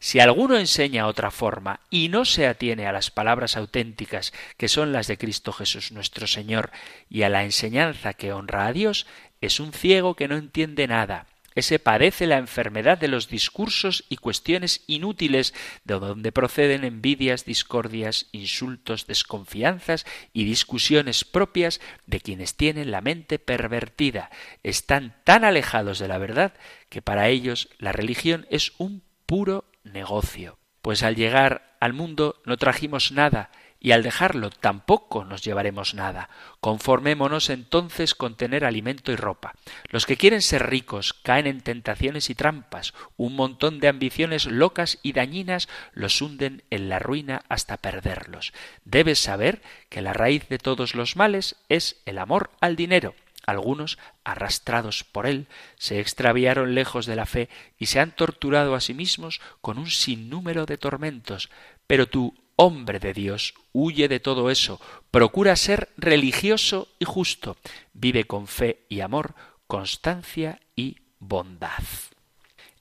si 0.00 0.18
alguno 0.18 0.56
enseña 0.56 1.06
otra 1.06 1.30
forma 1.30 1.80
y 1.90 2.08
no 2.08 2.24
se 2.24 2.46
atiene 2.46 2.86
a 2.86 2.92
las 2.92 3.10
palabras 3.10 3.56
auténticas 3.56 4.32
que 4.56 4.68
son 4.68 4.92
las 4.92 5.06
de 5.06 5.16
Cristo 5.16 5.52
Jesús 5.52 5.92
nuestro 5.92 6.26
Señor 6.26 6.72
y 7.08 7.22
a 7.22 7.28
la 7.28 7.44
enseñanza 7.44 8.14
que 8.14 8.32
honra 8.32 8.66
a 8.66 8.72
Dios, 8.72 9.06
es 9.40 9.60
un 9.60 9.72
ciego 9.72 10.14
que 10.14 10.26
no 10.26 10.36
entiende 10.36 10.88
nada. 10.88 11.26
Ese 11.54 11.78
padece 11.78 12.26
la 12.26 12.38
enfermedad 12.38 12.98
de 12.98 13.08
los 13.08 13.28
discursos 13.28 14.04
y 14.08 14.16
cuestiones 14.16 14.84
inútiles, 14.86 15.54
de 15.84 15.94
donde 15.94 16.30
proceden 16.30 16.84
envidias, 16.84 17.44
discordias, 17.44 18.26
insultos, 18.30 19.06
desconfianzas 19.06 20.06
y 20.32 20.44
discusiones 20.44 21.24
propias 21.24 21.80
de 22.06 22.20
quienes 22.20 22.56
tienen 22.56 22.92
la 22.92 23.00
mente 23.00 23.38
pervertida. 23.40 24.30
Están 24.62 25.16
tan 25.24 25.44
alejados 25.44 25.98
de 25.98 26.06
la 26.06 26.18
verdad 26.18 26.54
que 26.90 27.02
para 27.02 27.28
ellos 27.28 27.68
la 27.78 27.90
religión 27.90 28.46
es 28.50 28.72
un 28.78 29.07
puro 29.28 29.66
negocio. 29.84 30.58
Pues 30.80 31.02
al 31.02 31.14
llegar 31.14 31.76
al 31.80 31.92
mundo 31.92 32.40
no 32.46 32.56
trajimos 32.56 33.12
nada, 33.12 33.50
y 33.78 33.92
al 33.92 34.02
dejarlo 34.02 34.50
tampoco 34.50 35.24
nos 35.24 35.42
llevaremos 35.42 35.94
nada. 35.94 36.30
Conformémonos 36.60 37.50
entonces 37.50 38.14
con 38.14 38.36
tener 38.36 38.64
alimento 38.64 39.12
y 39.12 39.16
ropa. 39.16 39.54
Los 39.90 40.06
que 40.06 40.16
quieren 40.16 40.40
ser 40.40 40.68
ricos 40.68 41.12
caen 41.12 41.46
en 41.46 41.60
tentaciones 41.60 42.30
y 42.30 42.34
trampas. 42.34 42.94
Un 43.16 43.36
montón 43.36 43.80
de 43.80 43.88
ambiciones 43.88 44.46
locas 44.46 44.98
y 45.02 45.12
dañinas 45.12 45.68
los 45.92 46.20
hunden 46.22 46.62
en 46.70 46.88
la 46.88 46.98
ruina 46.98 47.42
hasta 47.48 47.76
perderlos. 47.76 48.54
Debes 48.84 49.18
saber 49.18 49.60
que 49.90 50.00
la 50.00 50.14
raíz 50.14 50.48
de 50.48 50.58
todos 50.58 50.94
los 50.94 51.16
males 51.16 51.56
es 51.68 52.00
el 52.06 52.18
amor 52.18 52.50
al 52.60 52.76
dinero. 52.76 53.14
Algunos, 53.48 53.96
arrastrados 54.24 55.04
por 55.04 55.26
él, 55.26 55.46
se 55.78 56.00
extraviaron 56.00 56.74
lejos 56.74 57.06
de 57.06 57.16
la 57.16 57.24
fe 57.24 57.48
y 57.78 57.86
se 57.86 57.98
han 57.98 58.14
torturado 58.14 58.74
a 58.74 58.82
sí 58.82 58.92
mismos 58.92 59.40
con 59.62 59.78
un 59.78 59.90
sinnúmero 59.90 60.66
de 60.66 60.76
tormentos. 60.76 61.48
Pero 61.86 62.06
tú, 62.06 62.34
hombre 62.56 62.98
de 62.98 63.14
Dios, 63.14 63.54
huye 63.72 64.06
de 64.06 64.20
todo 64.20 64.50
eso, 64.50 64.82
procura 65.10 65.56
ser 65.56 65.88
religioso 65.96 66.88
y 66.98 67.06
justo, 67.06 67.56
vive 67.94 68.24
con 68.24 68.48
fe 68.48 68.84
y 68.90 69.00
amor, 69.00 69.34
constancia 69.66 70.60
y 70.76 70.98
bondad. 71.18 71.82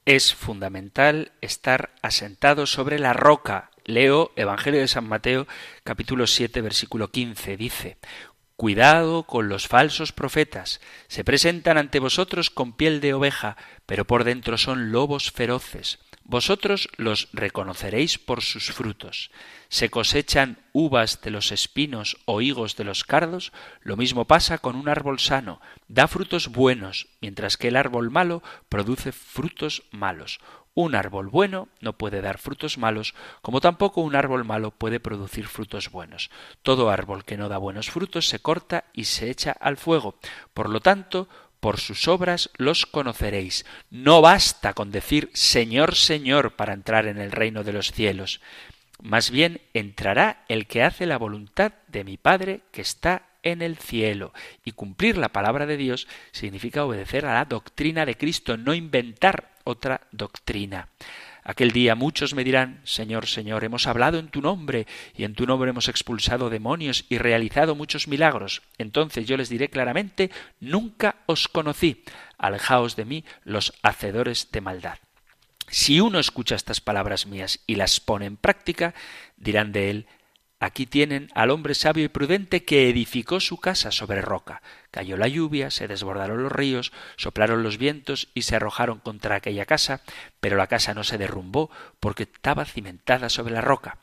Es 0.04 0.34
fundamental 0.34 1.32
estar 1.40 1.92
asentado 2.02 2.66
sobre 2.66 3.00
la 3.00 3.14
roca. 3.14 3.72
Leo 3.86 4.34
Evangelio 4.36 4.82
de 4.82 4.90
San 4.90 5.08
Mateo 5.08 5.48
capítulo 5.86 6.28
7 6.28 6.60
versículo 6.60 7.10
15 7.10 7.56
dice 7.56 7.98
Cuidado 8.58 9.22
con 9.22 9.50
los 9.50 9.68
falsos 9.68 10.12
profetas. 10.12 10.82
Se 11.08 11.24
presentan 11.24 11.78
ante 11.78 12.00
vosotros 12.00 12.50
con 12.50 12.74
piel 12.74 13.02
de 13.02 13.14
oveja, 13.14 13.56
pero 13.86 14.06
por 14.06 14.24
dentro 14.24 14.58
son 14.58 14.92
lobos 14.92 15.32
feroces. 15.32 16.00
Vosotros 16.24 16.90
los 16.98 17.30
reconoceréis 17.34 18.18
por 18.18 18.42
sus 18.42 18.72
frutos. 18.72 19.30
Se 19.70 19.92
cosechan 19.92 20.58
uvas 20.74 21.22
de 21.22 21.30
los 21.30 21.52
espinos 21.52 22.18
o 22.26 22.42
higos 22.42 22.76
de 22.76 22.84
los 22.84 23.04
cardos, 23.04 23.54
lo 23.82 23.96
mismo 23.96 24.26
pasa 24.26 24.58
con 24.58 24.76
un 24.76 24.90
árbol 24.90 25.20
sano, 25.20 25.62
da 25.88 26.08
frutos 26.08 26.48
buenos, 26.48 27.10
mientras 27.22 27.58
que 27.58 27.68
el 27.68 27.76
árbol 27.76 28.10
malo 28.10 28.42
produce 28.70 29.12
frutos 29.12 29.84
malos. 29.92 30.40
Un 30.78 30.94
árbol 30.94 31.28
bueno 31.30 31.70
no 31.82 31.94
puede 31.94 32.22
dar 32.22 32.38
frutos 32.38 32.78
malos, 32.78 33.16
como 33.42 33.62
tampoco 33.62 34.02
un 34.02 34.16
árbol 34.16 34.46
malo 34.46 34.70
puede 34.70 35.00
producir 35.00 35.48
frutos 35.48 35.90
buenos. 35.90 36.30
Todo 36.62 36.92
árbol 36.92 37.26
que 37.26 37.36
no 37.36 37.50
da 37.50 37.58
buenos 37.58 37.90
frutos 37.90 38.28
se 38.28 38.38
corta 38.38 38.84
y 38.94 39.06
se 39.06 39.32
echa 39.32 39.54
al 39.54 39.78
fuego. 39.78 40.20
Por 40.54 40.70
lo 40.70 40.80
tanto, 40.80 41.28
por 41.60 41.80
sus 41.80 42.08
obras 42.08 42.52
los 42.58 42.86
conoceréis. 42.86 43.66
No 43.90 44.22
basta 44.22 44.76
con 44.76 44.92
decir 44.92 45.32
Señor, 45.34 45.96
Señor 45.96 46.56
para 46.56 46.74
entrar 46.74 47.08
en 47.08 47.18
el 47.18 47.32
reino 47.32 47.64
de 47.64 47.74
los 47.74 47.92
cielos. 47.92 48.40
Más 49.02 49.32
bien 49.32 49.62
entrará 49.74 50.46
el 50.48 50.68
que 50.68 50.84
hace 50.84 51.08
la 51.08 51.18
voluntad 51.18 51.72
de 51.88 52.04
mi 52.04 52.18
Padre 52.18 52.62
que 52.72 52.82
está 52.82 53.24
en 53.52 53.62
el 53.62 53.78
cielo. 53.78 54.34
Y 54.64 54.72
cumplir 54.72 55.18
la 55.18 55.30
palabra 55.30 55.66
de 55.66 55.78
Dios 55.78 56.08
significa 56.32 56.86
obedecer 56.86 57.26
a 57.26 57.34
la 57.34 57.46
doctrina 57.46 58.06
de 58.06 58.18
Cristo, 58.18 58.58
no 58.58 58.74
inventar 58.74 59.52
otra 59.64 60.02
doctrina. 60.12 60.90
Aquel 61.44 61.72
día 61.72 61.96
muchos 61.96 62.34
me 62.34 62.44
dirán, 62.44 62.82
Señor, 62.84 63.26
Señor, 63.26 63.64
hemos 63.64 63.88
hablado 63.88 64.20
en 64.20 64.28
tu 64.28 64.42
nombre, 64.42 64.86
y 65.16 65.24
en 65.24 65.34
tu 65.34 65.46
nombre 65.46 65.70
hemos 65.70 65.88
expulsado 65.88 66.50
demonios 66.50 67.06
y 67.08 67.20
realizado 67.20 67.74
muchos 67.74 68.10
milagros. 68.10 68.64
Entonces 68.78 69.26
yo 69.26 69.38
les 69.38 69.48
diré 69.48 69.70
claramente, 69.70 70.30
nunca 70.60 71.16
os 71.26 71.48
conocí. 71.48 72.04
Alejaos 72.38 72.98
de 72.98 73.06
mí 73.06 73.24
los 73.46 73.74
hacedores 73.82 74.52
de 74.52 74.60
maldad. 74.60 74.98
Si 75.70 76.02
uno 76.02 76.20
escucha 76.20 76.56
estas 76.56 76.82
palabras 76.82 77.28
mías 77.28 77.62
y 77.66 77.76
las 77.76 78.02
pone 78.02 78.26
en 78.26 78.36
práctica, 78.36 78.94
dirán 79.38 79.72
de 79.72 79.90
él, 79.90 80.08
Aquí 80.60 80.88
tienen 80.88 81.30
al 81.36 81.52
hombre 81.52 81.76
sabio 81.76 82.04
y 82.04 82.08
prudente 82.08 82.66
que 82.66 82.90
edificó 82.90 83.40
su 83.40 83.58
casa 83.58 83.92
sobre 83.92 84.22
roca. 84.22 84.64
Cayó 84.90 85.16
la 85.16 85.28
lluvia, 85.28 85.70
se 85.70 85.88
desbordaron 85.88 86.42
los 86.42 86.52
ríos, 86.52 86.92
soplaron 87.16 87.62
los 87.62 87.78
vientos 87.78 88.30
y 88.34 88.42
se 88.42 88.56
arrojaron 88.56 89.00
contra 89.00 89.36
aquella 89.36 89.68
casa, 89.68 90.02
pero 90.40 90.58
la 90.58 90.66
casa 90.66 90.96
no 90.96 91.04
se 91.04 91.20
derrumbó 91.20 91.70
porque 92.00 92.24
estaba 92.24 92.66
cimentada 92.66 93.30
sobre 93.30 93.54
la 93.54 93.62
roca. 93.62 94.00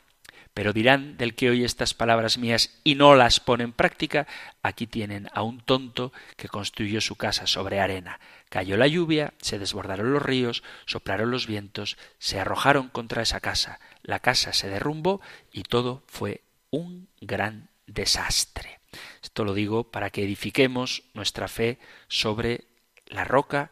Pero 0.55 0.72
dirán 0.72 1.16
del 1.16 1.34
que 1.34 1.50
oye 1.50 1.64
estas 1.64 1.94
palabras 1.94 2.38
mías 2.38 2.78
y 2.84 2.94
no 2.94 3.16
las 3.16 3.40
pone 3.40 3.64
en 3.64 3.72
práctica, 3.72 4.28
aquí 4.62 4.86
tienen 4.86 5.28
a 5.34 5.42
un 5.42 5.61
tonto 5.61 6.12
que 6.36 6.46
construyó 6.46 7.00
su 7.00 7.16
casa 7.16 7.48
sobre 7.48 7.80
arena. 7.80 8.20
Cayó 8.48 8.76
la 8.76 8.86
lluvia, 8.86 9.34
se 9.40 9.59
desbordaron 9.59 10.12
los 10.12 10.22
ríos, 10.22 10.62
soplaron 10.86 11.32
los 11.32 11.48
vientos, 11.48 11.96
se 12.20 12.38
arrojaron 12.38 12.88
contra 12.88 13.22
esa 13.22 13.40
casa. 13.40 13.80
La 14.05 14.20
casa 14.20 14.52
se 14.52 14.68
derrumbó 14.68 15.20
y 15.50 15.64
todo 15.64 16.05
fue 16.07 16.43
un 16.74 17.08
gran 17.20 17.68
desastre. 17.86 18.80
Esto 19.22 19.44
lo 19.44 19.54
digo 19.54 19.90
para 19.90 20.10
que 20.10 20.24
edifiquemos 20.24 21.02
nuestra 21.14 21.48
fe 21.48 21.78
sobre 22.08 22.64
la 23.06 23.24
roca 23.24 23.70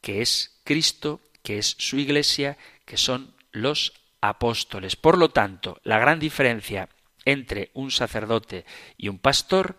que 0.00 0.22
es 0.22 0.60
Cristo, 0.64 1.20
que 1.42 1.58
es 1.58 1.74
su 1.78 1.98
iglesia, 1.98 2.58
que 2.84 2.96
son 2.96 3.34
los 3.52 3.92
apóstoles. 4.20 4.96
Por 4.96 5.18
lo 5.18 5.30
tanto, 5.30 5.80
la 5.84 5.98
gran 5.98 6.18
diferencia 6.18 6.88
entre 7.24 7.70
un 7.74 7.90
sacerdote 7.90 8.64
y 8.96 9.08
un 9.08 9.18
pastor 9.18 9.76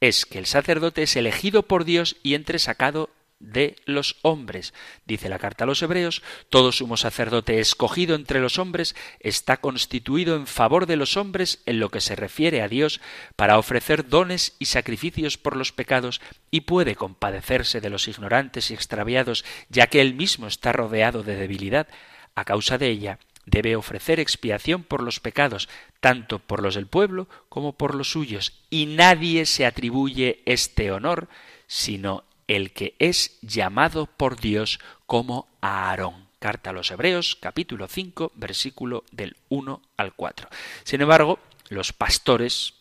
es 0.00 0.26
que 0.26 0.38
el 0.38 0.46
sacerdote 0.46 1.02
es 1.02 1.16
elegido 1.16 1.62
por 1.62 1.84
Dios 1.84 2.16
y 2.22 2.34
entresacado 2.34 3.10
de 3.38 3.76
los 3.84 4.16
hombres. 4.22 4.72
Dice 5.04 5.28
la 5.28 5.38
carta 5.38 5.64
a 5.64 5.66
los 5.66 5.82
Hebreos, 5.82 6.22
todo 6.48 6.72
sumo 6.72 6.96
sacerdote 6.96 7.60
escogido 7.60 8.14
entre 8.14 8.40
los 8.40 8.58
hombres 8.58 8.96
está 9.20 9.58
constituido 9.58 10.36
en 10.36 10.46
favor 10.46 10.86
de 10.86 10.96
los 10.96 11.16
hombres 11.16 11.62
en 11.66 11.78
lo 11.78 11.90
que 11.90 12.00
se 12.00 12.16
refiere 12.16 12.62
a 12.62 12.68
Dios 12.68 13.00
para 13.36 13.58
ofrecer 13.58 14.08
dones 14.08 14.56
y 14.58 14.66
sacrificios 14.66 15.36
por 15.36 15.56
los 15.56 15.72
pecados 15.72 16.20
y 16.50 16.62
puede 16.62 16.96
compadecerse 16.96 17.80
de 17.80 17.90
los 17.90 18.08
ignorantes 18.08 18.70
y 18.70 18.74
extraviados, 18.74 19.44
ya 19.68 19.86
que 19.86 20.00
él 20.00 20.14
mismo 20.14 20.46
está 20.46 20.72
rodeado 20.72 21.22
de 21.22 21.36
debilidad. 21.36 21.88
A 22.34 22.44
causa 22.44 22.78
de 22.78 22.88
ella, 22.88 23.18
debe 23.44 23.76
ofrecer 23.76 24.18
expiación 24.18 24.82
por 24.82 25.02
los 25.02 25.20
pecados, 25.20 25.68
tanto 26.00 26.38
por 26.38 26.62
los 26.62 26.74
del 26.74 26.86
pueblo 26.86 27.28
como 27.48 27.76
por 27.76 27.94
los 27.94 28.10
suyos, 28.10 28.60
y 28.70 28.86
nadie 28.86 29.46
se 29.46 29.66
atribuye 29.66 30.42
este 30.46 30.90
honor 30.90 31.28
sino 31.66 32.24
el 32.46 32.72
que 32.72 32.94
es 32.98 33.38
llamado 33.42 34.06
por 34.06 34.40
Dios 34.40 34.78
como 35.06 35.48
Aarón. 35.60 36.26
Carta 36.38 36.70
a 36.70 36.72
los 36.72 36.90
Hebreos, 36.90 37.36
capítulo 37.40 37.88
5, 37.88 38.32
versículo 38.34 39.04
del 39.10 39.36
1 39.48 39.82
al 39.96 40.14
4. 40.14 40.48
Sin 40.84 41.00
embargo, 41.00 41.38
los 41.68 41.92
pastores, 41.92 42.74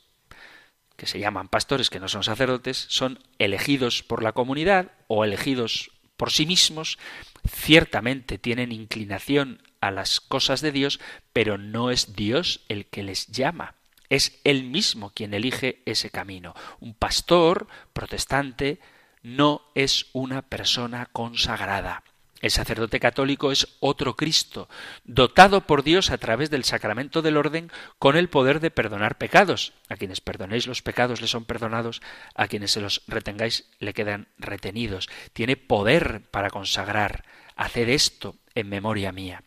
que 0.97 1.07
se 1.07 1.19
llaman 1.19 1.47
pastores, 1.47 1.89
que 1.89 1.99
no 1.99 2.07
son 2.07 2.23
sacerdotes, 2.23 2.85
son 2.89 3.19
elegidos 3.39 4.03
por 4.03 4.21
la 4.21 4.33
comunidad 4.33 4.91
o 5.07 5.23
elegidos 5.23 5.91
por 6.17 6.31
sí 6.31 6.45
mismos, 6.45 6.99
ciertamente 7.47 8.37
tienen 8.37 8.71
inclinación 8.71 9.61
a 9.81 9.91
las 9.91 10.19
cosas 10.19 10.61
de 10.61 10.71
Dios, 10.71 10.99
pero 11.33 11.57
no 11.57 11.91
es 11.91 12.15
Dios 12.15 12.61
el 12.69 12.85
que 12.85 13.03
les 13.03 13.27
llama. 13.27 13.75
Es 14.09 14.39
Él 14.43 14.63
mismo 14.63 15.11
quien 15.11 15.33
elige 15.33 15.81
ese 15.85 16.09
camino. 16.09 16.53
Un 16.79 16.93
pastor 16.93 17.67
protestante 17.93 18.79
no 19.25 19.63
es 19.73 20.05
una 20.13 20.43
persona 20.43 21.07
consagrada. 21.07 22.03
El 22.41 22.51
sacerdote 22.51 22.99
católico 22.99 23.51
es 23.51 23.75
otro 23.79 24.15
Cristo, 24.15 24.69
dotado 25.03 25.61
por 25.65 25.81
Dios 25.81 26.11
a 26.11 26.19
través 26.19 26.51
del 26.51 26.63
sacramento 26.63 27.23
del 27.23 27.37
orden 27.37 27.71
con 27.97 28.17
el 28.17 28.29
poder 28.29 28.59
de 28.59 28.69
perdonar 28.69 29.17
pecados. 29.17 29.73
A 29.89 29.95
quienes 29.95 30.21
perdonéis 30.21 30.67
los 30.67 30.83
pecados 30.83 31.21
le 31.21 31.27
son 31.27 31.45
perdonados, 31.45 32.03
a 32.35 32.47
quienes 32.47 32.69
se 32.69 32.81
los 32.81 33.01
retengáis 33.07 33.67
le 33.79 33.95
quedan 33.95 34.27
retenidos. 34.37 35.09
Tiene 35.33 35.57
poder 35.57 36.21
para 36.29 36.51
consagrar. 36.51 37.25
Haced 37.55 37.89
esto 37.89 38.35
en 38.53 38.69
memoria 38.69 39.11
mía. 39.11 39.41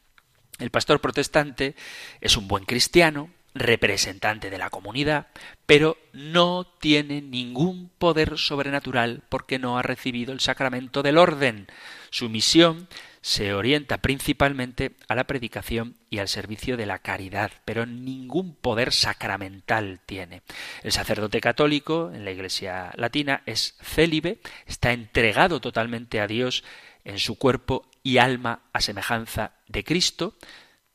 El 0.58 0.70
pastor 0.70 1.00
protestante 1.00 1.76
es 2.20 2.36
un 2.36 2.48
buen 2.48 2.64
cristiano, 2.64 3.30
representante 3.58 4.50
de 4.50 4.58
la 4.58 4.70
comunidad, 4.70 5.28
pero 5.66 5.96
no 6.12 6.66
tiene 6.80 7.20
ningún 7.20 7.90
poder 7.98 8.38
sobrenatural 8.38 9.22
porque 9.28 9.58
no 9.58 9.78
ha 9.78 9.82
recibido 9.82 10.32
el 10.32 10.40
sacramento 10.40 11.02
del 11.02 11.18
orden. 11.18 11.66
Su 12.10 12.28
misión 12.28 12.88
se 13.20 13.52
orienta 13.52 13.98
principalmente 13.98 14.92
a 15.08 15.14
la 15.14 15.24
predicación 15.24 15.96
y 16.08 16.18
al 16.18 16.28
servicio 16.28 16.76
de 16.76 16.86
la 16.86 17.00
caridad, 17.00 17.50
pero 17.64 17.84
ningún 17.84 18.54
poder 18.54 18.92
sacramental 18.92 20.00
tiene. 20.06 20.42
El 20.82 20.92
sacerdote 20.92 21.40
católico 21.40 22.10
en 22.14 22.24
la 22.24 22.30
Iglesia 22.30 22.92
latina 22.96 23.42
es 23.44 23.76
célibe, 23.82 24.38
está 24.66 24.92
entregado 24.92 25.60
totalmente 25.60 26.20
a 26.20 26.26
Dios 26.26 26.64
en 27.04 27.18
su 27.18 27.36
cuerpo 27.38 27.86
y 28.02 28.18
alma 28.18 28.62
a 28.72 28.80
semejanza 28.80 29.52
de 29.66 29.84
Cristo, 29.84 30.34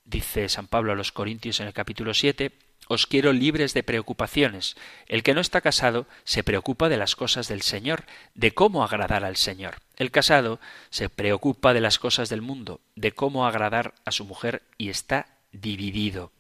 Dice 0.06 0.50
San 0.50 0.68
Pablo 0.68 0.92
a 0.92 0.96
los 0.96 1.12
Corintios 1.12 1.60
en 1.60 1.68
el 1.68 1.74
capítulo 1.74 2.14
7, 2.14 2.52
os 2.88 3.08
quiero 3.08 3.32
libres 3.32 3.74
de 3.74 3.84
preocupaciones. 3.84 4.76
El 5.08 5.24
que 5.24 5.34
no 5.34 5.42
está 5.42 5.62
casado 5.62 6.06
se 6.26 6.44
preocupa 6.44 6.90
de 6.90 6.98
las 6.98 7.16
cosas 7.16 7.48
del 7.48 7.62
Señor, 7.62 8.06
de 8.36 8.54
cómo 8.54 8.84
agradar 8.84 9.24
al 9.24 9.38
Señor. 9.38 9.78
El 9.96 10.12
casado 10.12 10.60
se 10.90 11.10
preocupa 11.10 11.74
de 11.74 11.82
las 11.82 12.00
cosas 12.00 12.30
del 12.30 12.42
mundo, 12.42 12.82
de 12.96 13.14
cómo 13.14 13.48
agradar 13.48 13.94
a 14.06 14.12
su 14.12 14.26
mujer 14.26 14.64
y 14.78 14.90
está 14.90 15.38
dividido. 15.52 16.32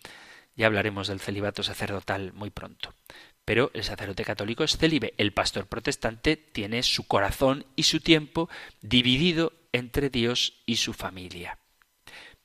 Ya 0.56 0.68
hablaremos 0.68 1.08
del 1.08 1.22
celibato 1.22 1.64
sacerdotal 1.64 2.34
muy 2.34 2.50
pronto. 2.50 2.94
Pero 3.46 3.72
el 3.74 3.84
sacerdote 3.84 4.24
católico 4.24 4.64
es 4.64 4.78
célibe. 4.78 5.14
El 5.18 5.34
pastor 5.34 5.68
protestante 5.68 6.38
tiene 6.38 6.84
su 6.84 7.08
corazón 7.08 7.66
y 7.76 7.84
su 7.84 8.00
tiempo 8.00 8.50
dividido 8.82 9.54
entre 9.72 10.10
Dios 10.10 10.62
y 10.66 10.78
su 10.78 10.94
familia. 10.94 11.58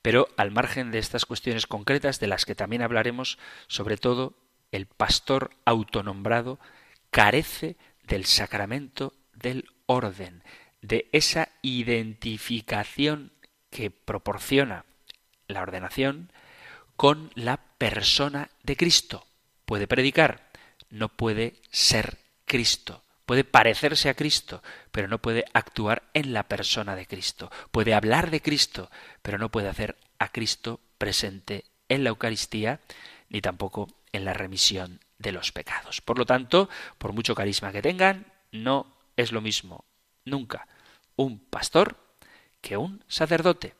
Pero 0.01 0.29
al 0.37 0.51
margen 0.51 0.91
de 0.91 0.99
estas 0.99 1.25
cuestiones 1.25 1.67
concretas, 1.67 2.19
de 2.19 2.27
las 2.27 2.45
que 2.45 2.55
también 2.55 2.81
hablaremos, 2.81 3.37
sobre 3.67 3.97
todo 3.97 4.33
el 4.71 4.85
pastor 4.85 5.51
autonombrado 5.65 6.59
carece 7.09 7.77
del 8.03 8.25
sacramento 8.25 9.13
del 9.33 9.65
orden, 9.85 10.43
de 10.81 11.09
esa 11.11 11.49
identificación 11.61 13.31
que 13.69 13.91
proporciona 13.91 14.85
la 15.47 15.61
ordenación 15.61 16.31
con 16.95 17.31
la 17.35 17.57
persona 17.77 18.49
de 18.63 18.75
Cristo. 18.75 19.25
Puede 19.65 19.87
predicar, 19.87 20.49
no 20.89 21.09
puede 21.09 21.55
ser 21.71 22.17
Cristo. 22.45 23.03
Puede 23.29 23.43
parecerse 23.43 24.09
a 24.09 24.15
Cristo, 24.15 24.63
pero 24.91 25.07
no 25.07 25.21
puede 25.21 25.45
actuar 25.53 26.09
en 26.15 26.33
la 26.33 26.47
persona 26.47 26.95
de 26.95 27.05
Cristo. 27.05 27.51
Puede 27.69 27.93
hablar 27.93 28.31
de 28.31 28.41
Cristo, 28.41 28.89
pero 29.21 29.37
no 29.37 29.51
puede 29.51 29.69
hacer 29.69 29.99
a 30.17 30.29
Cristo 30.29 30.79
presente 30.97 31.65
en 31.89 32.03
la 32.03 32.09
Eucaristía, 32.09 32.79
ni 33.29 33.39
tampoco 33.39 33.87
en 34.13 34.25
la 34.25 34.33
remisión 34.33 35.01
de 35.19 35.31
los 35.31 35.51
pecados. 35.51 36.01
Por 36.01 36.17
lo 36.17 36.25
tanto, 36.25 36.69
por 36.97 37.13
mucho 37.13 37.35
carisma 37.35 37.71
que 37.71 37.83
tengan, 37.83 38.25
no 38.51 38.97
es 39.15 39.31
lo 39.31 39.41
mismo 39.41 39.85
nunca 40.25 40.67
un 41.15 41.37
pastor 41.37 41.97
que 42.61 42.77
un 42.77 43.03
sacerdote. 43.07 43.75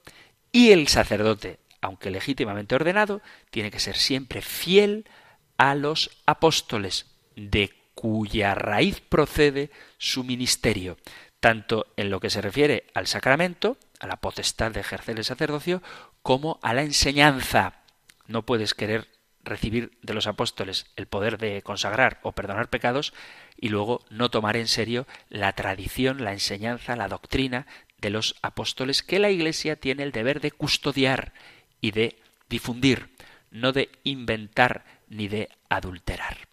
Y 0.52 0.74
el 0.74 0.88
sacerdote, 0.90 1.58
aunque 1.82 2.12
legítimamente 2.12 2.76
ordenado, 2.76 3.24
tiene 3.50 3.72
que 3.72 3.80
ser 3.80 3.98
siempre 3.98 4.44
fiel 4.44 5.10
a 5.58 5.74
los 5.74 6.12
apóstoles, 6.28 7.08
de 7.36 7.79
cuya 8.00 8.56
raíz 8.56 9.02
procede 9.02 9.72
su 9.98 10.24
ministerio, 10.24 10.96
tanto 11.42 11.88
en 11.98 12.10
lo 12.10 12.22
que 12.22 12.30
se 12.30 12.40
refiere 12.40 12.86
al 12.94 13.08
sacramento, 13.08 13.76
a 14.00 14.08
la 14.08 14.22
potestad 14.22 14.72
de 14.72 14.80
ejercer 14.80 15.18
el 15.18 15.26
sacerdocio, 15.26 15.84
como 16.22 16.62
a 16.62 16.74
la 16.74 16.84
enseñanza. 16.84 17.84
No 18.26 18.46
puedes 18.46 18.74
querer 18.74 19.10
recibir 19.44 19.98
de 20.02 20.14
los 20.14 20.28
apóstoles 20.28 20.86
el 20.96 21.08
poder 21.08 21.38
de 21.38 21.62
consagrar 21.62 22.22
o 22.24 22.32
perdonar 22.32 22.70
pecados 22.70 23.14
y 23.58 23.68
luego 23.68 24.06
no 24.10 24.32
tomar 24.32 24.56
en 24.56 24.70
serio 24.70 25.06
la 25.28 25.52
tradición, 25.52 26.24
la 26.24 26.32
enseñanza, 26.32 26.96
la 26.96 27.10
doctrina 27.10 27.68
de 27.98 28.12
los 28.12 28.38
apóstoles 28.42 29.04
que 29.04 29.20
la 29.20 29.30
Iglesia 29.30 29.76
tiene 29.76 30.04
el 30.04 30.14
deber 30.14 30.40
de 30.40 30.52
custodiar 30.52 31.34
y 31.82 31.92
de 31.92 32.18
difundir, 32.48 33.14
no 33.52 33.74
de 33.74 33.90
inventar 34.06 34.86
ni 35.10 35.28
de 35.28 35.50
adulterar. 35.68 36.49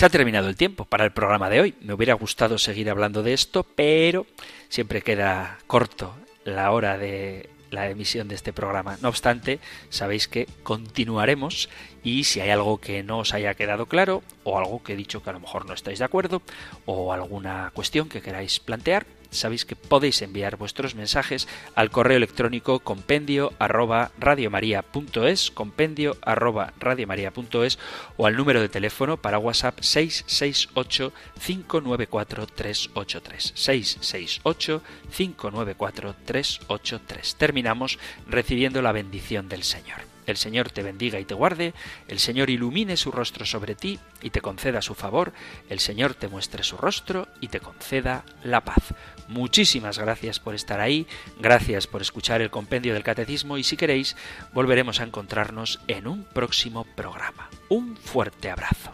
Se 0.00 0.06
ha 0.06 0.08
terminado 0.08 0.48
el 0.48 0.56
tiempo 0.56 0.86
para 0.86 1.04
el 1.04 1.10
programa 1.10 1.50
de 1.50 1.60
hoy. 1.60 1.74
Me 1.82 1.92
hubiera 1.92 2.14
gustado 2.14 2.56
seguir 2.56 2.88
hablando 2.88 3.22
de 3.22 3.34
esto, 3.34 3.64
pero 3.64 4.24
siempre 4.70 5.02
queda 5.02 5.58
corto 5.66 6.14
la 6.42 6.70
hora 6.70 6.96
de 6.96 7.50
la 7.70 7.86
emisión 7.90 8.26
de 8.26 8.34
este 8.34 8.54
programa. 8.54 8.96
No 9.02 9.10
obstante, 9.10 9.60
sabéis 9.90 10.26
que 10.26 10.48
continuaremos 10.62 11.68
y 12.02 12.24
si 12.24 12.40
hay 12.40 12.48
algo 12.48 12.80
que 12.80 13.02
no 13.02 13.18
os 13.18 13.34
haya 13.34 13.52
quedado 13.52 13.84
claro 13.84 14.22
o 14.42 14.58
algo 14.58 14.82
que 14.82 14.94
he 14.94 14.96
dicho 14.96 15.22
que 15.22 15.28
a 15.28 15.34
lo 15.34 15.40
mejor 15.40 15.66
no 15.66 15.74
estáis 15.74 15.98
de 15.98 16.06
acuerdo 16.06 16.40
o 16.86 17.12
alguna 17.12 17.70
cuestión 17.74 18.08
que 18.08 18.22
queráis 18.22 18.58
plantear, 18.58 19.04
sabéis 19.30 19.64
que 19.64 19.76
podéis 19.76 20.22
enviar 20.22 20.56
vuestros 20.56 20.94
mensajes 20.94 21.48
al 21.74 21.90
correo 21.90 22.16
electrónico 22.16 22.80
compendio 22.80 23.52
arroba 23.58 24.10
radiomaria.es, 24.18 25.50
compendio 25.50 26.16
arroba 26.22 26.72
radiomaria.es 26.78 27.78
o 28.16 28.26
al 28.26 28.36
número 28.36 28.60
de 28.60 28.68
teléfono 28.68 29.16
para 29.16 29.38
WhatsApp 29.38 29.80
668 29.80 31.12
594 31.44 32.46
383. 32.46 33.52
668 33.54 34.82
594 35.16 36.14
383. 36.24 37.36
Terminamos 37.36 37.98
recibiendo 38.28 38.82
la 38.82 38.92
bendición 38.92 39.48
del 39.48 39.62
Señor. 39.62 40.09
El 40.26 40.36
Señor 40.36 40.70
te 40.70 40.82
bendiga 40.82 41.18
y 41.18 41.24
te 41.24 41.34
guarde, 41.34 41.74
el 42.08 42.18
Señor 42.18 42.50
ilumine 42.50 42.96
su 42.96 43.10
rostro 43.10 43.44
sobre 43.44 43.74
ti 43.74 43.98
y 44.22 44.30
te 44.30 44.40
conceda 44.40 44.82
su 44.82 44.94
favor, 44.94 45.32
el 45.68 45.80
Señor 45.80 46.14
te 46.14 46.28
muestre 46.28 46.62
su 46.62 46.76
rostro 46.76 47.28
y 47.40 47.48
te 47.48 47.60
conceda 47.60 48.24
la 48.44 48.62
paz. 48.64 48.94
Muchísimas 49.28 49.98
gracias 49.98 50.40
por 50.40 50.54
estar 50.54 50.80
ahí, 50.80 51.06
gracias 51.40 51.86
por 51.86 52.02
escuchar 52.02 52.40
el 52.40 52.50
compendio 52.50 52.94
del 52.94 53.02
catecismo 53.02 53.58
y 53.58 53.64
si 53.64 53.76
queréis 53.76 54.16
volveremos 54.52 55.00
a 55.00 55.04
encontrarnos 55.04 55.80
en 55.88 56.06
un 56.06 56.24
próximo 56.24 56.84
programa. 56.84 57.48
Un 57.68 57.96
fuerte 57.96 58.50
abrazo. 58.50 58.92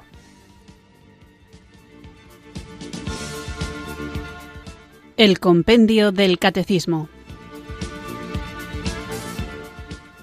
El 5.16 5.40
compendio 5.40 6.12
del 6.12 6.38
catecismo 6.38 7.08